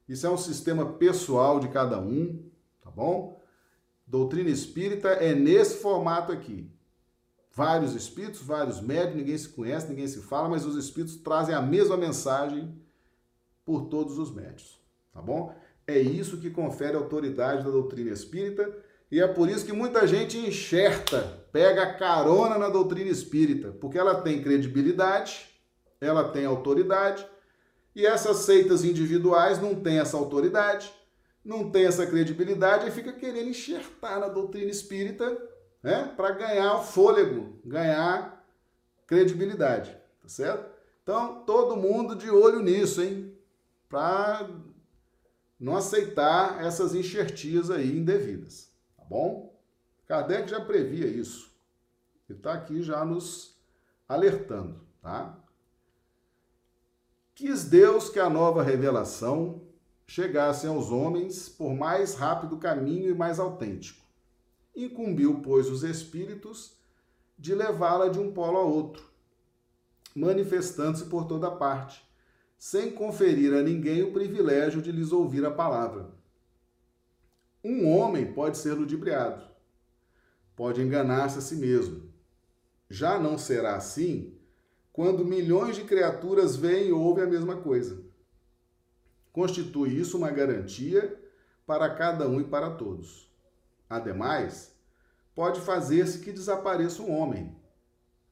Isso 0.08 0.26
é 0.26 0.30
um 0.30 0.38
sistema 0.38 0.94
pessoal 0.94 1.60
de 1.60 1.68
cada 1.68 2.00
um, 2.00 2.50
tá 2.82 2.90
bom? 2.90 3.44
Doutrina 4.08 4.50
espírita 4.50 5.10
é 5.10 5.36
nesse 5.36 5.80
formato 5.80 6.32
aqui. 6.32 6.72
Vários 7.52 7.94
espíritos, 7.94 8.42
vários 8.42 8.80
médios, 8.80 9.18
ninguém 9.18 9.38
se 9.38 9.50
conhece, 9.50 9.90
ninguém 9.90 10.08
se 10.08 10.22
fala, 10.22 10.48
mas 10.48 10.66
os 10.66 10.78
espíritos 10.78 11.18
trazem 11.18 11.54
a 11.54 11.62
mesma 11.62 11.98
mensagem 11.98 12.85
por 13.66 13.86
todos 13.88 14.18
os 14.20 14.34
médios, 14.34 14.80
tá 15.12 15.22
bom? 15.22 15.54
É 15.88 15.98
isso 15.98 16.38
que 16.40 16.50
confere 16.50 16.96
autoridade 16.96 17.64
da 17.64 17.72
doutrina 17.72 18.12
espírita 18.12 18.72
e 19.12 19.20
é 19.20 19.28
por 19.28 19.50
isso 19.50 19.66
que 19.66 19.74
muita 19.74 20.06
gente 20.08 20.38
enxerta, 20.38 21.46
pega 21.52 21.94
carona 21.94 22.58
na 22.58 22.70
doutrina 22.70 23.10
espírita, 23.10 23.72
porque 23.72 23.98
ela 23.98 24.22
tem 24.22 24.42
credibilidade, 24.42 25.48
ela 26.02 26.30
tem 26.30 26.46
autoridade 26.46 27.26
E 27.96 28.06
essas 28.06 28.40
seitas 28.40 28.84
individuais 28.84 29.62
não 29.62 29.74
têm 29.74 30.00
essa 30.00 30.18
autoridade, 30.18 30.92
não 31.44 31.72
têm 31.72 31.86
essa 31.86 32.06
credibilidade 32.06 32.88
e 32.88 32.92
fica 32.92 33.14
querendo 33.14 33.50
enxertar 33.50 34.20
na 34.20 34.28
doutrina 34.28 34.70
espírita 34.70 35.26
né, 35.82 36.12
para 36.18 36.32
ganhar 36.32 36.78
fôlego, 36.80 37.58
ganhar 37.64 38.44
credibilidade, 39.08 39.92
tá 40.22 40.28
certo? 40.28 40.70
Então, 41.04 41.44
todo 41.46 41.78
mundo 41.78 42.16
de 42.16 42.30
olho 42.30 42.62
nisso, 42.62 43.02
hein? 43.02 43.35
Para 43.90 44.50
não 45.60 45.76
aceitar 45.76 46.64
essas 46.64 46.94
enxertias 46.94 47.70
aí 47.70 47.98
indevidas, 47.98 48.72
tá 48.98 49.04
bom? 49.04 49.56
Kardec 50.08 50.50
já 50.50 50.60
previa 50.60 51.08
isso. 51.08 51.52
E 52.30 52.34
está 52.34 52.54
aqui 52.54 52.82
já 52.82 53.06
nos 53.06 53.56
alertando, 54.08 54.82
tá? 55.02 55.38
Quis 57.34 57.66
Deus 57.66 58.10
que 58.10 58.20
a 58.20 58.30
nova 58.30 58.64
revelação 58.64 59.62
chegasse 60.08 60.68
aos 60.68 60.92
homens 60.92 61.50
por 61.50 61.74
mais 61.74 62.16
rápido 62.16 62.58
caminho 62.58 63.10
e 63.10 63.14
mais 63.14 63.40
autêntico. 63.40 64.06
Incumbiu, 64.76 65.42
pois, 65.42 65.70
os 65.70 65.84
espíritos 65.84 66.78
de 67.38 67.54
levá-la 67.54 68.08
de 68.08 68.20
um 68.20 68.32
polo 68.32 68.58
a 68.58 68.62
outro, 68.62 69.04
manifestando-se 70.16 71.06
por 71.06 71.26
toda 71.26 71.52
parte, 71.52 72.05
sem 72.58 72.92
conferir 72.92 73.54
a 73.54 73.62
ninguém 73.62 74.04
o 74.04 74.12
privilégio 74.12 74.82
de 74.82 74.92
lhes 74.92 75.12
ouvir 75.12 75.46
a 75.46 75.52
palavra. 75.52 76.14
Um 77.64 77.88
homem 77.90 78.32
pode 78.34 78.58
ser 78.58 78.74
ludibriado, 78.74 79.44
pode 80.56 80.82
enganar-se 80.82 81.40
a 81.40 81.42
si 81.42 81.56
mesmo. 81.56 82.10
Já 82.90 83.20
não 83.20 83.38
será 83.38 83.76
assim 83.76 84.38
quando 84.94 85.26
milhões 85.26 85.76
de 85.76 85.84
criaturas 85.84 86.56
veem 86.56 86.88
e 86.88 86.92
ouvem 86.92 87.24
a 87.24 87.28
mesma 87.28 87.58
coisa. 87.58 88.02
Constitui 89.34 90.00
isso 90.00 90.18
uma 90.18 90.32
garantia 90.32 91.22
para 91.66 91.94
cada 91.94 92.28
um 92.30 92.40
e 92.40 92.46
para 92.46 92.70
todos. 92.70 93.30
Ademais, 93.90 94.74
pode 95.36 95.60
fazer-se 95.60 96.20
que 96.20 96.32
desapareça 96.32 97.02
um 97.02 97.12
homem, 97.12 97.54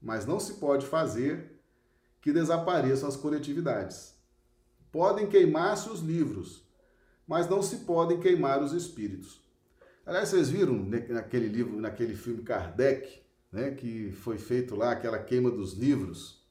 mas 0.01 0.26
não 0.26 0.39
se 0.39 0.53
pode 0.53 0.86
fazer 0.86 1.59
que 2.21 2.32
desapareçam 2.32 3.09
as 3.09 3.17
coletividades. 3.17 4.12
Podem 4.94 5.26
queimar-se 5.26 5.89
os 5.89 6.02
livros, 6.02 6.64
mas 7.28 7.50
não 7.50 7.64
se 7.64 7.78
podem 7.78 8.20
queimar 8.20 8.62
os 8.62 8.74
espíritos. 8.74 9.41
Aliás, 10.06 10.30
vocês 10.30 10.52
viram 10.52 10.76
naquele 11.10 11.48
livro, 11.48 11.82
naquele 11.82 12.16
filme 12.16 12.44
Kardec, 12.44 13.24
né, 13.52 13.72
que 13.72 14.12
foi 14.12 14.38
feito 14.38 14.76
lá, 14.76 14.91
aquela 14.91 15.18
queima 15.18 15.50
dos 15.50 15.74
livros, 15.74 16.46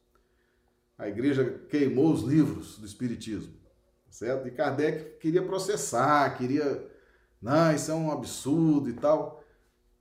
a 0.99 1.09
igreja 1.09 1.63
queimou 1.69 2.13
os 2.13 2.23
livros 2.23 2.79
do 2.79 2.85
Espiritismo, 2.85 3.55
certo? 4.11 4.49
E 4.49 4.51
Kardec 4.51 5.19
queria 5.21 5.43
processar, 5.43 6.37
queria, 6.37 6.85
não, 7.41 7.73
isso 7.73 7.93
é 7.93 7.95
um 7.95 8.11
absurdo 8.11 8.91
e 8.91 8.95
tal. 8.95 9.41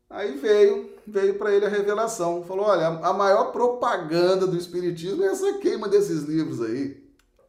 Aí 0.10 0.36
veio, 0.38 0.96
veio 1.06 1.38
para 1.38 1.54
ele 1.54 1.68
a 1.68 1.70
revelação, 1.70 2.44
falou, 2.44 2.66
olha, 2.66 2.88
a 2.88 3.14
maior 3.14 3.52
propaganda 3.52 4.48
do 4.48 4.58
Espiritismo 4.58 5.24
é 5.24 5.28
essa 5.28 5.60
queima 5.60 5.88
desses 5.88 6.24
livros 6.24 6.60
aí, 6.60 7.01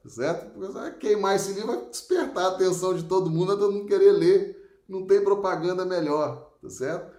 certo? 0.08 0.52
Porque 0.52 0.98
queimar 0.98 1.36
esse 1.36 1.52
livro 1.52 1.68
vai 1.68 1.88
despertar 1.88 2.44
a 2.44 2.48
atenção 2.48 2.94
de 2.94 3.04
todo 3.04 3.30
mundo, 3.30 3.56
todo 3.56 3.72
mundo 3.72 3.86
querer 3.86 4.12
ler, 4.12 4.82
não 4.88 5.06
tem 5.06 5.22
propaganda 5.22 5.84
melhor, 5.84 6.56
tá 6.60 6.68
certo? 6.68 7.12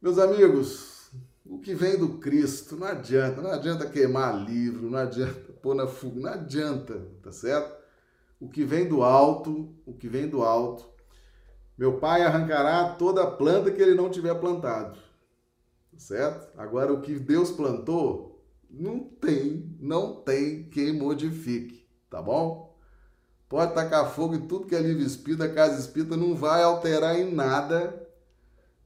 Meus 0.00 0.18
amigos, 0.18 1.10
o 1.44 1.58
que 1.58 1.74
vem 1.74 1.96
do 1.96 2.18
Cristo, 2.18 2.76
não 2.76 2.86
adianta, 2.86 3.40
não 3.40 3.50
adianta 3.50 3.88
queimar 3.88 4.44
livro, 4.44 4.90
não 4.90 4.98
adianta 4.98 5.48
pôr 5.62 5.74
na 5.74 5.86
fuga. 5.86 6.20
Não 6.20 6.30
adianta, 6.30 7.08
tá 7.22 7.32
certo? 7.32 7.76
O 8.40 8.48
que 8.48 8.64
vem 8.64 8.88
do 8.88 9.02
alto, 9.02 9.74
o 9.84 9.92
que 9.92 10.08
vem 10.08 10.28
do 10.28 10.42
alto. 10.42 10.88
Meu 11.76 11.98
pai 11.98 12.22
arrancará 12.22 12.94
toda 12.94 13.22
a 13.22 13.30
planta 13.30 13.70
que 13.70 13.80
ele 13.80 13.94
não 13.94 14.10
tiver 14.10 14.34
plantado. 14.34 14.98
Tá 15.92 15.98
certo? 15.98 16.48
Agora, 16.58 16.92
o 16.92 17.00
que 17.00 17.18
Deus 17.18 17.50
plantou, 17.50 18.44
não 18.70 19.00
tem, 19.00 19.76
não 19.80 20.16
tem 20.22 20.68
quem 20.68 20.92
modifique, 20.92 21.87
tá 22.10 22.22
bom? 22.22 22.76
Pode 23.48 23.74
tacar 23.74 24.10
fogo 24.10 24.34
em 24.34 24.46
tudo 24.46 24.66
que 24.66 24.74
é 24.74 24.80
livre 24.80 25.04
espírita, 25.04 25.48
casa 25.48 25.80
espírita 25.80 26.16
não 26.16 26.34
vai 26.34 26.62
alterar 26.62 27.18
em 27.18 27.32
nada, 27.32 28.06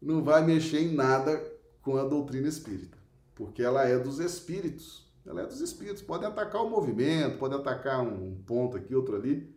não 0.01 0.23
vai 0.23 0.45
mexer 0.45 0.81
em 0.81 0.95
nada 0.95 1.43
com 1.83 1.97
a 1.97 2.05
doutrina 2.05 2.49
espírita, 2.49 2.97
porque 3.35 3.62
ela 3.62 3.85
é 3.85 3.99
dos 3.99 4.18
espíritos. 4.18 5.03
Ela 5.25 5.43
é 5.43 5.47
dos 5.47 5.61
espíritos. 5.61 6.03
Pode 6.03 6.25
atacar 6.25 6.62
o 6.62 6.70
movimento, 6.70 7.39
pode 7.39 7.55
atacar 7.55 8.01
um 8.01 8.35
ponto 8.45 8.77
aqui, 8.77 8.95
outro 8.95 9.14
ali, 9.14 9.55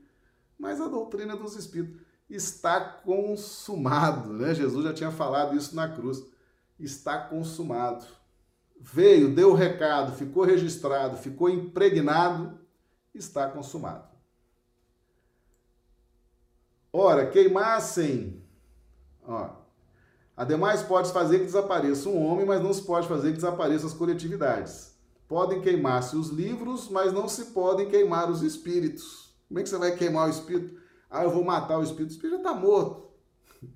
mas 0.58 0.80
a 0.80 0.88
doutrina 0.88 1.34
é 1.34 1.38
dos 1.38 1.56
espíritos 1.56 2.06
está 2.30 2.80
consumado, 2.80 4.34
né? 4.34 4.54
Jesus 4.54 4.84
já 4.84 4.94
tinha 4.94 5.12
falado 5.12 5.56
isso 5.56 5.76
na 5.76 5.88
cruz. 5.88 6.24
Está 6.80 7.18
consumado. 7.18 8.06
Veio, 8.80 9.34
deu 9.34 9.52
o 9.52 9.56
recado, 9.56 10.16
ficou 10.16 10.44
registrado, 10.44 11.18
ficou 11.18 11.50
impregnado, 11.50 12.60
está 13.18 13.50
consumado. 13.50 14.08
Ora, 16.92 17.30
queimassem, 17.30 18.42
ó, 19.28 19.50
ademais 20.36 20.82
pode 20.82 21.12
fazer 21.12 21.40
que 21.40 21.46
desapareça 21.46 22.08
um 22.08 22.26
homem, 22.26 22.46
mas 22.46 22.62
não 22.62 22.74
se 22.74 22.84
pode 22.84 23.08
fazer 23.08 23.30
que 23.30 23.36
desapareçam 23.36 23.88
as 23.88 23.94
coletividades. 23.94 24.96
Podem 25.28 25.60
queimar-se 25.60 26.16
os 26.16 26.30
livros, 26.30 26.88
mas 26.90 27.12
não 27.12 27.28
se 27.28 27.46
podem 27.46 27.90
queimar 27.90 28.30
os 28.30 28.42
espíritos. 28.44 29.36
Como 29.48 29.60
é 29.60 29.64
que 29.64 29.70
você 29.70 29.78
vai 29.78 29.96
queimar 29.96 30.28
o 30.28 30.32
espírito? 30.32 30.80
Ah, 31.10 31.24
eu 31.24 31.32
vou 31.32 31.44
matar 31.44 31.80
o 31.80 31.84
espírito. 31.84 32.12
O 32.12 32.14
espírito 32.14 32.44
já 32.44 32.50
está 32.50 32.54
morto. 32.54 33.06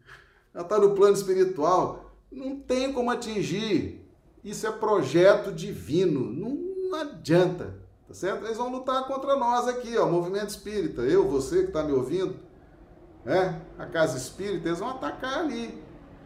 Já 0.53 0.61
está 0.61 0.79
no 0.79 0.95
plano 0.95 1.15
espiritual. 1.15 2.11
Não 2.31 2.59
tem 2.59 2.91
como 2.91 3.11
atingir. 3.11 4.03
Isso 4.43 4.65
é 4.65 4.71
projeto 4.71 5.51
divino. 5.51 6.31
Não, 6.31 6.49
não 6.89 6.99
adianta. 6.99 7.79
Tá 8.09 8.15
certo? 8.15 8.43
Eles 8.43 8.57
vão 8.57 8.71
lutar 8.71 9.05
contra 9.05 9.35
nós 9.35 9.67
aqui, 9.67 9.95
ó, 9.95 10.09
movimento 10.09 10.49
espírita. 10.49 11.03
Eu, 11.03 11.29
você 11.29 11.61
que 11.61 11.67
está 11.67 11.83
me 11.83 11.91
ouvindo, 11.91 12.35
né? 13.23 13.61
a 13.77 13.85
casa 13.85 14.17
espírita, 14.17 14.67
eles 14.67 14.79
vão 14.79 14.89
atacar 14.89 15.41
ali. 15.41 15.79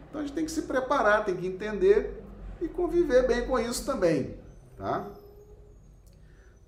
Então 0.08 0.22
a 0.22 0.24
gente 0.24 0.34
tem 0.34 0.46
que 0.46 0.50
se 0.50 0.62
preparar, 0.62 1.26
tem 1.26 1.36
que 1.36 1.46
entender 1.46 2.24
e 2.58 2.68
conviver 2.68 3.26
bem 3.26 3.46
com 3.46 3.58
isso 3.58 3.84
também. 3.84 4.34
Tá? 4.78 5.10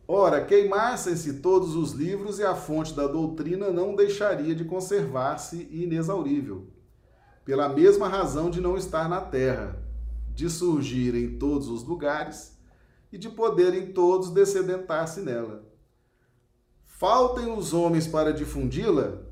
Ora, 0.06 0.44
queimassem-se 0.44 1.40
todos 1.40 1.74
os 1.74 1.92
livros 1.92 2.38
e 2.38 2.44
a 2.44 2.54
fonte 2.54 2.92
da 2.92 3.06
doutrina 3.06 3.70
não 3.70 3.96
deixaria 3.96 4.54
de 4.54 4.66
conservar-se 4.66 5.66
inexaurível, 5.72 6.66
pela 7.42 7.70
mesma 7.70 8.06
razão 8.06 8.50
de 8.50 8.60
não 8.60 8.76
estar 8.76 9.08
na 9.08 9.22
terra, 9.22 9.82
de 10.34 10.50
surgir 10.50 11.14
em 11.14 11.38
todos 11.38 11.68
os 11.68 11.82
lugares 11.82 12.55
e 13.16 13.18
de 13.18 13.30
poderem 13.30 13.94
todos 13.94 14.28
descedentar-se 14.30 15.20
nela. 15.22 15.64
Faltem 16.84 17.50
os 17.50 17.72
homens 17.72 18.06
para 18.06 18.30
difundi-la, 18.30 19.22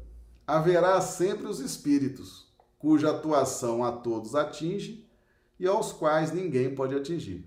haverá 0.47 0.99
sempre 1.03 1.47
os 1.47 1.61
espíritos, 1.61 2.51
cuja 2.79 3.11
atuação 3.11 3.85
a 3.85 3.93
todos 3.93 4.35
atinge 4.35 5.07
e 5.61 5.67
aos 5.67 5.93
quais 5.93 6.33
ninguém 6.33 6.75
pode 6.75 6.95
atingir. 6.95 7.47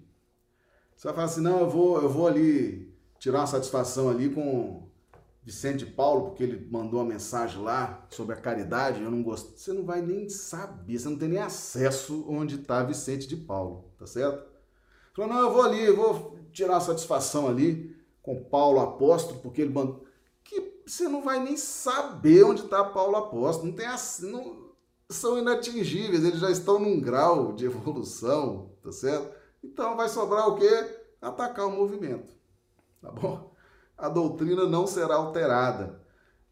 Você 0.95 1.07
vai 1.07 1.15
falar 1.15 1.25
assim, 1.25 1.41
não, 1.41 1.61
eu 1.61 1.69
vou, 1.71 2.01
eu 2.03 2.09
vou 2.09 2.27
ali 2.27 2.95
tirar 3.17 3.39
uma 3.39 3.47
satisfação 3.47 4.07
ali 4.07 4.29
com 4.29 4.87
Vicente 5.43 5.87
Paulo, 5.87 6.25
porque 6.25 6.43
ele 6.43 6.67
mandou 6.69 6.99
uma 6.99 7.13
mensagem 7.13 7.59
lá 7.63 8.05
sobre 8.11 8.35
a 8.35 8.39
caridade, 8.39 9.01
eu 9.01 9.09
não 9.09 9.23
gosto. 9.23 9.57
Você 9.57 9.73
não 9.73 9.83
vai 9.83 10.03
nem 10.03 10.29
saber, 10.29 10.99
você 10.99 11.09
não 11.09 11.17
tem 11.17 11.29
nem 11.29 11.39
acesso 11.39 12.25
onde 12.29 12.59
está 12.59 12.83
Vicente 12.83 13.27
de 13.27 13.37
Paulo, 13.37 13.91
tá 13.97 14.05
certo? 14.05 14.56
Falou, 15.17 15.33
não, 15.33 15.41
eu 15.41 15.51
vou 15.51 15.63
ali, 15.63 15.91
vou 15.91 16.37
tirar 16.51 16.73
uma 16.73 16.79
satisfação 16.79 17.47
ali 17.47 17.97
com 18.21 18.43
Paulo 18.43 18.79
Apóstolo, 18.79 19.39
porque 19.39 19.63
ele 19.63 19.73
mandou. 19.73 20.05
Que 20.43 20.79
você 20.85 21.07
não 21.07 21.23
vai 21.23 21.39
nem 21.43 21.57
saber 21.57 22.43
onde 22.43 22.61
está 22.61 22.83
Paulo 22.83 23.15
Apóstolo, 23.15 23.69
não 23.69 23.75
tem 23.75 23.87
não, 24.29 24.67
são 25.09 25.39
inatingíveis, 25.39 26.23
eles 26.23 26.39
já 26.39 26.51
estão 26.51 26.77
num 26.77 27.01
grau 27.01 27.51
de 27.53 27.65
evolução, 27.65 28.69
tá 28.83 28.91
certo? 28.91 29.35
Então 29.63 29.97
vai 29.97 30.07
sobrar 30.07 30.47
o 30.49 30.55
quê? 30.55 30.99
Atacar 31.19 31.65
o 31.65 31.71
movimento. 31.71 32.31
Tá 33.01 33.09
bom? 33.11 33.51
A 33.97 34.09
doutrina 34.09 34.67
não 34.67 34.85
será 34.85 35.15
alterada. 35.15 35.99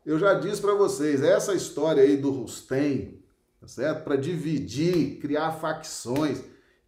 Eu 0.03 0.18
já 0.18 0.34
disse 0.34 0.59
para 0.59 0.74
vocês, 0.74 1.22
essa 1.22 1.53
história 1.53 2.01
aí 2.01 2.18
do 2.18 2.32
Rustem, 2.32 3.24
tá 3.61 3.68
certo? 3.68 4.03
Para 4.03 4.16
dividir, 4.16 5.20
criar 5.20 5.51
facções, 5.51 6.43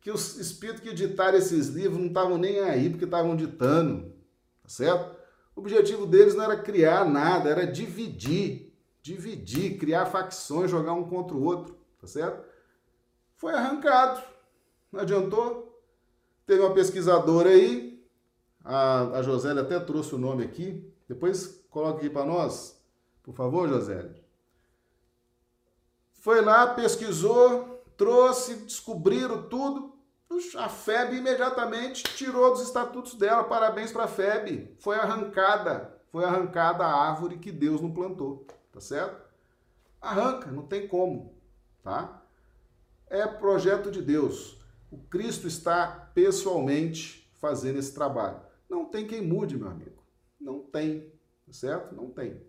que 0.08 0.12
os 0.12 0.38
espíritos 0.38 0.80
que 0.82 0.88
editaram 0.88 1.38
esses 1.38 1.68
livros 1.68 2.00
não 2.00 2.08
estavam 2.08 2.38
nem 2.38 2.62
aí 2.62 2.90
porque 2.90 3.04
estavam 3.04 3.36
ditando, 3.36 4.16
tá 4.64 4.70
certo? 4.70 5.18
O 5.54 5.60
objetivo 5.60 6.06
deles 6.06 6.34
não 6.34 6.46
era 6.46 6.56
criar 6.56 7.04
nada, 7.04 7.50
era 7.50 7.68
dividir, 7.68 8.74
dividir, 9.02 9.78
criar 9.78 10.06
facções, 10.06 10.72
jogar 10.72 10.94
um 10.94 11.04
contra 11.10 11.36
o 11.36 11.44
outro, 11.44 11.78
tá 12.00 12.08
certo? 12.08 12.42
Foi 13.36 13.54
arrancado, 13.54 14.24
não 14.90 15.02
adiantou, 15.02 15.78
Teve 16.46 16.62
uma 16.62 16.74
pesquisadora 16.74 17.50
aí, 17.50 18.02
a, 18.64 19.18
a 19.18 19.22
Josélia 19.22 19.64
até 19.64 19.78
trouxe 19.78 20.16
o 20.16 20.18
nome 20.18 20.42
aqui, 20.42 20.90
Depois 21.06 21.66
coloque 21.70 22.06
aqui 22.06 22.10
para 22.10 22.26
nós, 22.26 22.82
por 23.24 23.36
favor, 23.36 23.68
José. 23.68 24.10
Foi 26.14 26.40
lá, 26.40 26.66
pesquisou, 26.68 27.84
trouxe, 27.98 28.56
descobriram 28.56 29.50
tudo. 29.50 29.97
A 30.58 30.70
FEB 30.70 31.18
imediatamente 31.18 32.04
tirou 32.04 32.52
dos 32.52 32.62
estatutos 32.62 33.16
dela. 33.16 33.44
Parabéns 33.44 33.92
para 33.92 34.04
a 34.04 34.08
FEB. 34.08 34.76
Foi 34.80 34.96
arrancada, 34.96 35.98
foi 36.12 36.26
arrancada 36.26 36.86
a 36.86 37.10
árvore 37.10 37.38
que 37.38 37.52
Deus 37.52 37.82
não 37.82 37.94
plantou, 37.94 38.46
tá 38.72 38.80
certo? 38.80 39.26
Arranca, 40.02 40.52
não 40.52 40.64
tem 40.64 40.88
como, 40.88 41.34
tá? 41.82 42.22
É 43.10 43.26
projeto 43.26 43.90
de 43.90 44.02
Deus. 44.02 44.58
O 44.92 44.98
Cristo 44.98 45.48
está 45.48 46.12
pessoalmente 46.14 47.30
fazendo 47.34 47.80
esse 47.80 47.94
trabalho. 47.94 48.42
Não 48.70 48.86
tem 48.86 49.08
quem 49.08 49.22
mude, 49.22 49.58
meu 49.58 49.70
amigo. 49.70 50.04
Não 50.40 50.60
tem, 50.62 51.12
tá 51.46 51.54
certo? 51.54 51.96
Não 51.96 52.10
tem. 52.10 52.42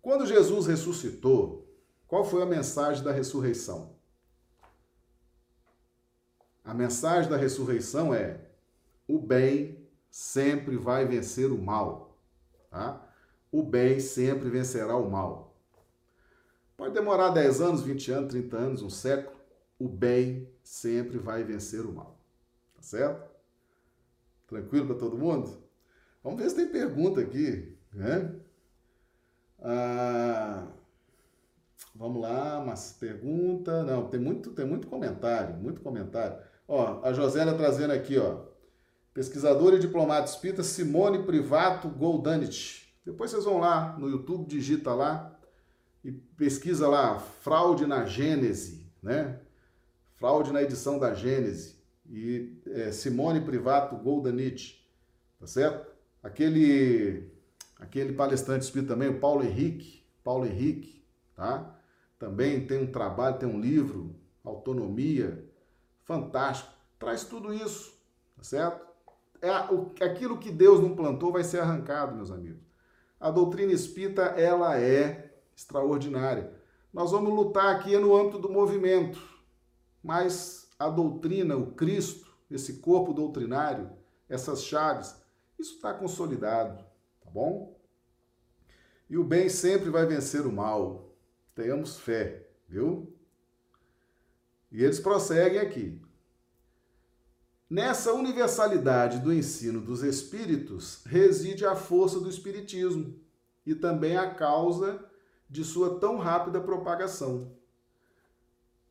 Quando 0.00 0.26
Jesus 0.26 0.66
ressuscitou, 0.66 1.66
qual 2.06 2.24
foi 2.24 2.42
a 2.42 2.46
mensagem 2.46 3.02
da 3.02 3.12
ressurreição? 3.12 3.99
A 6.64 6.74
mensagem 6.74 7.30
da 7.30 7.36
ressurreição 7.36 8.14
é: 8.14 8.40
o 9.08 9.18
bem 9.18 9.78
sempre 10.10 10.76
vai 10.76 11.06
vencer 11.06 11.50
o 11.50 11.58
mal, 11.58 12.16
tá? 12.70 13.06
O 13.50 13.62
bem 13.62 13.98
sempre 14.00 14.48
vencerá 14.48 14.96
o 14.96 15.10
mal. 15.10 15.56
Pode 16.76 16.94
demorar 16.94 17.30
10 17.30 17.60
anos, 17.60 17.82
20 17.82 18.12
anos, 18.12 18.30
30 18.30 18.56
anos, 18.56 18.82
um 18.82 18.90
século, 18.90 19.36
o 19.78 19.88
bem 19.88 20.48
sempre 20.62 21.18
vai 21.18 21.44
vencer 21.44 21.84
o 21.84 21.92
mal. 21.92 22.18
Tá 22.74 22.82
certo? 22.82 23.30
Tranquilo 24.46 24.86
para 24.86 24.96
todo 24.96 25.18
mundo? 25.18 25.62
Vamos 26.22 26.40
ver 26.40 26.50
se 26.50 26.56
tem 26.56 26.68
pergunta 26.68 27.20
aqui, 27.20 27.76
né? 27.92 28.34
Ah, 29.60 30.66
Vamos 31.94 32.22
lá, 32.22 32.62
mas 32.64 32.92
pergunta. 32.92 33.82
Não, 33.84 34.08
tem 34.08 34.20
muito, 34.20 34.52
tem 34.52 34.64
muito 34.64 34.86
comentário, 34.86 35.56
muito 35.56 35.80
comentário. 35.80 36.38
Ó, 36.72 37.00
a 37.02 37.12
Josélia 37.12 37.52
trazendo 37.52 37.92
aqui, 37.92 38.16
ó. 38.16 38.44
Pesquisadora 39.12 39.74
e 39.74 39.80
diplomata 39.80 40.30
espírita 40.30 40.62
Simone 40.62 41.24
Privato 41.24 41.88
Goldanit. 41.88 42.94
Depois 43.04 43.32
vocês 43.32 43.44
vão 43.44 43.58
lá 43.58 43.98
no 43.98 44.08
YouTube, 44.08 44.46
digita 44.46 44.94
lá 44.94 45.36
e 46.04 46.12
pesquisa 46.12 46.86
lá 46.86 47.18
fraude 47.18 47.86
na 47.86 48.04
Gênese, 48.04 48.88
né? 49.02 49.40
Fraude 50.14 50.52
na 50.52 50.62
edição 50.62 50.96
da 50.96 51.12
Gênese. 51.12 51.74
E 52.08 52.62
é, 52.68 52.92
Simone 52.92 53.40
Privato 53.40 53.96
Goldanit, 53.96 54.88
tá 55.40 55.48
certo? 55.48 55.90
Aquele 56.22 57.32
aquele 57.80 58.12
palestrante 58.12 58.64
espírita 58.64 58.92
também, 58.92 59.08
o 59.08 59.18
Paulo 59.18 59.42
Henrique, 59.42 60.04
Paulo 60.22 60.46
Henrique, 60.46 61.04
tá? 61.34 61.76
Também 62.16 62.64
tem 62.64 62.80
um 62.80 62.92
trabalho, 62.92 63.40
tem 63.40 63.48
um 63.48 63.60
livro, 63.60 64.14
Autonomia, 64.44 65.49
fantástico. 66.10 66.74
Traz 66.98 67.22
tudo 67.22 67.54
isso, 67.54 67.96
tá 68.36 68.42
certo? 68.42 68.84
É 69.40 70.04
aquilo 70.04 70.38
que 70.38 70.50
Deus 70.50 70.80
não 70.80 70.96
plantou 70.96 71.30
vai 71.30 71.44
ser 71.44 71.60
arrancado, 71.60 72.16
meus 72.16 72.32
amigos. 72.32 72.60
A 73.20 73.30
doutrina 73.30 73.72
espírita, 73.72 74.22
ela 74.22 74.76
é 74.76 75.32
extraordinária. 75.56 76.52
Nós 76.92 77.12
vamos 77.12 77.32
lutar 77.32 77.76
aqui 77.76 77.96
no 77.96 78.16
âmbito 78.16 78.40
do 78.40 78.50
movimento, 78.50 79.22
mas 80.02 80.68
a 80.76 80.88
doutrina, 80.88 81.56
o 81.56 81.70
Cristo, 81.74 82.26
esse 82.50 82.80
corpo 82.80 83.14
doutrinário, 83.14 83.88
essas 84.28 84.64
chaves, 84.64 85.14
isso 85.56 85.76
está 85.76 85.94
consolidado, 85.94 86.84
tá 87.20 87.30
bom? 87.30 87.78
E 89.08 89.16
o 89.16 89.22
bem 89.22 89.48
sempre 89.48 89.90
vai 89.90 90.06
vencer 90.06 90.44
o 90.44 90.52
mal. 90.52 91.14
Tenhamos 91.54 91.98
fé, 91.98 92.48
viu? 92.68 93.16
E 94.70 94.84
eles 94.84 95.00
prosseguem 95.00 95.60
aqui. 95.60 96.00
Nessa 97.68 98.12
universalidade 98.12 99.20
do 99.20 99.32
ensino 99.32 99.80
dos 99.80 100.02
espíritos 100.02 101.02
reside 101.04 101.64
a 101.64 101.76
força 101.76 102.18
do 102.18 102.28
espiritismo 102.28 103.14
e 103.64 103.74
também 103.74 104.16
a 104.16 104.34
causa 104.34 105.04
de 105.48 105.64
sua 105.64 105.98
tão 105.98 106.18
rápida 106.18 106.60
propagação. 106.60 107.52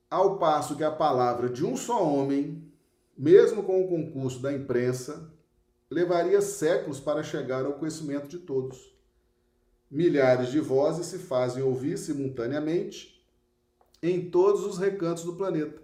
Ao 0.10 0.38
passo 0.38 0.76
que 0.76 0.84
a 0.84 0.92
palavra 0.92 1.50
de 1.50 1.66
um 1.66 1.76
só 1.76 2.04
homem, 2.04 2.72
mesmo 3.18 3.64
com 3.64 3.84
o 3.84 3.88
concurso 3.88 4.42
da 4.42 4.52
imprensa, 4.52 5.30
levaria 5.90 6.42
séculos 6.42 7.00
para 7.00 7.24
chegar 7.24 7.66
ao 7.66 7.74
conhecimento 7.74 8.28
de 8.28 8.40
todos. 8.40 8.94
Milhares 9.90 10.50
de 10.50 10.60
vozes 10.60 11.08
se 11.08 11.18
fazem 11.18 11.64
ouvir 11.64 11.98
simultaneamente 11.98 13.19
em 14.02 14.30
todos 14.30 14.66
os 14.66 14.78
recantos 14.78 15.24
do 15.24 15.36
planeta, 15.36 15.82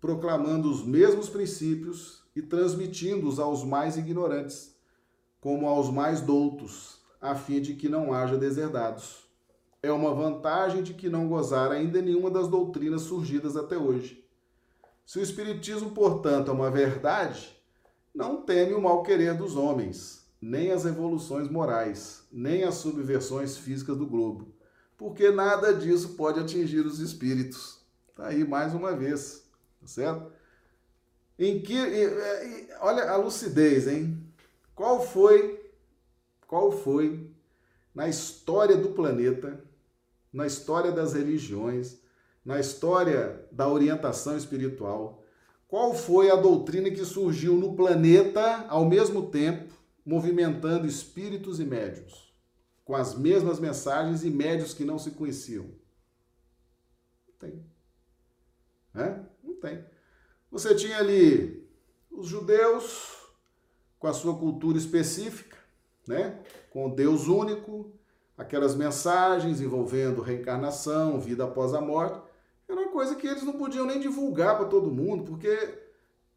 proclamando 0.00 0.70
os 0.70 0.84
mesmos 0.84 1.28
princípios 1.28 2.24
e 2.34 2.40
transmitindo-os 2.40 3.38
aos 3.38 3.64
mais 3.64 3.96
ignorantes, 3.96 4.74
como 5.40 5.66
aos 5.66 5.90
mais 5.90 6.20
doutos, 6.20 7.02
a 7.20 7.34
fim 7.34 7.60
de 7.60 7.74
que 7.74 7.88
não 7.88 8.12
haja 8.12 8.36
deserdados. 8.36 9.26
É 9.82 9.92
uma 9.92 10.14
vantagem 10.14 10.82
de 10.82 10.94
que 10.94 11.08
não 11.08 11.28
gozar 11.28 11.70
ainda 11.70 12.00
nenhuma 12.00 12.30
das 12.30 12.48
doutrinas 12.48 13.02
surgidas 13.02 13.56
até 13.56 13.76
hoje. 13.76 14.24
Se 15.04 15.18
o 15.18 15.22
Espiritismo, 15.22 15.90
portanto, 15.90 16.50
é 16.50 16.54
uma 16.54 16.70
verdade, 16.70 17.56
não 18.14 18.42
teme 18.42 18.72
o 18.72 18.80
mal 18.80 19.02
querer 19.02 19.34
dos 19.34 19.56
homens, 19.56 20.26
nem 20.40 20.72
as 20.72 20.84
revoluções 20.84 21.48
morais, 21.48 22.26
nem 22.32 22.64
as 22.64 22.76
subversões 22.76 23.56
físicas 23.56 23.96
do 23.96 24.06
globo, 24.06 24.55
porque 24.96 25.30
nada 25.30 25.74
disso 25.74 26.10
pode 26.10 26.40
atingir 26.40 26.80
os 26.80 27.00
espíritos. 27.00 27.78
Tá 28.14 28.28
aí 28.28 28.46
mais 28.46 28.74
uma 28.74 28.96
vez, 28.96 29.44
tá 29.80 29.86
certo? 29.86 30.32
Em 31.38 31.60
que, 31.60 31.76
olha 32.80 33.10
a 33.10 33.16
lucidez, 33.16 33.86
hein? 33.86 34.18
Qual 34.74 35.06
foi, 35.06 35.70
qual 36.46 36.72
foi 36.72 37.30
na 37.94 38.08
história 38.08 38.76
do 38.76 38.90
planeta, 38.90 39.62
na 40.32 40.46
história 40.46 40.92
das 40.92 41.12
religiões, 41.12 41.98
na 42.44 42.60
história 42.60 43.44
da 43.50 43.68
orientação 43.68 44.36
espiritual, 44.36 45.22
qual 45.68 45.94
foi 45.94 46.30
a 46.30 46.36
doutrina 46.36 46.90
que 46.90 47.04
surgiu 47.04 47.54
no 47.54 47.74
planeta 47.74 48.64
ao 48.68 48.84
mesmo 48.84 49.30
tempo 49.30 49.74
movimentando 50.04 50.86
espíritos 50.86 51.58
e 51.58 51.64
médios, 51.64 52.25
com 52.86 52.94
as 52.94 53.16
mesmas 53.16 53.58
mensagens 53.58 54.24
e 54.24 54.30
médios 54.30 54.72
que 54.72 54.84
não 54.84 54.96
se 54.96 55.10
conheciam? 55.10 55.64
Não 57.26 57.34
tem. 57.36 57.66
É? 58.94 59.20
Não 59.42 59.54
tem. 59.56 59.84
Você 60.52 60.72
tinha 60.74 60.96
ali 60.96 61.68
os 62.10 62.28
judeus 62.28 63.28
com 63.98 64.06
a 64.06 64.12
sua 64.12 64.38
cultura 64.38 64.78
específica, 64.78 65.58
né? 66.06 66.40
com 66.70 66.88
Deus 66.88 67.26
único, 67.26 67.92
aquelas 68.38 68.76
mensagens 68.76 69.60
envolvendo 69.60 70.22
reencarnação, 70.22 71.20
vida 71.20 71.42
após 71.42 71.74
a 71.74 71.80
morte. 71.80 72.22
Era 72.68 72.80
uma 72.80 72.92
coisa 72.92 73.16
que 73.16 73.26
eles 73.26 73.42
não 73.42 73.54
podiam 73.54 73.84
nem 73.84 73.98
divulgar 73.98 74.56
para 74.56 74.66
todo 74.66 74.92
mundo, 74.92 75.24
porque 75.24 75.76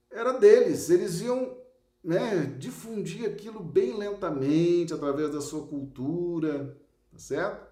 era 0.09 0.33
deles. 0.33 0.89
Eles 0.89 1.21
iam 1.21 1.58
né, 2.03 2.45
difundir 2.57 3.27
aquilo 3.27 3.59
bem 3.59 3.97
lentamente 3.97 4.93
através 4.93 5.31
da 5.31 5.41
sua 5.41 5.67
cultura, 5.67 6.77
tá 7.11 7.17
certo? 7.17 7.67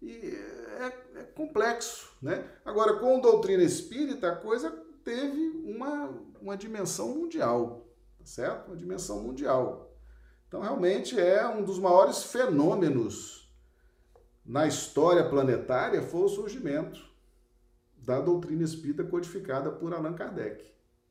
E 0.00 0.10
é, 0.10 1.20
é 1.20 1.22
complexo, 1.34 2.10
né? 2.20 2.48
Agora, 2.64 2.94
com 2.98 3.20
doutrina 3.20 3.62
espírita, 3.62 4.30
a 4.30 4.36
coisa 4.36 4.70
teve 5.04 5.48
uma, 5.64 6.10
uma 6.40 6.56
dimensão 6.56 7.08
mundial, 7.14 7.86
tá 8.18 8.24
certo? 8.24 8.68
Uma 8.68 8.76
dimensão 8.76 9.22
mundial. 9.22 9.92
Então, 10.48 10.60
realmente 10.60 11.18
é 11.18 11.46
um 11.46 11.64
dos 11.64 11.78
maiores 11.78 12.24
fenômenos 12.24 13.42
na 14.44 14.66
história 14.66 15.28
planetária 15.28 16.02
foi 16.02 16.22
o 16.22 16.28
surgimento 16.28 17.00
da 17.96 18.20
doutrina 18.20 18.64
espírita 18.64 19.04
codificada 19.04 19.70
por 19.70 19.94
Allan 19.94 20.14
Kardec, 20.14 20.64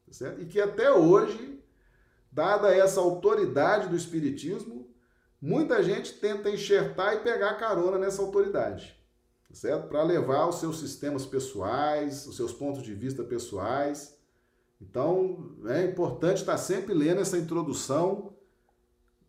tá 0.06 0.14
certo? 0.14 0.42
E 0.42 0.46
que 0.46 0.60
até 0.60 0.92
hoje 0.92 1.61
Dada 2.32 2.74
essa 2.74 3.02
autoridade 3.02 3.90
do 3.90 3.96
Espiritismo, 3.96 4.90
muita 5.42 5.84
gente 5.84 6.14
tenta 6.14 6.50
enxertar 6.50 7.16
e 7.16 7.20
pegar 7.20 7.56
carona 7.56 7.98
nessa 7.98 8.22
autoridade, 8.22 8.96
tá 9.48 9.56
certo? 9.56 9.88
Para 9.90 10.04
levar 10.04 10.48
os 10.48 10.56
seus 10.56 10.80
sistemas 10.80 11.26
pessoais, 11.26 12.26
os 12.26 12.36
seus 12.36 12.54
pontos 12.54 12.84
de 12.84 12.94
vista 12.94 13.24
pessoais. 13.24 14.18
Então, 14.80 15.58
é 15.68 15.84
importante 15.84 16.38
estar 16.38 16.58
sempre 16.58 16.94
lendo 16.94 17.22
essa 17.22 17.38
introdução 17.38 18.36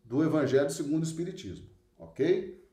do 0.03 0.23
Evangelho 0.23 0.69
segundo 0.69 1.01
o 1.01 1.05
Espiritismo, 1.05 1.69
ok? 1.97 2.63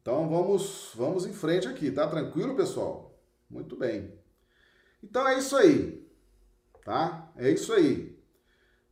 Então 0.00 0.28
vamos, 0.28 0.90
vamos 0.94 1.24
em 1.26 1.32
frente 1.32 1.68
aqui, 1.68 1.90
tá 1.90 2.08
tranquilo, 2.08 2.56
pessoal? 2.56 3.16
Muito 3.48 3.76
bem. 3.76 4.12
Então 5.02 5.26
é 5.28 5.38
isso 5.38 5.56
aí 5.56 6.02
tá? 6.84 7.21
É 7.36 7.50
isso 7.50 7.72
aí. 7.72 8.18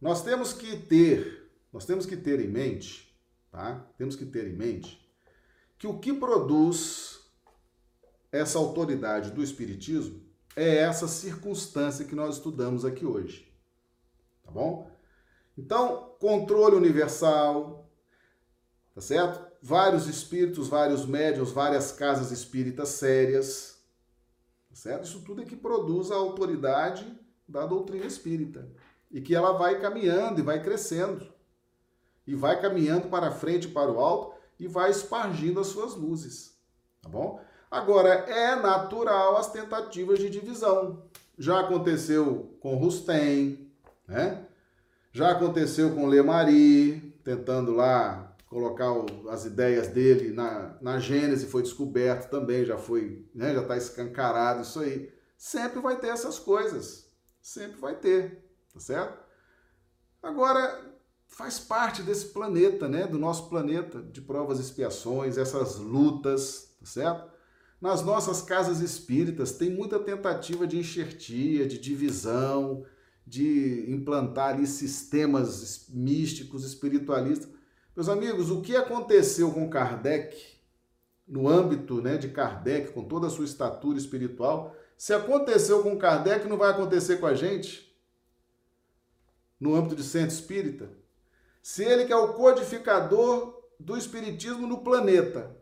Nós 0.00 0.22
temos 0.22 0.52
que 0.52 0.76
ter 0.76 1.40
nós 1.72 1.84
temos 1.84 2.04
que 2.04 2.16
ter 2.16 2.40
em 2.40 2.48
mente, 2.48 3.16
tá? 3.50 3.86
Temos 3.96 4.16
que 4.16 4.26
ter 4.26 4.46
em 4.48 4.56
mente 4.56 4.98
que 5.78 5.86
o 5.86 5.98
que 5.98 6.12
produz 6.12 7.20
essa 8.30 8.58
autoridade 8.58 9.30
do 9.30 9.42
espiritismo 9.42 10.20
é 10.54 10.76
essa 10.76 11.08
circunstância 11.08 12.04
que 12.04 12.14
nós 12.14 12.36
estudamos 12.36 12.84
aqui 12.84 13.06
hoje. 13.06 13.50
Tá 14.44 14.50
bom? 14.50 14.90
Então, 15.56 16.16
controle 16.18 16.76
universal, 16.76 17.90
tá 18.94 19.00
certo? 19.00 19.48
Vários 19.62 20.06
espíritos, 20.06 20.68
vários 20.68 21.06
médios, 21.06 21.52
várias 21.52 21.92
casas 21.92 22.30
espíritas 22.30 22.90
sérias, 22.90 23.82
tá 24.68 24.74
certo? 24.74 25.04
Isso 25.04 25.22
tudo 25.22 25.42
é 25.42 25.44
que 25.44 25.56
produz 25.56 26.10
a 26.10 26.16
autoridade 26.16 27.06
da 27.50 27.66
doutrina 27.66 28.06
espírita 28.06 28.68
e 29.10 29.20
que 29.20 29.34
ela 29.34 29.52
vai 29.52 29.80
caminhando 29.80 30.40
e 30.40 30.42
vai 30.42 30.62
crescendo 30.62 31.26
e 32.26 32.34
vai 32.34 32.60
caminhando 32.60 33.08
para 33.08 33.30
frente, 33.30 33.68
para 33.68 33.90
o 33.90 33.98
alto 33.98 34.36
e 34.58 34.68
vai 34.68 34.90
espargindo 34.90 35.58
as 35.60 35.66
suas 35.66 35.94
luzes, 35.94 36.56
tá 37.02 37.08
bom? 37.08 37.40
Agora, 37.70 38.08
é 38.08 38.56
natural 38.56 39.36
as 39.36 39.50
tentativas 39.50 40.18
de 40.18 40.28
divisão. 40.28 41.04
Já 41.38 41.60
aconteceu 41.60 42.56
com 42.60 42.76
Rustem, 42.76 43.70
né? 44.06 44.46
Já 45.12 45.30
aconteceu 45.30 45.94
com 45.94 46.06
Lemari, 46.06 47.14
tentando 47.24 47.72
lá 47.72 48.36
colocar 48.50 48.92
as 49.28 49.44
ideias 49.44 49.88
dele 49.88 50.32
na, 50.32 50.76
na 50.80 50.98
Gênese, 50.98 51.46
foi 51.46 51.62
descoberto 51.62 52.28
também, 52.28 52.64
já 52.64 52.76
foi, 52.76 53.24
né? 53.32 53.54
já 53.54 53.62
está 53.62 53.76
escancarado 53.76 54.62
isso 54.62 54.80
aí. 54.80 55.12
Sempre 55.38 55.80
vai 55.80 55.96
ter 55.96 56.08
essas 56.08 56.38
coisas. 56.38 56.99
Sempre 57.40 57.80
vai 57.80 57.96
ter, 57.96 58.44
tá 58.72 58.80
certo? 58.80 59.18
Agora, 60.22 60.90
faz 61.26 61.58
parte 61.58 62.02
desse 62.02 62.26
planeta, 62.26 62.88
né? 62.88 63.06
Do 63.06 63.18
nosso 63.18 63.48
planeta, 63.48 64.02
de 64.02 64.20
provas 64.20 64.58
e 64.58 64.62
expiações, 64.62 65.38
essas 65.38 65.76
lutas, 65.76 66.74
tá 66.78 66.86
certo? 66.86 67.30
Nas 67.80 68.02
nossas 68.02 68.42
casas 68.42 68.80
espíritas 68.80 69.52
tem 69.52 69.70
muita 69.70 69.98
tentativa 69.98 70.66
de 70.66 70.78
enxertia, 70.78 71.66
de 71.66 71.78
divisão, 71.78 72.84
de 73.26 73.90
implantar 73.90 74.54
ali 74.54 74.66
sistemas 74.66 75.86
místicos, 75.88 76.64
espiritualistas. 76.64 77.48
Meus 77.96 78.08
amigos, 78.08 78.50
o 78.50 78.60
que 78.60 78.76
aconteceu 78.76 79.50
com 79.52 79.70
Kardec, 79.70 80.36
no 81.26 81.48
âmbito 81.48 82.02
né, 82.02 82.18
de 82.18 82.28
Kardec, 82.28 82.92
com 82.92 83.04
toda 83.04 83.28
a 83.28 83.30
sua 83.30 83.44
estatura 83.44 83.96
espiritual, 83.96 84.76
se 85.00 85.14
aconteceu 85.14 85.82
com 85.82 85.96
Kardec, 85.96 86.46
não 86.46 86.58
vai 86.58 86.70
acontecer 86.70 87.16
com 87.16 87.26
a 87.26 87.32
gente? 87.34 87.90
No 89.58 89.74
âmbito 89.74 89.96
de 89.96 90.04
centro 90.04 90.34
espírita? 90.34 90.90
Se 91.62 91.82
ele, 91.82 92.04
que 92.04 92.12
é 92.12 92.16
o 92.16 92.34
codificador 92.34 93.62
do 93.78 93.96
espiritismo 93.96 94.66
no 94.66 94.84
planeta, 94.84 95.56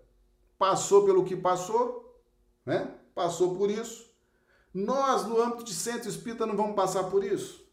passou 0.58 1.04
pelo 1.04 1.24
que 1.24 1.36
passou, 1.36 2.20
né? 2.66 2.92
Passou 3.14 3.54
por 3.54 3.70
isso. 3.70 4.12
Nós, 4.74 5.24
no 5.24 5.40
âmbito 5.40 5.62
de 5.62 5.72
centro 5.72 6.08
espírita, 6.08 6.44
não 6.44 6.56
vamos 6.56 6.74
passar 6.74 7.04
por 7.04 7.22
isso. 7.22 7.64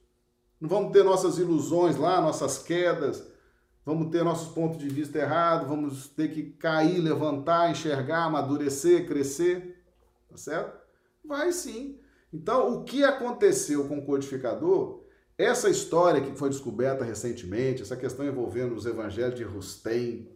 Não 0.61 0.69
vamos 0.69 0.91
ter 0.91 1.03
nossas 1.03 1.39
ilusões 1.39 1.97
lá, 1.97 2.21
nossas 2.21 2.59
quedas, 2.59 3.27
vamos 3.83 4.11
ter 4.11 4.23
nossos 4.23 4.53
pontos 4.53 4.77
de 4.77 4.87
vista 4.87 5.17
errados, 5.17 5.67
vamos 5.67 6.09
ter 6.09 6.31
que 6.31 6.43
cair, 6.43 6.99
levantar, 6.99 7.71
enxergar, 7.71 8.25
amadurecer, 8.25 9.07
crescer, 9.07 9.83
tá 10.29 10.37
certo? 10.37 10.84
Vai 11.27 11.51
sim. 11.51 11.99
Então, 12.33 12.73
o 12.73 12.83
que 12.83 13.03
aconteceu 13.03 13.87
com 13.87 13.99
o 13.99 14.05
codificador, 14.05 15.03
essa 15.37 15.69
história 15.69 16.21
que 16.21 16.37
foi 16.37 16.49
descoberta 16.49 17.03
recentemente, 17.03 17.81
essa 17.81 17.95
questão 17.95 18.25
envolvendo 18.25 18.75
os 18.75 18.85
evangelhos 18.85 19.35
de 19.35 19.43
Rustem, 19.43 20.29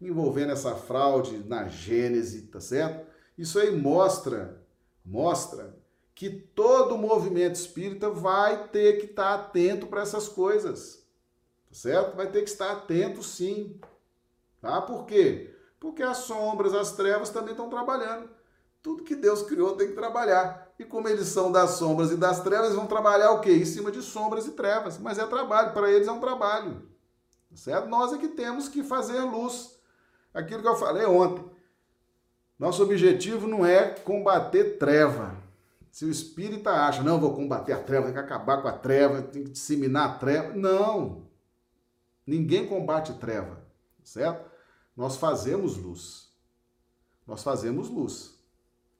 envolvendo 0.00 0.52
essa 0.52 0.74
fraude 0.74 1.38
na 1.46 1.68
Gênese, 1.68 2.42
tá 2.42 2.60
certo? 2.60 3.06
Isso 3.38 3.58
aí 3.58 3.74
mostra, 3.74 4.62
mostra 5.04 5.76
que 6.14 6.30
todo 6.30 6.98
movimento 6.98 7.56
espírita 7.56 8.10
vai 8.10 8.68
ter 8.68 8.98
que 8.98 9.06
estar 9.06 9.34
atento 9.34 9.86
para 9.86 10.02
essas 10.02 10.28
coisas, 10.28 11.04
tá 11.68 11.74
certo? 11.74 12.16
Vai 12.16 12.30
ter 12.30 12.42
que 12.42 12.50
estar 12.50 12.70
atento 12.70 13.22
sim, 13.22 13.78
tá? 14.60 14.80
Por 14.82 15.06
quê? 15.06 15.54
Porque 15.80 16.02
as 16.02 16.18
sombras, 16.18 16.72
as 16.74 16.92
trevas 16.92 17.30
também 17.30 17.50
estão 17.50 17.68
trabalhando. 17.68 18.28
Tudo 18.84 19.02
que 19.02 19.16
Deus 19.16 19.40
criou 19.40 19.76
tem 19.76 19.88
que 19.88 19.94
trabalhar. 19.94 20.70
E 20.78 20.84
como 20.84 21.08
eles 21.08 21.28
são 21.28 21.50
das 21.50 21.70
sombras 21.70 22.10
e 22.10 22.18
das 22.18 22.42
trevas, 22.42 22.66
eles 22.66 22.76
vão 22.76 22.86
trabalhar 22.86 23.30
o 23.30 23.40
quê? 23.40 23.50
Em 23.50 23.64
cima 23.64 23.90
de 23.90 24.02
sombras 24.02 24.46
e 24.46 24.50
trevas. 24.50 24.98
Mas 24.98 25.18
é 25.18 25.24
trabalho, 25.26 25.72
para 25.72 25.90
eles 25.90 26.06
é 26.06 26.12
um 26.12 26.20
trabalho. 26.20 26.86
Certo? 27.54 27.88
Nós 27.88 28.12
é 28.12 28.18
que 28.18 28.28
temos 28.28 28.68
que 28.68 28.82
fazer 28.82 29.22
luz. 29.22 29.80
Aquilo 30.34 30.60
que 30.60 30.68
eu 30.68 30.76
falei 30.76 31.06
ontem. 31.06 31.42
Nosso 32.58 32.82
objetivo 32.82 33.48
não 33.48 33.64
é 33.64 33.88
combater 33.88 34.76
treva. 34.76 35.34
Se 35.90 36.04
o 36.04 36.10
espírita 36.10 36.70
acha, 36.70 37.02
não, 37.02 37.18
vou 37.18 37.34
combater 37.34 37.72
a 37.72 37.82
treva, 37.82 38.04
tem 38.04 38.12
que 38.12 38.20
acabar 38.20 38.60
com 38.60 38.68
a 38.68 38.72
treva, 38.72 39.22
tem 39.22 39.44
que 39.44 39.50
disseminar 39.50 40.10
a 40.10 40.18
treva. 40.18 40.52
Não. 40.52 41.26
Ninguém 42.26 42.66
combate 42.66 43.14
treva, 43.14 43.64
certo? 44.02 44.44
Nós 44.94 45.16
fazemos 45.16 45.78
luz. 45.78 46.28
Nós 47.26 47.42
fazemos 47.42 47.88
luz 47.88 48.33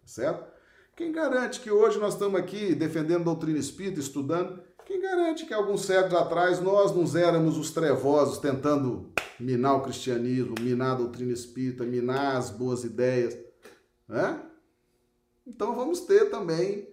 certo? 0.07 0.53
Quem 0.97 1.11
garante 1.11 1.61
que 1.61 1.71
hoje 1.71 1.99
nós 1.99 2.15
estamos 2.15 2.39
aqui 2.39 2.75
defendendo 2.75 3.23
a 3.23 3.25
doutrina 3.25 3.59
espírita, 3.59 3.99
estudando? 3.99 4.63
Quem 4.85 5.01
garante 5.01 5.47
que 5.47 5.53
alguns 5.53 5.83
séculos 5.85 6.15
atrás 6.15 6.61
nós 6.61 6.95
não 6.95 7.21
éramos 7.21 7.59
os 7.59 7.71
trevosos 7.71 8.39
tentando 8.39 9.13
minar 9.41 9.77
o 9.77 9.83
cristianismo, 9.83 10.55
minar 10.61 10.93
a 10.93 10.99
doutrina 10.99 11.33
espírita, 11.33 11.85
minar 11.85 12.37
as 12.37 12.51
boas 12.51 12.85
ideias? 12.85 13.37
Né? 14.07 14.41
Então 15.47 15.75
vamos 15.75 16.01
ter 16.01 16.31
também 16.31 16.89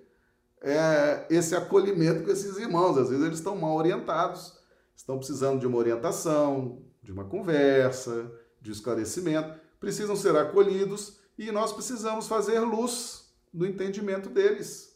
é, 0.62 1.28
esse 1.30 1.56
acolhimento 1.56 2.24
com 2.24 2.32
esses 2.32 2.58
irmãos. 2.58 2.98
Às 2.98 3.10
vezes 3.10 3.24
eles 3.24 3.38
estão 3.38 3.56
mal 3.56 3.76
orientados, 3.76 4.58
estão 4.96 5.18
precisando 5.18 5.60
de 5.60 5.68
uma 5.68 5.78
orientação, 5.78 6.82
de 7.04 7.12
uma 7.12 7.26
conversa, 7.26 8.32
de 8.62 8.72
esclarecimento, 8.72 9.60
precisam 9.80 10.16
ser 10.16 10.36
acolhidos 10.36 11.21
e 11.42 11.52
nós 11.52 11.74
precisamos 11.74 12.28
fazer 12.28 12.60
luz 12.60 13.34
no 13.52 13.66
entendimento 13.66 14.30
deles. 14.30 14.96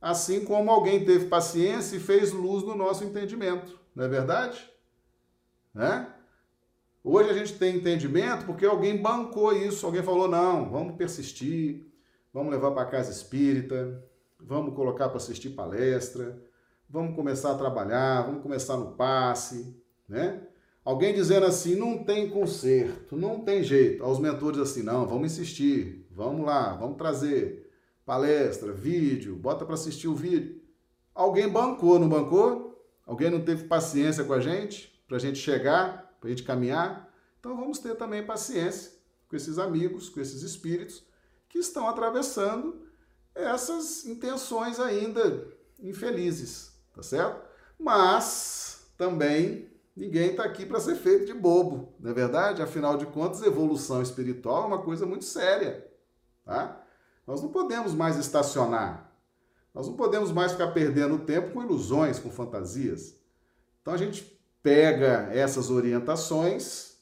Assim 0.00 0.44
como 0.44 0.70
alguém 0.70 1.04
teve 1.04 1.26
paciência 1.26 1.96
e 1.96 2.00
fez 2.00 2.30
luz 2.30 2.62
no 2.62 2.76
nosso 2.76 3.04
entendimento, 3.04 3.80
não 3.94 4.04
é 4.04 4.08
verdade? 4.08 4.70
Né? 5.72 6.12
Hoje 7.02 7.30
a 7.30 7.32
gente 7.32 7.58
tem 7.58 7.76
entendimento 7.76 8.44
porque 8.44 8.66
alguém 8.66 9.00
bancou 9.00 9.52
isso, 9.52 9.86
alguém 9.86 10.02
falou: 10.02 10.28
não, 10.28 10.70
vamos 10.70 10.94
persistir, 10.96 11.86
vamos 12.34 12.52
levar 12.52 12.72
para 12.72 12.84
casa 12.84 13.10
espírita, 13.10 14.04
vamos 14.38 14.74
colocar 14.74 15.08
para 15.08 15.16
assistir 15.16 15.50
palestra, 15.50 16.38
vamos 16.88 17.16
começar 17.16 17.52
a 17.52 17.58
trabalhar, 17.58 18.26
vamos 18.26 18.42
começar 18.42 18.76
no 18.76 18.92
passe, 18.92 19.74
né? 20.06 20.47
Alguém 20.88 21.12
dizendo 21.12 21.44
assim, 21.44 21.74
não 21.74 22.02
tem 22.02 22.30
conserto, 22.30 23.14
não 23.14 23.40
tem 23.40 23.62
jeito. 23.62 24.02
Aos 24.02 24.18
mentores 24.18 24.58
assim, 24.58 24.82
não, 24.82 25.06
vamos 25.06 25.30
insistir, 25.30 26.08
vamos 26.10 26.46
lá, 26.46 26.74
vamos 26.76 26.96
trazer 26.96 27.70
palestra, 28.06 28.72
vídeo, 28.72 29.36
bota 29.36 29.66
para 29.66 29.74
assistir 29.74 30.08
o 30.08 30.14
vídeo. 30.14 30.62
Alguém 31.14 31.46
bancou, 31.46 31.98
não 31.98 32.08
bancou? 32.08 32.82
Alguém 33.04 33.28
não 33.28 33.44
teve 33.44 33.64
paciência 33.64 34.24
com 34.24 34.32
a 34.32 34.40
gente, 34.40 34.98
para 35.06 35.18
a 35.18 35.20
gente 35.20 35.38
chegar, 35.38 36.16
para 36.18 36.28
a 36.28 36.30
gente 36.30 36.42
caminhar? 36.42 37.12
Então 37.38 37.54
vamos 37.54 37.78
ter 37.80 37.94
também 37.94 38.24
paciência 38.24 38.92
com 39.28 39.36
esses 39.36 39.58
amigos, 39.58 40.08
com 40.08 40.22
esses 40.22 40.40
espíritos 40.40 41.04
que 41.50 41.58
estão 41.58 41.86
atravessando 41.86 42.80
essas 43.34 44.06
intenções 44.06 44.80
ainda 44.80 45.48
infelizes, 45.78 46.72
tá 46.94 47.02
certo? 47.02 47.46
Mas 47.78 48.88
também 48.96 49.68
Ninguém 49.98 50.30
está 50.30 50.44
aqui 50.44 50.64
para 50.64 50.78
ser 50.78 50.94
feito 50.94 51.26
de 51.26 51.34
bobo, 51.34 51.92
não 51.98 52.12
é 52.12 52.14
verdade? 52.14 52.62
Afinal 52.62 52.96
de 52.96 53.04
contas, 53.04 53.42
evolução 53.42 54.00
espiritual 54.00 54.62
é 54.62 54.66
uma 54.66 54.80
coisa 54.80 55.04
muito 55.04 55.24
séria. 55.24 55.90
Tá? 56.44 56.80
Nós 57.26 57.42
não 57.42 57.48
podemos 57.48 57.94
mais 57.94 58.16
estacionar. 58.16 59.12
Nós 59.74 59.88
não 59.88 59.96
podemos 59.96 60.30
mais 60.30 60.52
ficar 60.52 60.68
perdendo 60.68 61.18
tempo 61.18 61.50
com 61.50 61.64
ilusões, 61.64 62.20
com 62.20 62.30
fantasias. 62.30 63.16
Então 63.82 63.92
a 63.92 63.96
gente 63.96 64.40
pega 64.62 65.30
essas 65.32 65.68
orientações, 65.68 66.98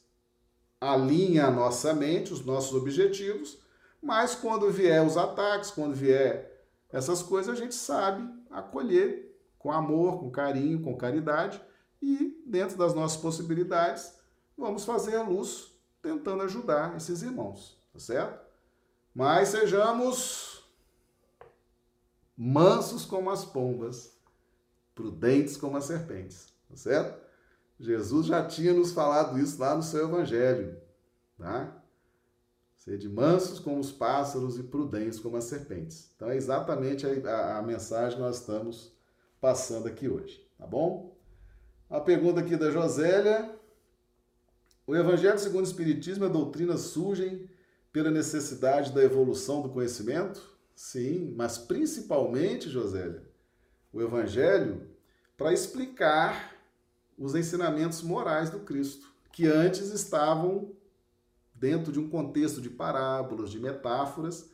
alinha 0.81 1.45
a 1.45 1.51
nossa 1.51 1.93
mente, 1.93 2.33
os 2.33 2.43
nossos 2.43 2.73
objetivos, 2.73 3.59
mas 4.01 4.33
quando 4.33 4.71
vier 4.71 5.05
os 5.05 5.17
ataques, 5.17 5.69
quando 5.69 5.93
vier 5.93 6.67
essas 6.91 7.21
coisas, 7.21 7.55
a 7.55 7.61
gente 7.61 7.75
sabe 7.75 8.27
acolher 8.49 9.37
com 9.59 9.71
amor, 9.71 10.19
com 10.19 10.31
carinho, 10.31 10.81
com 10.81 10.97
caridade 10.97 11.61
e, 12.01 12.43
dentro 12.45 12.77
das 12.77 12.93
nossas 12.93 13.19
possibilidades, 13.19 14.13
vamos 14.57 14.85
fazer 14.85 15.15
a 15.15 15.23
luz 15.23 15.71
tentando 16.01 16.43
ajudar 16.43 16.95
esses 16.95 17.21
irmãos, 17.21 17.81
tá 17.91 17.99
certo? 17.99 18.45
Mas 19.13 19.49
sejamos 19.49 20.63
mansos 22.35 23.03
como 23.03 23.29
as 23.29 23.43
pombas, 23.43 24.15
prudentes 24.93 25.57
como 25.57 25.77
as 25.77 25.85
serpentes, 25.85 26.53
tá 26.69 26.75
certo? 26.75 27.27
Jesus 27.79 28.27
já 28.27 28.45
tinha 28.45 28.73
nos 28.73 28.91
falado 28.91 29.39
isso 29.39 29.59
lá 29.59 29.75
no 29.75 29.83
seu 29.83 30.07
evangelho, 30.07 30.79
tá? 31.37 31.83
Sede 32.75 33.09
mansos 33.09 33.59
como 33.59 33.79
os 33.79 33.91
pássaros 33.91 34.57
e 34.57 34.63
prudentes 34.63 35.19
como 35.19 35.35
as 35.35 35.43
serpentes. 35.43 36.11
Então 36.15 36.29
é 36.29 36.37
exatamente 36.37 37.05
a, 37.05 37.29
a, 37.29 37.57
a 37.57 37.61
mensagem 37.61 38.17
que 38.17 38.23
nós 38.23 38.39
estamos 38.39 38.95
passando 39.41 39.87
aqui 39.87 40.07
hoje, 40.07 40.47
tá 40.57 40.65
bom? 40.65 41.16
A 41.89 42.01
pergunta 42.01 42.41
aqui 42.41 42.57
da 42.57 42.69
Josélia. 42.69 43.49
O 44.85 44.95
Evangelho 44.95 45.39
segundo 45.39 45.65
o 45.65 45.67
Espiritismo 45.67 46.25
e 46.25 46.27
a 46.27 46.31
doutrina 46.31 46.77
surgem 46.77 47.49
pela 47.93 48.11
necessidade 48.11 48.91
da 48.91 49.01
evolução 49.01 49.61
do 49.61 49.69
conhecimento? 49.69 50.55
Sim, 50.75 51.33
mas 51.35 51.57
principalmente, 51.57 52.69
Josélia, 52.69 53.23
o 53.91 54.01
Evangelho 54.01 54.87
para 55.37 55.53
explicar 55.53 56.55
os 57.17 57.35
ensinamentos 57.35 58.01
morais 58.01 58.49
do 58.49 58.59
Cristo, 58.59 59.11
que 59.31 59.47
antes 59.47 59.91
estavam 59.91 60.71
dentro 61.55 61.91
de 61.91 61.99
um 61.99 62.09
contexto 62.09 62.61
de 62.61 62.69
parábolas, 62.69 63.49
de 63.49 63.59
metáforas, 63.59 64.49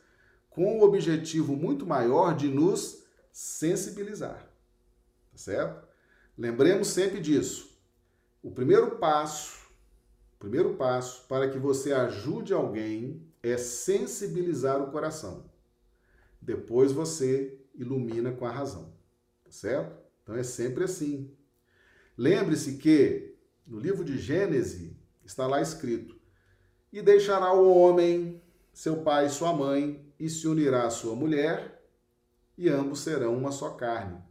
com 0.50 0.78
o 0.78 0.84
objetivo 0.84 1.56
muito 1.56 1.84
maior 1.84 2.36
de 2.36 2.48
nos 2.48 3.02
sensibilizar. 3.32 4.46
Tá 5.32 5.38
certo? 5.38 5.83
Lembremos 6.36 6.88
sempre 6.88 7.20
disso. 7.20 7.78
O 8.42 8.50
primeiro 8.50 8.98
passo, 8.98 9.68
o 10.34 10.38
primeiro 10.38 10.74
passo 10.74 11.26
para 11.28 11.48
que 11.48 11.58
você 11.58 11.92
ajude 11.92 12.52
alguém 12.52 13.26
é 13.42 13.56
sensibilizar 13.56 14.82
o 14.82 14.90
coração. 14.90 15.50
Depois 16.40 16.92
você 16.92 17.58
ilumina 17.74 18.32
com 18.32 18.44
a 18.44 18.50
razão. 18.50 18.92
Tá 19.44 19.50
certo? 19.50 19.96
Então 20.22 20.34
é 20.34 20.42
sempre 20.42 20.84
assim. 20.84 21.30
Lembre-se 22.16 22.78
que 22.78 23.36
no 23.66 23.78
livro 23.78 24.04
de 24.04 24.18
Gênesis 24.18 24.92
está 25.24 25.46
lá 25.46 25.60
escrito: 25.60 26.18
e 26.92 27.02
deixará 27.02 27.52
o 27.52 27.76
homem, 27.76 28.42
seu 28.72 29.02
pai 29.02 29.26
e 29.26 29.30
sua 29.30 29.52
mãe, 29.52 30.04
e 30.18 30.30
se 30.30 30.46
unirá 30.46 30.86
à 30.86 30.90
sua 30.90 31.14
mulher, 31.14 31.82
e 32.56 32.68
ambos 32.68 33.00
serão 33.00 33.36
uma 33.36 33.50
só 33.50 33.70
carne. 33.70 34.22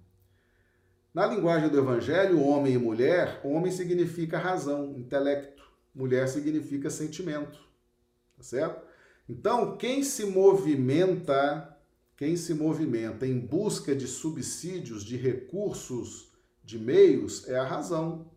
Na 1.14 1.28
linguagem 1.28 1.70
do 1.70 1.78
Evangelho, 1.78 2.42
homem 2.42 2.74
e 2.74 2.78
mulher, 2.78 3.40
homem 3.44 3.72
significa 3.72 4.40
razão, 4.40 4.98
intelecto, 4.98 5.64
mulher 5.94 6.28
significa 6.28 6.90
sentimento. 6.90 7.60
Tá 8.36 8.42
certo? 8.42 8.84
Então, 9.30 9.78
quem 9.78 10.04
se 10.04 10.26
movimenta, 10.26 11.78
quem 12.18 12.36
se 12.36 12.56
movimenta 12.56 13.28
em 13.28 13.40
busca 13.40 13.96
de 13.96 14.08
subsídios, 14.08 15.04
de 15.04 15.16
recursos, 15.16 16.34
de 16.64 16.80
meios, 16.80 17.48
é 17.48 17.60
a 17.60 17.64
razão. 17.64 18.32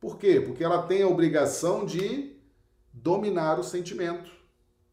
Por 0.00 0.18
quê? 0.18 0.40
Porque 0.40 0.64
ela 0.64 0.82
tem 0.82 1.02
a 1.02 1.08
obrigação 1.08 1.86
de 1.86 2.36
dominar 2.92 3.60
o 3.60 3.62
sentimento, 3.62 4.30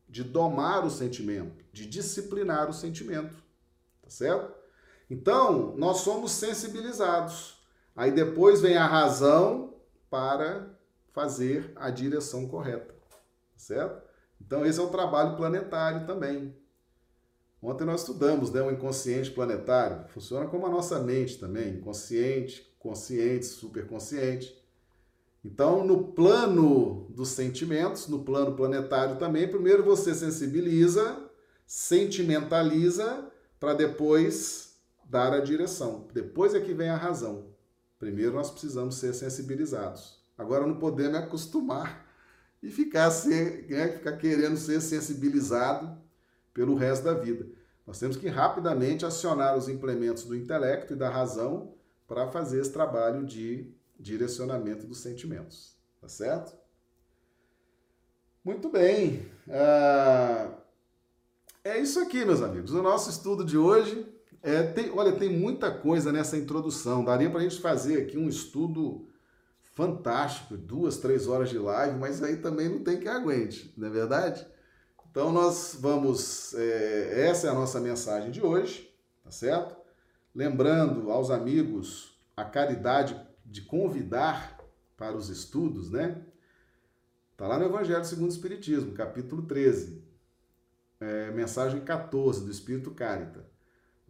de 0.07 0.23
domar 0.23 0.85
o 0.85 0.89
sentimento, 0.91 1.65
de 1.73 1.87
disciplinar 1.87 2.69
o 2.69 2.73
sentimento. 2.73 3.35
Tá 4.03 4.09
certo? 4.09 4.62
Então, 5.09 5.75
nós 5.77 5.97
somos 5.97 6.31
sensibilizados. 6.31 7.61
Aí 7.95 8.11
depois 8.11 8.61
vem 8.61 8.77
a 8.77 8.87
razão 8.87 9.75
para 10.09 10.67
fazer 11.11 11.71
a 11.75 11.89
direção 11.89 12.47
correta. 12.47 12.93
Tá 12.93 13.57
certo? 13.57 14.01
Então, 14.41 14.65
esse 14.65 14.79
é 14.79 14.83
o 14.83 14.89
trabalho 14.89 15.37
planetário 15.37 16.05
também. 16.05 16.55
Ontem 17.61 17.85
nós 17.85 18.01
estudamos 18.01 18.51
né, 18.51 18.61
o 18.61 18.71
inconsciente 18.71 19.31
planetário. 19.31 20.05
Funciona 20.09 20.47
como 20.47 20.65
a 20.65 20.69
nossa 20.69 20.99
mente 20.99 21.39
também: 21.39 21.75
inconsciente, 21.75 22.75
consciente, 22.77 23.45
superconsciente. 23.45 24.61
Então, 25.45 25.85
no 25.85 26.11
plano 26.13 27.07
dos 27.09 27.29
sentimentos, 27.29 28.07
no 28.07 28.23
plano 28.23 28.55
planetário 28.55 29.17
também, 29.17 29.47
primeiro 29.47 29.83
você 29.83 30.13
sensibiliza, 30.13 31.17
sentimentaliza, 31.65 33.29
para 33.59 33.73
depois 33.73 34.62
dar 35.13 35.31
a 35.31 35.39
direção. 35.39 36.07
Depois 36.11 36.55
é 36.55 36.59
que 36.59 36.73
vem 36.73 36.89
a 36.89 36.97
razão. 36.97 37.45
Primeiro 37.99 38.33
nós 38.33 38.49
precisamos 38.49 38.95
ser 38.95 39.13
sensibilizados. 39.13 40.19
Agora 40.35 40.65
não 40.65 40.79
podemos 40.79 41.19
acostumar 41.19 42.09
e 42.63 42.71
ficar, 42.71 43.11
ser, 43.11 43.67
né, 43.69 43.89
ficar 43.89 44.17
querendo 44.17 44.57
ser 44.57 44.81
sensibilizado 44.81 45.95
pelo 46.51 46.73
resto 46.73 47.03
da 47.05 47.13
vida. 47.13 47.45
Nós 47.85 47.99
temos 47.99 48.17
que 48.17 48.27
rapidamente 48.27 49.05
acionar 49.05 49.55
os 49.55 49.69
implementos 49.69 50.23
do 50.23 50.35
intelecto 50.35 50.93
e 50.93 50.95
da 50.95 51.09
razão 51.09 51.75
para 52.07 52.31
fazer 52.31 52.59
esse 52.59 52.71
trabalho 52.71 53.23
de 53.23 53.71
direcionamento 53.99 54.87
dos 54.87 54.99
sentimentos, 54.99 55.77
tá 56.01 56.07
certo? 56.07 56.57
Muito 58.43 58.67
bem. 58.67 59.29
Ah, 59.47 60.49
é 61.63 61.77
isso 61.77 61.99
aqui, 61.99 62.25
meus 62.25 62.41
amigos. 62.41 62.71
O 62.73 62.81
nosso 62.81 63.09
estudo 63.09 63.45
de 63.45 63.57
hoje 63.57 64.12
é, 64.43 64.61
tem, 64.61 64.91
olha, 64.91 65.13
tem 65.13 65.29
muita 65.29 65.71
coisa 65.71 66.11
nessa 66.11 66.35
introdução. 66.35 67.05
Daria 67.05 67.29
para 67.29 67.39
a 67.39 67.43
gente 67.43 67.61
fazer 67.61 68.01
aqui 68.01 68.17
um 68.17 68.27
estudo 68.27 69.07
fantástico, 69.61 70.57
duas, 70.57 70.97
três 70.97 71.27
horas 71.27 71.49
de 71.49 71.57
live, 71.57 71.97
mas 71.97 72.21
aí 72.21 72.37
também 72.37 72.67
não 72.67 72.83
tem 72.83 72.99
que 72.99 73.07
aguente, 73.07 73.73
não 73.77 73.87
é 73.87 73.89
verdade? 73.89 74.45
Então 75.09 75.31
nós 75.31 75.77
vamos. 75.79 76.53
É, 76.55 77.27
essa 77.29 77.47
é 77.47 77.49
a 77.49 77.53
nossa 77.53 77.79
mensagem 77.79 78.31
de 78.31 78.41
hoje, 78.41 78.93
tá 79.23 79.31
certo? 79.31 79.77
Lembrando 80.35 81.09
aos 81.09 81.31
amigos 81.31 82.19
a 82.35 82.43
caridade 82.43 83.19
de 83.45 83.61
convidar 83.61 84.59
para 84.97 85.15
os 85.15 85.29
estudos, 85.29 85.89
né? 85.89 86.21
Está 87.31 87.47
lá 87.47 87.57
no 87.57 87.65
Evangelho 87.65 88.03
segundo 88.03 88.29
o 88.29 88.33
Espiritismo, 88.33 88.91
capítulo 88.91 89.43
13, 89.43 90.03
é, 90.99 91.31
mensagem 91.31 91.79
14 91.81 92.43
do 92.43 92.51
Espírito 92.51 92.91
Carita. 92.91 93.52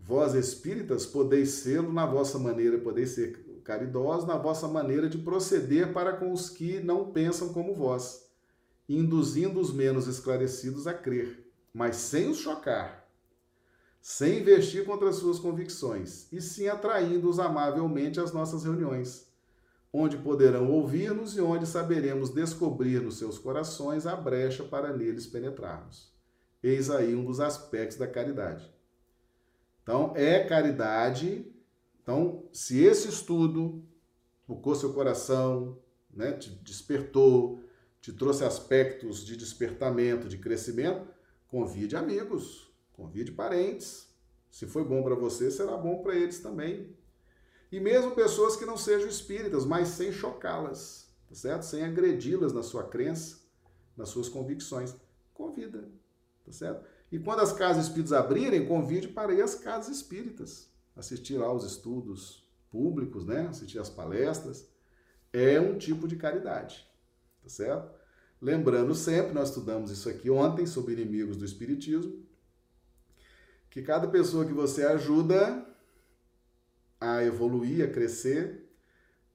Vós 0.06 0.34
espíritas 0.34 1.06
podeis 1.06 1.50
sê-lo 1.50 1.92
na 1.92 2.06
vossa 2.06 2.38
maneira, 2.38 2.78
podeis 2.78 3.12
ser 3.12 3.62
caridosos 3.64 4.28
na 4.28 4.38
vossa 4.38 4.68
maneira 4.68 5.10
de 5.10 5.18
proceder 5.18 5.94
para 5.94 6.14
com 6.14 6.32
os 6.32 6.50
que 6.50 6.80
não 6.80 7.12
pensam 7.12 7.54
como 7.54 7.74
vós, 7.74 8.30
induzindo 8.88 9.60
os 9.60 9.74
menos 9.74 10.08
esclarecidos 10.08 10.88
a 10.88 10.94
crer, 10.94 11.50
mas 11.74 11.96
sem 11.96 12.30
os 12.30 12.38
chocar, 12.38 13.10
sem 14.02 14.40
investir 14.40 14.86
contra 14.86 15.10
as 15.10 15.16
suas 15.16 15.40
convicções, 15.40 16.28
e 16.32 16.42
sim 16.42 16.68
atraindo-os 16.68 17.40
amavelmente 17.40 18.20
às 18.20 18.34
nossas 18.34 18.66
reuniões 18.66 19.32
onde 19.94 20.18
poderão 20.18 20.72
ouvir-nos 20.72 21.38
e 21.38 21.42
onde 21.42 21.68
saberemos 21.68 22.32
descobrir 22.32 23.00
nos 23.00 23.20
seus 23.20 23.38
corações 23.38 24.08
a 24.08 24.16
brecha 24.16 24.64
para 24.64 24.92
neles 24.92 25.28
penetrarmos. 25.28 26.12
Eis 26.64 26.90
aí 26.90 27.14
um 27.14 27.24
dos 27.24 27.40
aspectos 27.40 27.98
da 27.98 28.08
caridade. 28.08 28.73
Então, 29.84 30.14
é 30.16 30.44
caridade. 30.46 31.46
Então, 32.02 32.48
se 32.52 32.82
esse 32.82 33.10
estudo 33.10 33.84
tocou 34.48 34.76
seu 34.76 34.94
coração, 34.94 35.78
né, 36.12 36.32
te 36.34 36.50
despertou, 36.50 37.62
te 38.02 38.12
trouxe 38.12 38.44
aspectos 38.44 39.26
de 39.26 39.38
despertamento, 39.38 40.28
de 40.28 40.38
crescimento, 40.38 41.08
convide 41.48 41.96
amigos, 41.96 42.72
convide 42.94 43.32
parentes. 43.32 44.08
Se 44.50 44.66
foi 44.66 44.84
bom 44.84 45.04
para 45.04 45.16
você, 45.16 45.50
será 45.52 45.78
bom 45.78 46.02
para 46.02 46.16
eles 46.16 46.40
também. 46.40 46.96
E 47.72 47.80
mesmo 47.80 48.12
pessoas 48.12 48.56
que 48.56 48.66
não 48.66 48.78
sejam 48.78 49.10
espíritas, 49.10 49.66
mas 49.66 49.88
sem 49.90 50.12
chocá-las, 50.12 51.12
tá 51.28 51.34
certo? 51.34 51.64
Sem 51.64 51.84
agredi-las 51.84 52.54
na 52.54 52.62
sua 52.62 52.84
crença, 52.84 53.40
nas 53.98 54.10
suas 54.10 54.30
convicções. 54.30 54.96
Convida, 55.34 55.90
tá 56.46 56.52
certo? 56.52 56.86
E 57.14 57.20
quando 57.20 57.42
as 57.42 57.54
casas 57.54 57.86
espíritas 57.86 58.12
abrirem, 58.12 58.66
convide 58.66 59.08
para 59.08 59.32
ir 59.32 59.44
às 59.44 59.54
casas 59.54 59.98
espíritas, 59.98 60.68
assistir 60.96 61.38
lá 61.38 61.54
os 61.54 61.64
estudos 61.64 62.44
públicos, 62.72 63.24
né? 63.24 63.46
Assistir 63.50 63.78
às 63.78 63.88
palestras. 63.88 64.68
É 65.32 65.62
um 65.62 65.78
tipo 65.78 66.08
de 66.08 66.16
caridade, 66.16 66.90
tá 67.44 67.50
certo? 67.50 67.94
Lembrando 68.42 68.96
sempre, 68.96 69.32
nós 69.32 69.50
estudamos 69.50 69.92
isso 69.92 70.10
aqui 70.10 70.28
ontem 70.32 70.66
sobre 70.66 70.94
inimigos 70.94 71.38
do 71.38 71.46
espiritismo, 71.46 72.26
que 73.70 73.84
cada 73.84 74.08
pessoa 74.08 74.44
que 74.44 74.52
você 74.52 74.84
ajuda 74.84 75.64
a 77.00 77.24
evoluir, 77.24 77.86
a 77.86 77.92
crescer, 77.92 78.74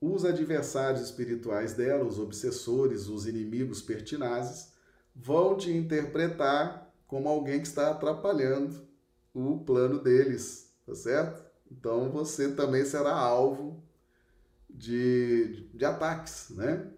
os 0.01 0.24
adversários 0.24 1.01
espirituais 1.01 1.74
dela, 1.74 2.05
os 2.05 2.18
obsessores, 2.18 3.07
os 3.07 3.24
inimigos 3.24 3.81
pertinazes, 3.81 4.72
vão 5.14 5.57
te 5.57 5.70
interpretar 5.70 6.88
como 7.09 7.28
alguém 7.28 7.61
que 7.61 7.66
está 7.66 7.90
atrapalhando 7.90 8.86
o 9.34 9.59
plano 9.64 10.00
deles, 10.00 10.72
tá 10.86 10.94
certo? 10.94 11.42
Então 11.72 12.11
você 12.11 12.52
também 12.52 12.84
será 12.84 13.12
alvo 13.12 13.82
de, 14.68 15.68
de 15.74 15.84
ataques, 15.84 16.50
né? 16.50 16.90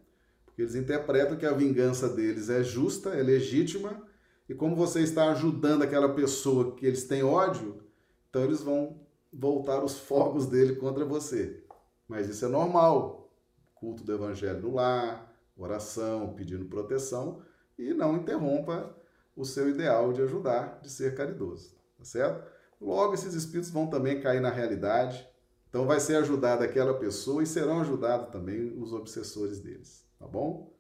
Porque 0.45 0.63
eles 0.63 0.75
interpretam 0.75 1.37
que 1.37 1.47
a 1.47 1.53
vingança 1.53 2.09
deles 2.09 2.51
é 2.51 2.63
justa, 2.63 3.11
é 3.11 3.23
legítima, 3.23 4.03
e 4.49 4.55
como 4.55 4.75
você 4.75 5.01
está 5.01 5.31
ajudando 5.31 5.83
aquela 5.83 6.13
pessoa 6.13 6.75
que 6.75 6.85
eles 6.85 7.05
têm 7.05 7.23
ódio, 7.23 7.81
então 8.29 8.43
eles 8.43 8.61
vão 8.61 9.01
voltar 9.33 9.83
os 9.85 9.97
fogos 9.97 10.47
dele 10.47 10.75
contra 10.75 11.05
você. 11.05 11.63
Mas 12.09 12.29
isso 12.29 12.45
é 12.45 12.49
normal. 12.49 13.33
culto 13.77 14.03
do 14.03 14.13
evangelho 14.13 14.61
no 14.61 14.75
lar, 14.75 15.33
oração, 15.57 16.35
pedindo 16.35 16.65
proteção 16.65 17.43
e 17.79 17.95
não 17.95 18.17
interrompa 18.17 19.00
o 19.37 19.45
seu 19.45 19.69
ideal 19.69 20.13
de 20.13 20.23
ajudar, 20.23 20.81
de 20.83 20.91
ser 20.91 21.15
caridoso, 21.15 21.77
tá 21.97 22.05
certo? 22.05 22.51
Logo 22.81 23.15
esses 23.15 23.35
espíritos 23.35 23.71
vão 23.71 23.87
também 23.87 24.21
cair 24.21 24.41
na 24.41 24.51
realidade, 24.51 25.29
então 25.69 25.87
vai 25.87 26.01
ser 26.01 26.17
ajudada 26.17 26.65
aquela 26.65 26.95
pessoa 26.95 27.43
e 27.43 27.47
serão 27.47 27.81
ajudados 27.81 28.31
também 28.31 28.77
os 28.79 28.93
obsessores 28.93 29.61
deles, 29.61 30.05
tá 30.19 30.27
bom? 30.27 30.73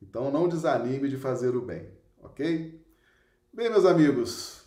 Então 0.00 0.30
não 0.30 0.48
desanime 0.48 1.08
de 1.08 1.16
fazer 1.16 1.54
o 1.54 1.60
bem, 1.60 1.90
ok? 2.22 2.80
Bem, 3.52 3.68
meus 3.68 3.84
amigos, 3.84 4.60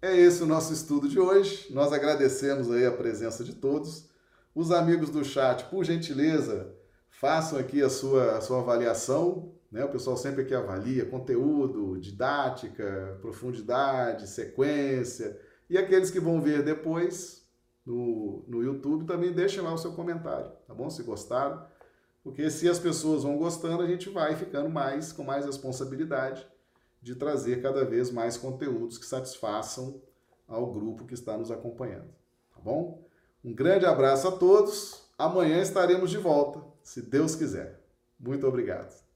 é 0.00 0.16
esse 0.16 0.42
o 0.42 0.46
nosso 0.46 0.72
estudo 0.72 1.08
de 1.08 1.18
hoje. 1.18 1.66
Nós 1.70 1.92
agradecemos 1.92 2.70
aí 2.70 2.86
a 2.86 2.92
presença 2.92 3.42
de 3.42 3.54
todos. 3.54 4.08
Os 4.54 4.70
amigos 4.70 5.10
do 5.10 5.24
chat, 5.24 5.64
por 5.64 5.84
gentileza, 5.84 6.72
façam 7.10 7.58
aqui 7.58 7.82
a 7.82 7.90
sua, 7.90 8.36
a 8.36 8.40
sua 8.40 8.60
avaliação. 8.60 9.52
Né? 9.70 9.84
O 9.84 9.90
pessoal 9.90 10.16
sempre 10.16 10.42
aqui 10.42 10.54
avalia 10.54 11.04
conteúdo, 11.06 11.98
didática, 11.98 13.18
profundidade, 13.20 14.28
sequência. 14.28 15.38
E 15.68 15.76
aqueles 15.76 16.10
que 16.10 16.20
vão 16.20 16.40
ver 16.40 16.62
depois 16.62 17.38
no, 17.88 18.44
no 18.46 18.62
YouTube, 18.62 19.06
também 19.06 19.32
deixem 19.32 19.62
lá 19.62 19.72
o 19.72 19.78
seu 19.78 19.92
comentário, 19.92 20.52
tá 20.66 20.74
bom? 20.74 20.90
Se 20.90 21.02
gostaram. 21.02 21.66
Porque 22.22 22.50
se 22.50 22.68
as 22.68 22.78
pessoas 22.78 23.22
vão 23.22 23.38
gostando, 23.38 23.82
a 23.82 23.86
gente 23.86 24.10
vai 24.10 24.36
ficando 24.36 24.68
mais 24.68 25.10
com 25.10 25.24
mais 25.24 25.46
responsabilidade 25.46 26.46
de 27.00 27.14
trazer 27.14 27.62
cada 27.62 27.84
vez 27.86 28.10
mais 28.10 28.36
conteúdos 28.36 28.98
que 28.98 29.06
satisfaçam 29.06 30.02
ao 30.46 30.70
grupo 30.70 31.06
que 31.06 31.14
está 31.14 31.38
nos 31.38 31.50
acompanhando, 31.50 32.08
tá 32.54 32.60
bom? 32.62 33.02
Um 33.42 33.54
grande 33.54 33.86
abraço 33.86 34.28
a 34.28 34.32
todos. 34.32 35.08
Amanhã 35.16 35.60
estaremos 35.62 36.10
de 36.10 36.18
volta, 36.18 36.62
se 36.82 37.00
Deus 37.00 37.34
quiser. 37.34 37.80
Muito 38.20 38.46
obrigado. 38.46 39.07